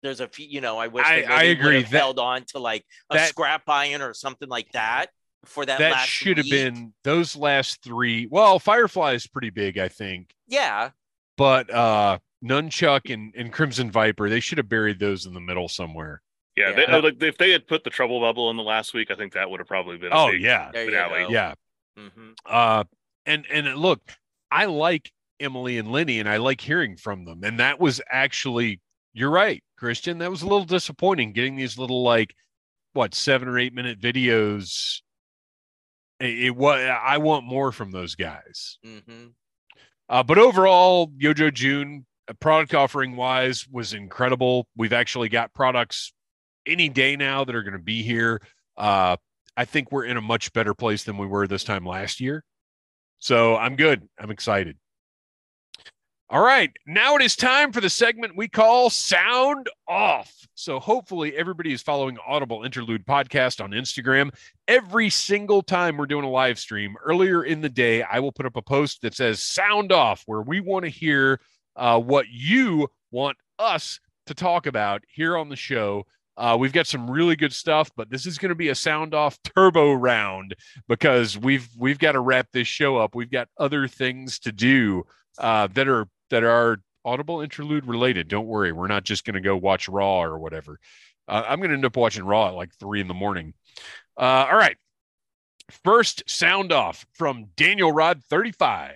[0.01, 1.81] There's a few, you know, I wish I- they I agree.
[1.81, 5.07] That- held on to like a that- scrap iron or something like that
[5.45, 5.79] for that.
[5.79, 8.27] That last should have been those last three.
[8.29, 10.33] Well, Firefly is pretty big, I think.
[10.47, 10.91] Yeah,
[11.37, 15.69] But uh Nunchuck and, and Crimson Viper, they should have buried those in the middle
[15.69, 16.21] somewhere.
[16.57, 16.69] Yeah.
[16.77, 16.85] Yeah.
[16.87, 19.33] They, like if they had put the trouble bubble in the last week, I think
[19.33, 20.11] that would have probably been.
[20.11, 20.69] a Oh big yeah.
[20.73, 21.23] there you finale.
[21.25, 21.29] go.
[21.29, 21.53] Yeah.
[21.97, 22.83] hmm Uh
[23.25, 24.01] and and look,
[24.51, 27.43] I like Emily and Lenny and I like hearing from them.
[27.43, 28.81] And that was actually
[29.13, 30.17] you're right, Christian.
[30.17, 32.33] That was a little disappointing getting these little like
[32.93, 35.01] what seven or eight minute videos.
[36.23, 38.77] It, it was I want more from those guys.
[38.83, 39.27] hmm
[40.09, 44.67] Uh, but overall, Yo Joe June, uh, product offering wise, was incredible.
[44.75, 46.13] We've actually got products
[46.65, 48.41] any day now that are going to be here.
[48.77, 49.17] Uh,
[49.55, 52.43] I think we're in a much better place than we were this time last year.
[53.19, 54.07] So I'm good.
[54.19, 54.77] I'm excited.
[56.33, 56.71] All right.
[56.87, 60.33] Now it is time for the segment we call Sound Off.
[60.55, 64.31] So hopefully everybody is following Audible Interlude Podcast on Instagram
[64.67, 68.47] every single time we're doing a live stream earlier in the day i will put
[68.47, 71.39] up a post that says sound off where we want to hear
[71.75, 76.03] uh, what you want us to talk about here on the show
[76.37, 79.13] uh, we've got some really good stuff but this is going to be a sound
[79.13, 80.55] off turbo round
[80.87, 85.03] because we've we've got to wrap this show up we've got other things to do
[85.37, 89.41] uh, that are that are audible interlude related don't worry we're not just going to
[89.41, 90.79] go watch raw or whatever
[91.27, 93.53] uh, i'm going to end up watching raw at like three in the morning
[94.17, 94.77] uh, all right.
[95.83, 98.95] First sound off from Daniel Rod 35.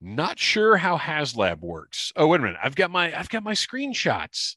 [0.00, 2.12] Not sure how HasLab works.
[2.14, 2.58] Oh, wait a minute.
[2.62, 4.56] I've got my I've got my screenshots.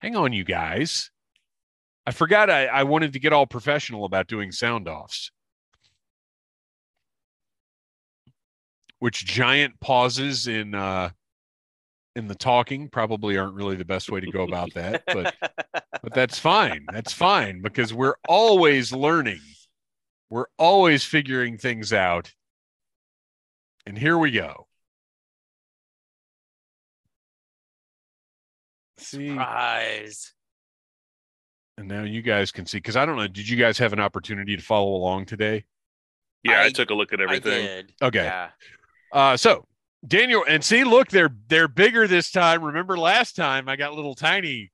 [0.00, 1.10] Hang on, you guys.
[2.06, 5.30] I forgot I, I wanted to get all professional about doing sound offs.
[8.98, 11.10] Which giant pauses in uh
[12.14, 15.34] in the talking probably aren't really the best way to go about that, but
[16.02, 16.84] but that's fine.
[16.92, 19.40] That's fine because we're always learning.
[20.30, 22.32] We're always figuring things out.
[23.86, 24.66] And here we go.
[28.98, 30.32] See, Surprise.
[31.76, 33.26] and now you guys can see because I don't know.
[33.26, 35.64] Did you guys have an opportunity to follow along today?
[36.44, 37.66] Yeah, I, I- took a look at I everything.
[37.66, 37.92] did.
[38.00, 38.24] Okay.
[38.24, 38.50] Yeah.
[39.12, 39.66] Uh, so
[40.06, 42.62] Daniel and see, look, they're they're bigger this time.
[42.64, 44.72] Remember last time I got little tiny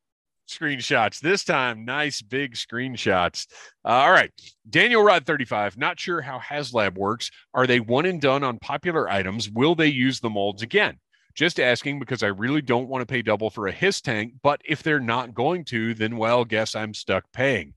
[0.48, 1.20] screenshots.
[1.20, 3.46] This time, nice big screenshots.
[3.84, 4.32] Uh, all right,
[4.68, 5.76] Daniel Rod 35.
[5.76, 7.30] Not sure how HasLab works.
[7.55, 9.50] Are they one and done on popular items?
[9.50, 10.98] Will they use the molds again?
[11.34, 14.32] Just asking because I really don't want to pay double for a Hiss tank.
[14.42, 17.74] But if they're not going to, then well, guess I'm stuck paying.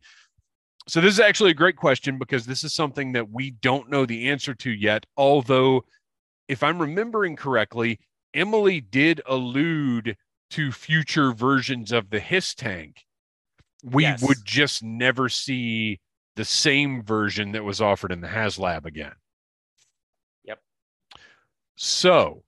[0.88, 4.06] So this is actually a great question because this is something that we don't know
[4.06, 5.06] the answer to yet.
[5.16, 5.86] Although
[6.52, 7.98] if I'm remembering correctly,
[8.34, 10.18] Emily did allude
[10.50, 13.06] to future versions of the Hiss tank.
[13.84, 14.22] We Yes.
[14.22, 16.02] would just never see
[16.36, 19.14] the same version that was offered in the HasLab again.
[20.44, 20.60] Yep.
[21.78, 22.44] So,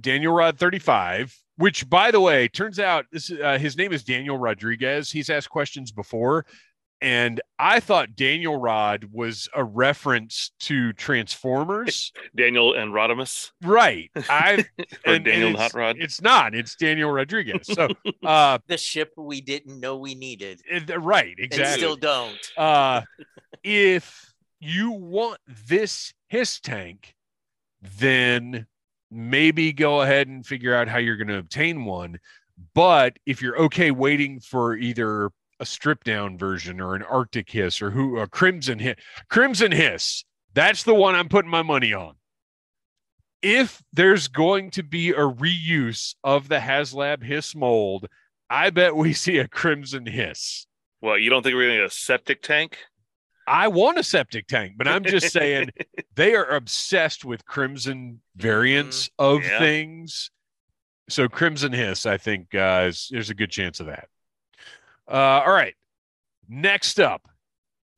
[0.00, 4.38] Daniel Rod 35, which by the way, turns out this uh, his name is Daniel
[4.38, 5.10] Rodriguez.
[5.10, 6.46] He's asked questions before
[7.04, 12.12] and I thought Daniel Rod was a reference to Transformers.
[12.36, 14.10] Daniel and Rodimus Right.
[14.28, 15.96] I or and- and Daniel it's, Hot Rod.
[16.00, 16.54] It's not.
[16.54, 17.66] It's Daniel Rodriguez.
[17.66, 17.88] So,
[18.24, 21.76] uh, The ship we didn't know we needed it- right, and exactly.
[21.78, 22.38] still don't.
[22.56, 23.02] uh,
[23.62, 27.14] if you want this Hiss tank,
[27.98, 28.66] then
[29.10, 32.18] maybe go ahead and figure out how you're going to obtain one.
[32.74, 37.80] But if you're okay waiting for either a stripped down version or an Arctic Hiss
[37.82, 38.96] or who a Crimson Hiss,
[39.28, 42.14] Crimson Hiss, that's the one I'm putting my money on.
[43.42, 48.06] if there's going to be a reuse of the HasLab Hiss mold,
[48.48, 50.66] I bet we see a Crimson Hiss.
[51.02, 52.78] Well, you don't think we're gonna get a septic tank?
[53.46, 55.68] I want a septic tank, but I'm just saying
[56.14, 59.58] they are obsessed with Crimson variants of Yeah.
[59.58, 60.30] things.
[61.10, 64.08] So Crimson Hiss, I think, uh, is, there's a good chance of that.
[65.08, 65.74] Uh, all right.
[66.48, 67.22] Next up,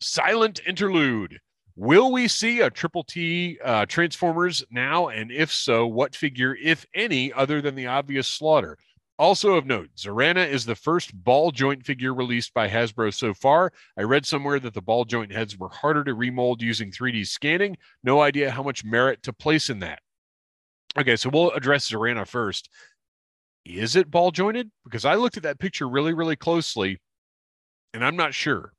[0.01, 1.39] Silent Interlude.
[1.79, 5.09] Will we see a Triple T uh, Transformers now?
[5.09, 8.79] And if so, what figure, if any, other than the obvious slaughter?
[9.19, 13.73] Also of note, Zarana is the first ball joint figure released by Hasbro so far.
[13.99, 17.79] I read somewhere that the ball joint heads were harder to remold using 3D scanning.
[18.05, 20.01] No idea how much merit to place in that.
[20.99, 22.71] Okay, so we'll address Zarana first.
[23.67, 24.71] Is it ball jointed?
[24.85, 27.01] Because I looked at that picture really, really closely,
[27.93, 28.73] and I'm not sure.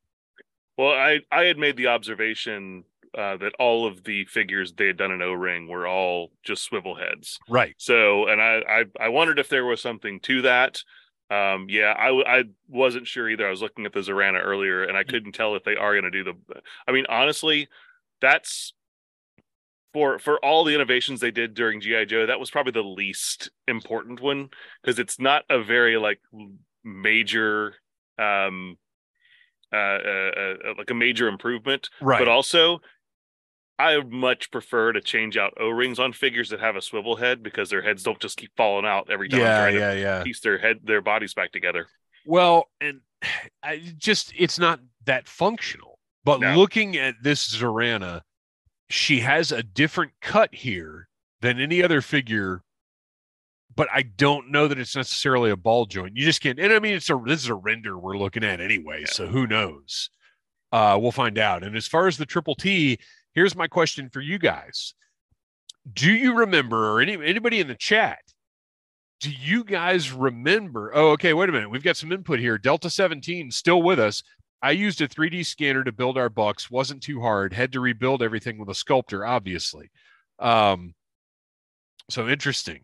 [0.78, 2.86] Well, I I had made the observation
[3.18, 6.64] uh, that all of the figures they had done in O Ring were all just
[6.64, 7.38] swivel heads.
[7.50, 7.76] Right.
[7.78, 10.82] So, and I, I I wondered if there was something to that.
[11.30, 13.46] Um, yeah, I, I wasn't sure either.
[13.46, 16.10] I was looking at the Zarana earlier, and I couldn't tell if they are going
[16.10, 16.34] to do the.
[16.88, 17.68] I mean, honestly,
[18.22, 18.74] that's
[19.98, 22.28] for for all the innovations they did during GI Joe.
[22.28, 24.50] That was probably the least important one
[24.82, 26.20] because it's not a very like
[26.84, 27.74] major
[28.20, 28.78] um
[29.74, 32.20] uh, uh, uh like a major improvement Right.
[32.20, 32.80] but also
[33.80, 37.72] I much prefer to change out O-rings on figures that have a swivel head because
[37.72, 40.24] their heads don't just keep falling out every time yeah, trying to yeah, yeah.
[40.24, 41.88] piece their head their bodies back together.
[42.26, 43.00] Well, and
[43.64, 45.98] I just it's not that functional.
[46.24, 46.56] But No.
[46.56, 48.22] looking at this Zarana,
[48.90, 51.10] she has a different cut here
[51.42, 52.64] than any other figure.
[53.76, 56.18] But I don't know that it's necessarily a ball joint.
[56.18, 56.60] You just can't.
[56.60, 59.12] And I mean, it's a this is a render we're looking at anyway, Yeah.
[59.12, 60.10] so who knows?
[60.72, 61.64] Uh, we'll find out.
[61.64, 62.98] And as far as the triple T,
[63.34, 64.96] here's my question for you guys:
[65.94, 68.20] Do you remember, or any anybody in the chat?
[69.20, 70.92] do you guys remember?
[70.94, 71.34] Oh, okay.
[71.34, 71.72] Wait a minute.
[71.72, 72.60] We've got some input here.
[72.60, 74.22] Delta 17 still with us.
[74.62, 76.72] I used a 3D scanner to build our bucks.
[76.72, 77.54] Wasn't too hard.
[77.54, 79.92] Had to rebuild everything with a sculptor, obviously.
[80.40, 80.94] Um,
[82.10, 82.82] so interesting.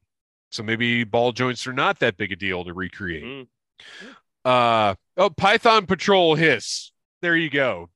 [0.52, 3.24] So maybe ball joints are not that big a deal to recreate.
[3.24, 3.48] Mm.
[4.46, 6.92] Uh, oh, Python Patrol hiss.
[7.22, 7.90] There you go.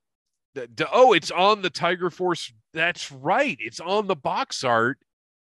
[0.55, 2.51] The- the- oh, it's on the Tiger Force.
[2.73, 3.57] That's right.
[3.59, 4.97] It's on the box art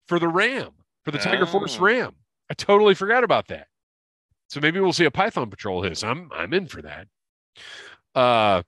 [0.08, 0.72] for the Ram,
[1.06, 1.84] for the Tiger Force Oh.
[1.84, 2.16] Ram.
[2.50, 3.68] I totally forgot about that.
[4.50, 6.04] So maybe we'll see a Python Patrol hiss.
[6.04, 7.08] I'm I'm in for that.
[8.18, 8.64] Uh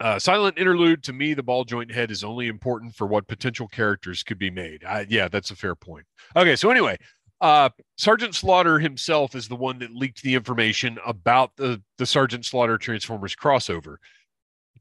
[0.00, 3.66] uh, silent interlude to me, the ball joint head is only important for what potential
[3.66, 4.84] characters could be made.
[4.84, 6.06] I, yeah, that's a fair point.
[6.36, 6.98] Okay, so anyway,
[7.40, 12.44] uh, Sergeant Slaughter himself is the one that leaked the information about the the Sergeant
[12.44, 13.96] Slaughter Transformers crossover.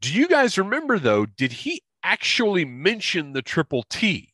[0.02, 1.26] Do you guys remember though?
[1.26, 4.34] Did he actually mention the Triple T,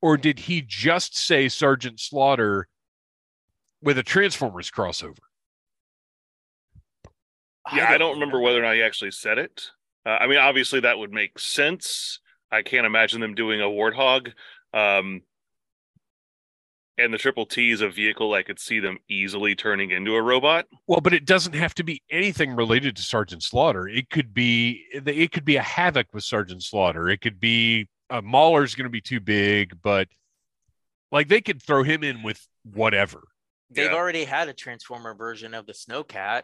[0.00, 2.68] or did he just say Sergeant Slaughter
[3.82, 5.18] with a Transformers crossover?
[7.72, 9.70] Yeah, I don't remember whether or not he actually said it.
[10.04, 12.20] Uh, I mean, obviously that would make sense.
[12.50, 14.32] I can't imagine them doing a warthog.
[14.74, 15.22] Um,
[16.96, 20.22] and the Triple T is a vehicle I could see them easily turning into a
[20.22, 20.66] robot.
[20.86, 23.88] Well, but it doesn't have to be anything related to Sergeant Slaughter.
[23.88, 27.08] It could be it could be a havoc with Sergeant Slaughter.
[27.08, 30.08] It could be uh, Mauler's going to be too big, but
[31.10, 33.22] like they could throw him in with whatever.
[33.70, 33.96] They've Yeah.
[33.96, 36.42] already had a Transformer version of the Snowcat.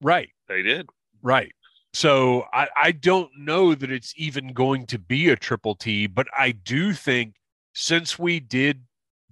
[0.00, 0.88] Right, They did.
[1.22, 1.52] right.
[1.94, 6.26] So I I don't know that it's even going to be a triple T, but
[6.36, 7.34] I do think
[7.74, 8.82] since we did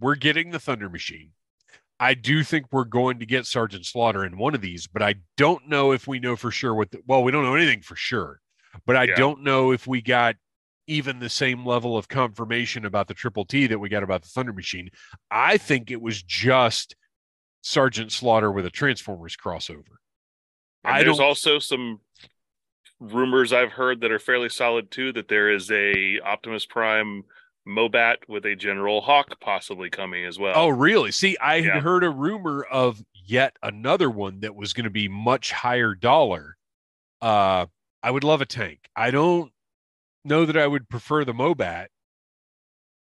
[0.00, 1.32] we're getting the Thunder Machine.
[1.98, 5.14] I do think we're going to get Sergeant Slaughter in one of these, but I
[5.38, 6.90] don't know if we know for sure what.
[6.90, 8.40] The, well, we don't know anything for sure,
[8.84, 9.16] but I Yeah.
[9.16, 10.36] don't know if we got
[10.86, 14.28] even the same level of confirmation about the Triple T that we got about the
[14.28, 14.90] Thunder Machine.
[15.30, 16.94] I think it was just
[17.62, 19.96] Sergeant Slaughter with a Transformers crossover.
[20.86, 22.00] And I there's don't- also some
[23.00, 25.12] rumors I've heard that are fairly solid too.
[25.12, 27.24] That there is a Optimus Prime
[27.68, 30.54] Mobat with a General Hawk possibly coming as well.
[30.56, 31.10] Oh, really?
[31.12, 31.74] See, I Yeah.
[31.74, 35.94] had heard a rumor of yet another one that was going to be much higher
[35.94, 36.56] dollar.
[37.20, 37.66] Uh,
[38.02, 38.88] I would love a tank.
[38.94, 39.52] I don't
[40.24, 41.88] know that I would prefer the Mobat,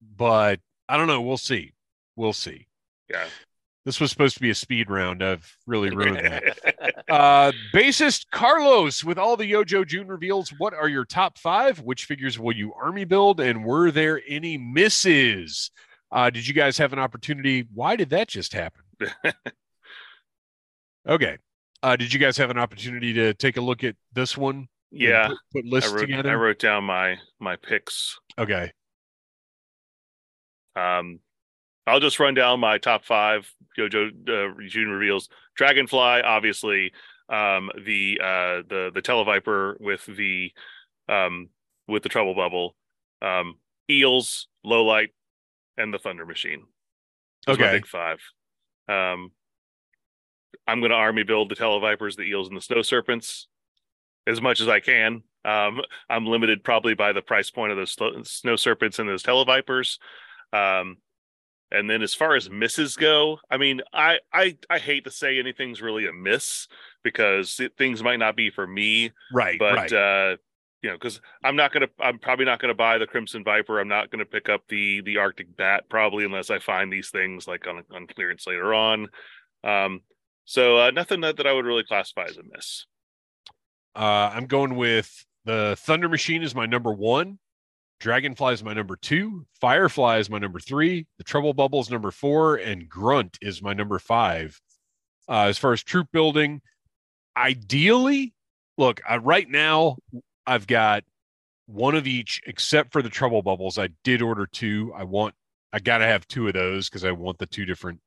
[0.01, 1.21] but I don't know.
[1.21, 1.73] We'll see.
[2.17, 2.69] We'll see.
[3.11, 3.27] yeah.
[3.85, 5.23] This was supposed to be a speed round.
[5.23, 6.59] I've really ruined that.
[7.11, 11.79] Uh, bassist Carlos, with all the Yo Joe June reveals, what are your top five?
[11.81, 13.41] Which figures will you army build?
[13.41, 15.71] And were there any misses?
[16.11, 17.69] Uh, did you guys have an opportunity?
[17.75, 18.83] Why did that just happen?
[21.09, 21.37] okay.
[21.83, 24.69] Uh, did you guys have an opportunity to take a look at this one?
[24.91, 25.29] yeah.
[25.53, 26.31] Put, put I wrote, together.
[26.31, 28.19] I wrote down my my picks.
[28.39, 28.73] okay.
[30.77, 31.21] Um,
[31.87, 33.51] I'll just run down my top five.
[33.77, 36.93] Yo Joe uh, June reveals Dragonfly, obviously,
[37.29, 40.53] um, the uh, the the Televiper with the
[41.09, 41.49] um,
[41.89, 42.75] with the Trouble Bubble,
[43.21, 43.59] um,
[43.91, 45.09] Eels, Lowlight,
[45.77, 46.65] and the Thunder Machine.
[47.47, 47.73] Those Okay.
[47.73, 48.21] big five.
[48.89, 49.33] Um,
[50.67, 53.49] I'm going to army build the Televipers, the Eels, and the Snow Serpents
[54.27, 55.23] as much as I can.
[55.45, 57.97] Um, I'm limited probably by the price point of those
[58.31, 59.99] Snow Serpents and those Televipers.
[60.55, 60.97] Um,
[61.75, 65.39] and then as far as misses go, I mean, I I I hate to say
[65.39, 66.69] anything's really a miss
[67.03, 69.59] because it, things might not be for me, Right.
[69.59, 69.93] but right.
[69.93, 70.37] uh
[70.83, 73.89] you know because i'm not gonna i'm probably not gonna buy the crimson viper i'm
[73.89, 77.67] not gonna pick up the the arctic bat probably unless i find these things like
[77.67, 79.09] on on clearance later on
[79.63, 80.03] um
[80.45, 82.85] so uh, nothing that, that i would really classify as a miss
[83.97, 87.39] Uh, I'm going with the Thunder Machine is my number one.
[88.05, 89.47] Dragonfly is my number two.
[89.63, 91.07] Firefly is my number three.
[91.17, 94.61] The Trouble Bubble is number four, and Grunt is my number five.
[95.27, 96.61] Uh, as far as troop building,
[97.35, 98.35] ideally,
[98.77, 99.97] look, I, right now
[100.47, 101.05] I've got
[101.65, 103.79] one of each, except for the Trouble Bubbles.
[103.79, 104.93] I did order two.
[104.95, 105.35] I want,
[105.73, 108.01] I got to have two of those because I want the two different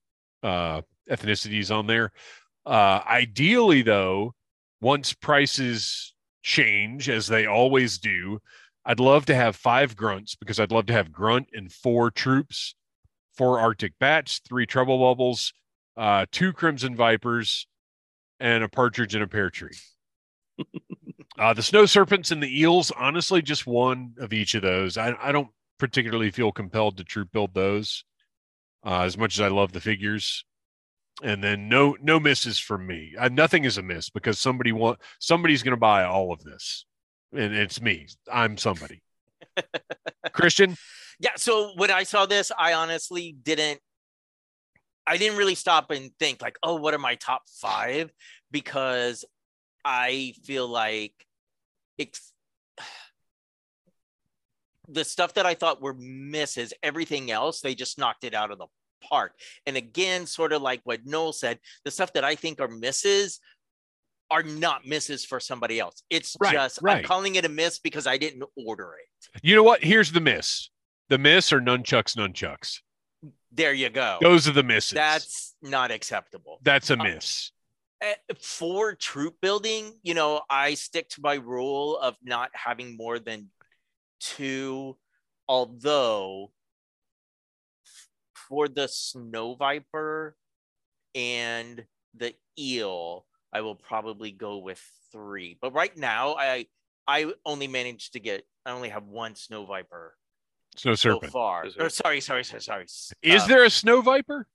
[0.44, 2.12] uh, ethnicities on there.
[2.68, 4.36] Uh, ideally, though,
[4.80, 6.14] once prices
[6.44, 8.40] change as they always do
[8.88, 12.74] i'd love to have five grunts because i'd love to have grunt and four troops
[13.34, 15.54] four arctic bats three trouble bubbles
[15.98, 17.68] uh, two crimson vipers
[18.40, 19.78] and a partridge in a pear tree.
[21.38, 24.98] Uh, the snow serpents and the eels honestly just one of each of those.
[24.98, 28.04] I, I don't particularly feel compelled to troop build those
[28.84, 30.46] uh, as much as i love the figures.
[31.22, 33.14] And then no no misses from me.
[33.20, 36.87] Uh, nothing is a miss because somebody want somebody's going to buy all of this,
[37.34, 38.08] and it's me.
[38.32, 39.02] I'm somebody.
[40.34, 40.76] Christian,
[41.20, 41.32] Yeah.
[41.36, 43.80] So when I saw this, I honestly didn't.
[45.06, 48.12] I didn't really stop and think like, oh, what are my top five?
[48.52, 49.24] Because
[49.86, 51.14] I feel like
[51.98, 52.34] it's
[54.90, 56.74] the stuff that I thought were misses.
[56.84, 58.68] Everything else, they just knocked it out of the
[59.02, 59.34] park.
[59.66, 63.40] And again, sort of like what Noel said, the stuff that I think are misses
[64.30, 66.04] are not misses for somebody else.
[66.10, 69.40] It's Right, just I'm calling it a miss because I didn't order it.
[69.44, 69.84] you know what?
[69.84, 70.70] Here's the miss.
[71.10, 72.80] The miss are nunchucks, nunchucks.
[73.52, 74.18] There you go.
[74.22, 74.92] Those are the misses.
[74.92, 76.60] That's not acceptable.
[76.64, 77.52] that's a uh, miss.
[78.02, 83.18] Eh, For troop building, you know, I stick to my rule of not having more
[83.20, 83.50] than
[84.20, 84.98] two,
[85.48, 86.52] although
[88.50, 90.36] for the snow viper
[91.16, 91.86] and
[92.16, 93.26] the eel,
[93.58, 94.80] I will probably go with
[95.12, 95.58] three.
[95.60, 96.68] But right now, I
[97.08, 100.16] I only managed to get I only have one snow viper
[100.76, 101.32] Snow so serpent.
[101.32, 101.66] far.
[101.66, 102.84] Is there- Or sorry, sorry, sorry, sorry.
[103.24, 104.48] Is Uh, there a snow viper?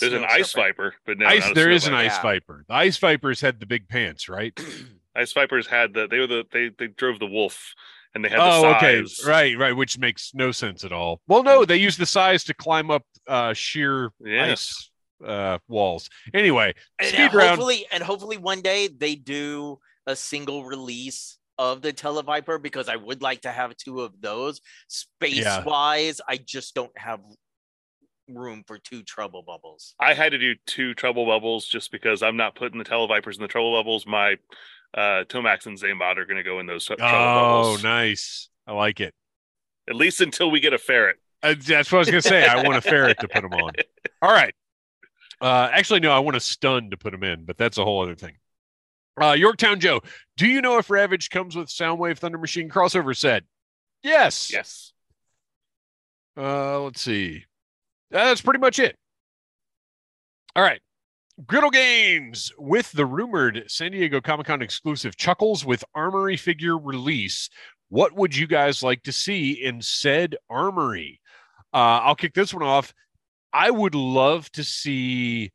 [0.00, 0.76] there's an ice serpent.
[0.76, 1.40] viper but no ice.
[1.44, 2.22] not a There snow is an ice Yeah.
[2.22, 2.64] viper.
[2.68, 4.52] The ice vipers had the big pants, right?
[5.16, 7.72] ice vipers had the they were the they they drove the wolf
[8.14, 9.72] and they had the oh, okay, right, right.
[9.74, 11.22] Which makes no sense at all.
[11.26, 14.52] Well, no, they use the size to climb up uh, sheer Yeah.
[14.52, 14.90] ice
[15.24, 16.08] uh, walls.
[16.34, 17.48] Anyway, and speed uh, round.
[17.50, 22.96] hopefully and hopefully one day they do a single release of the televiper because i
[22.96, 25.64] would like to have two of those space Yeah.
[25.64, 27.20] wise i just don't have
[28.28, 32.36] room for two trouble bubbles I had to do two trouble bubbles just because I'm
[32.36, 34.04] not putting the televipers in the trouble bubbles.
[34.06, 34.32] My
[34.94, 37.82] uh Tomax and Xamot are going to go in those tr- trouble Oh, bubbles.
[37.84, 38.48] nice.
[38.66, 39.14] I like it.
[39.88, 41.16] At least until we get a ferret.
[41.42, 42.44] Uh, that's what I was gonna say.
[42.46, 43.72] I want a ferret to put them on.
[44.22, 44.54] All right.
[45.40, 48.02] Uh, actually, no, I want a stun to put them in, but that's a whole
[48.02, 48.36] other thing.
[49.20, 50.00] Uh, Yorktown Joe,
[50.36, 53.44] do you know if Ravage comes with Soundwave Thunder Machine crossover set?
[54.02, 54.50] Yes.
[54.52, 54.92] Yes.
[56.36, 57.44] Uh, let's see.
[58.10, 58.96] That's pretty much it.
[60.54, 60.80] All right.
[61.46, 67.50] Griddle Games with the rumored San Diego Comic Con exclusive Chuckles with Armory figure release.
[67.88, 71.20] What would you guys like to see in said Armory?
[71.74, 72.94] Uh, I'll kick this one off.
[73.56, 75.50] I would love to see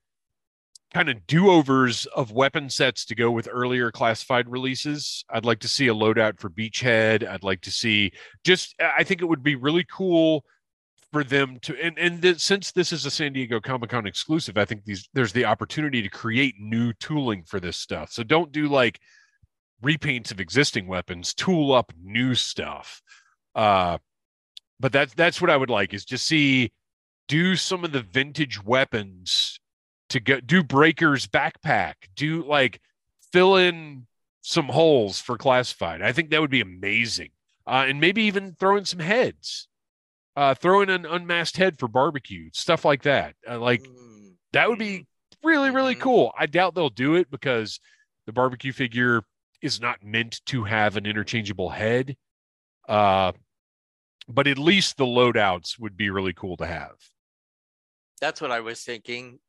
[0.92, 5.24] kind of do overs of weapon sets to go with earlier classified releases.
[5.30, 7.30] I'd like to see a loadout for Beachhead.
[7.30, 8.12] I'd like to see
[8.44, 10.44] just, I think it would be really cool
[11.12, 14.58] for them to and and th- since this is a San Diego Comic Con exclusive,
[14.58, 18.12] I think these there's the opportunity to create new tooling for this stuff.
[18.12, 19.00] So don't do like
[19.84, 23.02] repaints of existing weapons, tool up new stuff.
[23.54, 23.98] Uh
[24.80, 26.72] but that's that's what I would like is just see
[27.32, 29.58] do some of the vintage weapons
[30.10, 32.82] to go do breakers backpack, do like
[33.32, 34.06] fill in
[34.42, 36.02] some holes for classified.
[36.02, 37.30] I think that would be amazing.
[37.66, 39.70] Uh, and maybe even throw in some heads
[40.36, 43.36] uh, throw in an unmasked head for barbecue, stuff like that.
[43.50, 45.08] Uh, like Mm, that would be
[45.44, 46.02] really, really Mhm.
[46.02, 46.34] cool.
[46.38, 47.80] I doubt they'll do it because
[48.26, 49.24] the barbecue figure
[49.62, 52.18] is not meant to have an interchangeable head.
[52.88, 53.34] Uh,
[54.28, 57.11] but at least the loadouts would be really cool to have.
[58.22, 59.40] That's what I was thinking.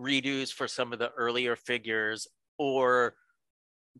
[0.00, 2.26] Redos for some of the earlier figures
[2.58, 3.14] or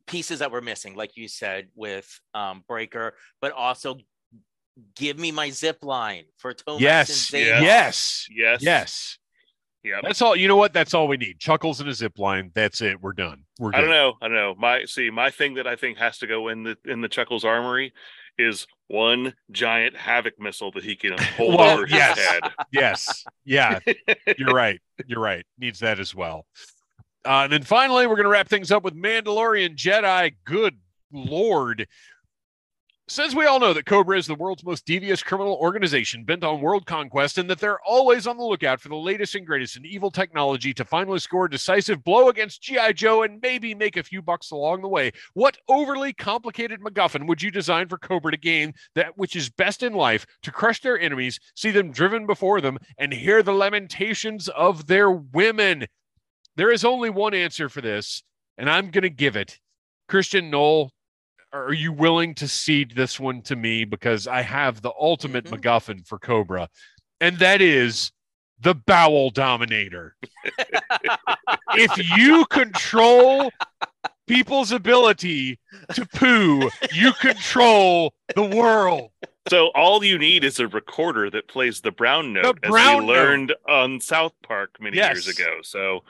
[0.06, 3.98] pieces that were missing, like you said with um, Breaker, but also
[4.96, 8.62] give me my zip line for Tomax and yes, yes, Yes.
[8.62, 9.18] yes.
[9.84, 10.00] Yeah.
[10.02, 10.36] That's all.
[10.36, 10.72] You know what?
[10.72, 11.40] That's all we need.
[11.40, 12.52] Chuckles and a zip line.
[12.54, 13.00] That's it.
[13.02, 13.42] We're done.
[13.58, 13.78] We're good.
[13.78, 14.14] I don't know.
[14.22, 14.54] I don't know.
[14.56, 17.44] My see, my thing that I think has to go in the in the Chuckles
[17.44, 17.92] armory
[18.38, 22.18] is one giant havoc missile that he can hold Well, over yes.
[22.18, 22.42] his head.
[22.72, 23.24] Yes.
[23.44, 23.78] Yeah.
[24.38, 24.80] You're right.
[25.06, 25.44] You're right.
[25.58, 26.46] Needs that as well.
[27.24, 30.34] Uh, and then finally, we're going to wrap things up with Mandalorian Jedi.
[30.44, 30.76] Good
[31.12, 31.86] Lord.
[33.12, 36.62] Since we all know that Cobra is the world's most devious criminal organization bent on
[36.62, 39.84] world conquest and that they're always on the lookout for the latest and greatest in
[39.84, 42.94] evil technology to finally score a decisive blow against G.I.
[42.94, 47.42] Joe and maybe make a few bucks along the way, what overly complicated MacGuffin would
[47.42, 50.98] you design for Cobra to gain that which is best in life to crush their
[50.98, 55.84] enemies, see them driven before them, and hear the lamentations of their women?
[56.56, 58.22] There is only one answer for this,
[58.56, 59.60] and I'm going to give it.
[60.08, 60.92] Christian Knoll,
[61.52, 63.84] are you willing to cede this one to me?
[63.84, 65.58] Because I have the ultimate Mhm.
[65.60, 66.68] MacGuffin for Cobra,
[67.20, 68.12] and that is
[68.60, 70.16] the bowel dominator.
[71.74, 73.52] if you control
[74.26, 75.58] people's ability
[75.94, 79.10] to poo, you control the world.
[79.48, 83.06] So all you need is a recorder that plays the brown note, as brown we
[83.06, 83.12] note.
[83.12, 85.58] learned on South Park many years ago.
[85.62, 86.04] So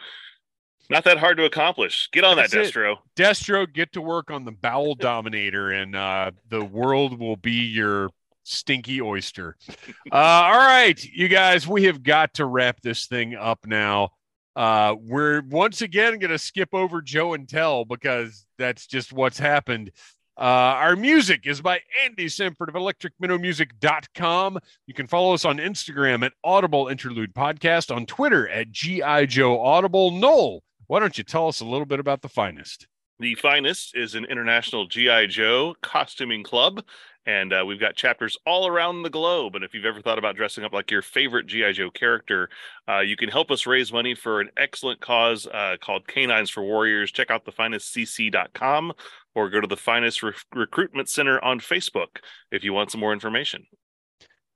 [0.93, 2.09] not that hard to accomplish.
[2.13, 2.75] Get on that, That's it.
[2.75, 2.99] Destro.
[3.17, 8.11] Destro, get to work on the bowel dominator, and uh, the world will be your
[8.45, 9.57] stinky oyster.
[10.11, 14.11] Uh, all right, you guys, we have got to wrap this thing up now.
[14.55, 19.39] Uh, we're once again going to skip over Joe and Tell because that's just what's
[19.39, 19.91] happened.
[20.37, 24.59] Uh, our music is by Andy Samford of electricminnowmusic.com.
[24.87, 29.61] You can follow us on Instagram at Audible Interlude Podcast, on Twitter at GI Joe
[29.61, 30.11] Audible.
[30.11, 30.63] Noel,
[30.93, 32.87] why don't you tell us a little bit about the finest?
[33.19, 36.85] The Finest is an international GI Joe costuming club,
[37.25, 39.55] and uh, we've got chapters all around the globe.
[39.55, 42.51] And if you've ever thought about dressing up like your favorite GI Joe character,
[42.87, 46.63] uh, you can help us raise money for an excellent cause uh, called Canines for
[46.63, 47.11] Warriors.
[47.11, 48.93] Check out thefinestcc.com
[49.35, 52.19] or go to the Finest Re- Recruitment Center on Facebook
[52.51, 53.65] if you want some more information.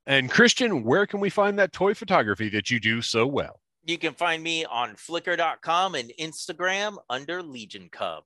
[0.05, 3.59] And Christian, where can we find that toy photography that you do so well?
[3.87, 8.25] You can find me on flickr.com and Instagram under Legion Cub.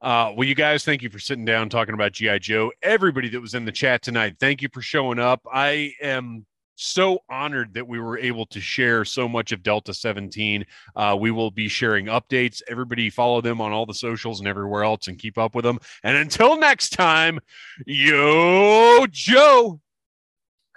[0.00, 2.72] Uh, well, you guys, thank you for sitting down talking about GI Joe.
[2.82, 5.42] Everybody that was in the chat tonight, thank you for showing up.
[5.52, 10.64] I am so honored that we were able to share so much of Delta 17.
[10.96, 12.62] Uh, we will be sharing updates.
[12.66, 15.78] Everybody follow them on all the socials and everywhere else and keep up with them.
[16.02, 17.40] And until next time,
[17.86, 19.82] yo, Joe.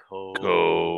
[0.10, 0.98] Cobra.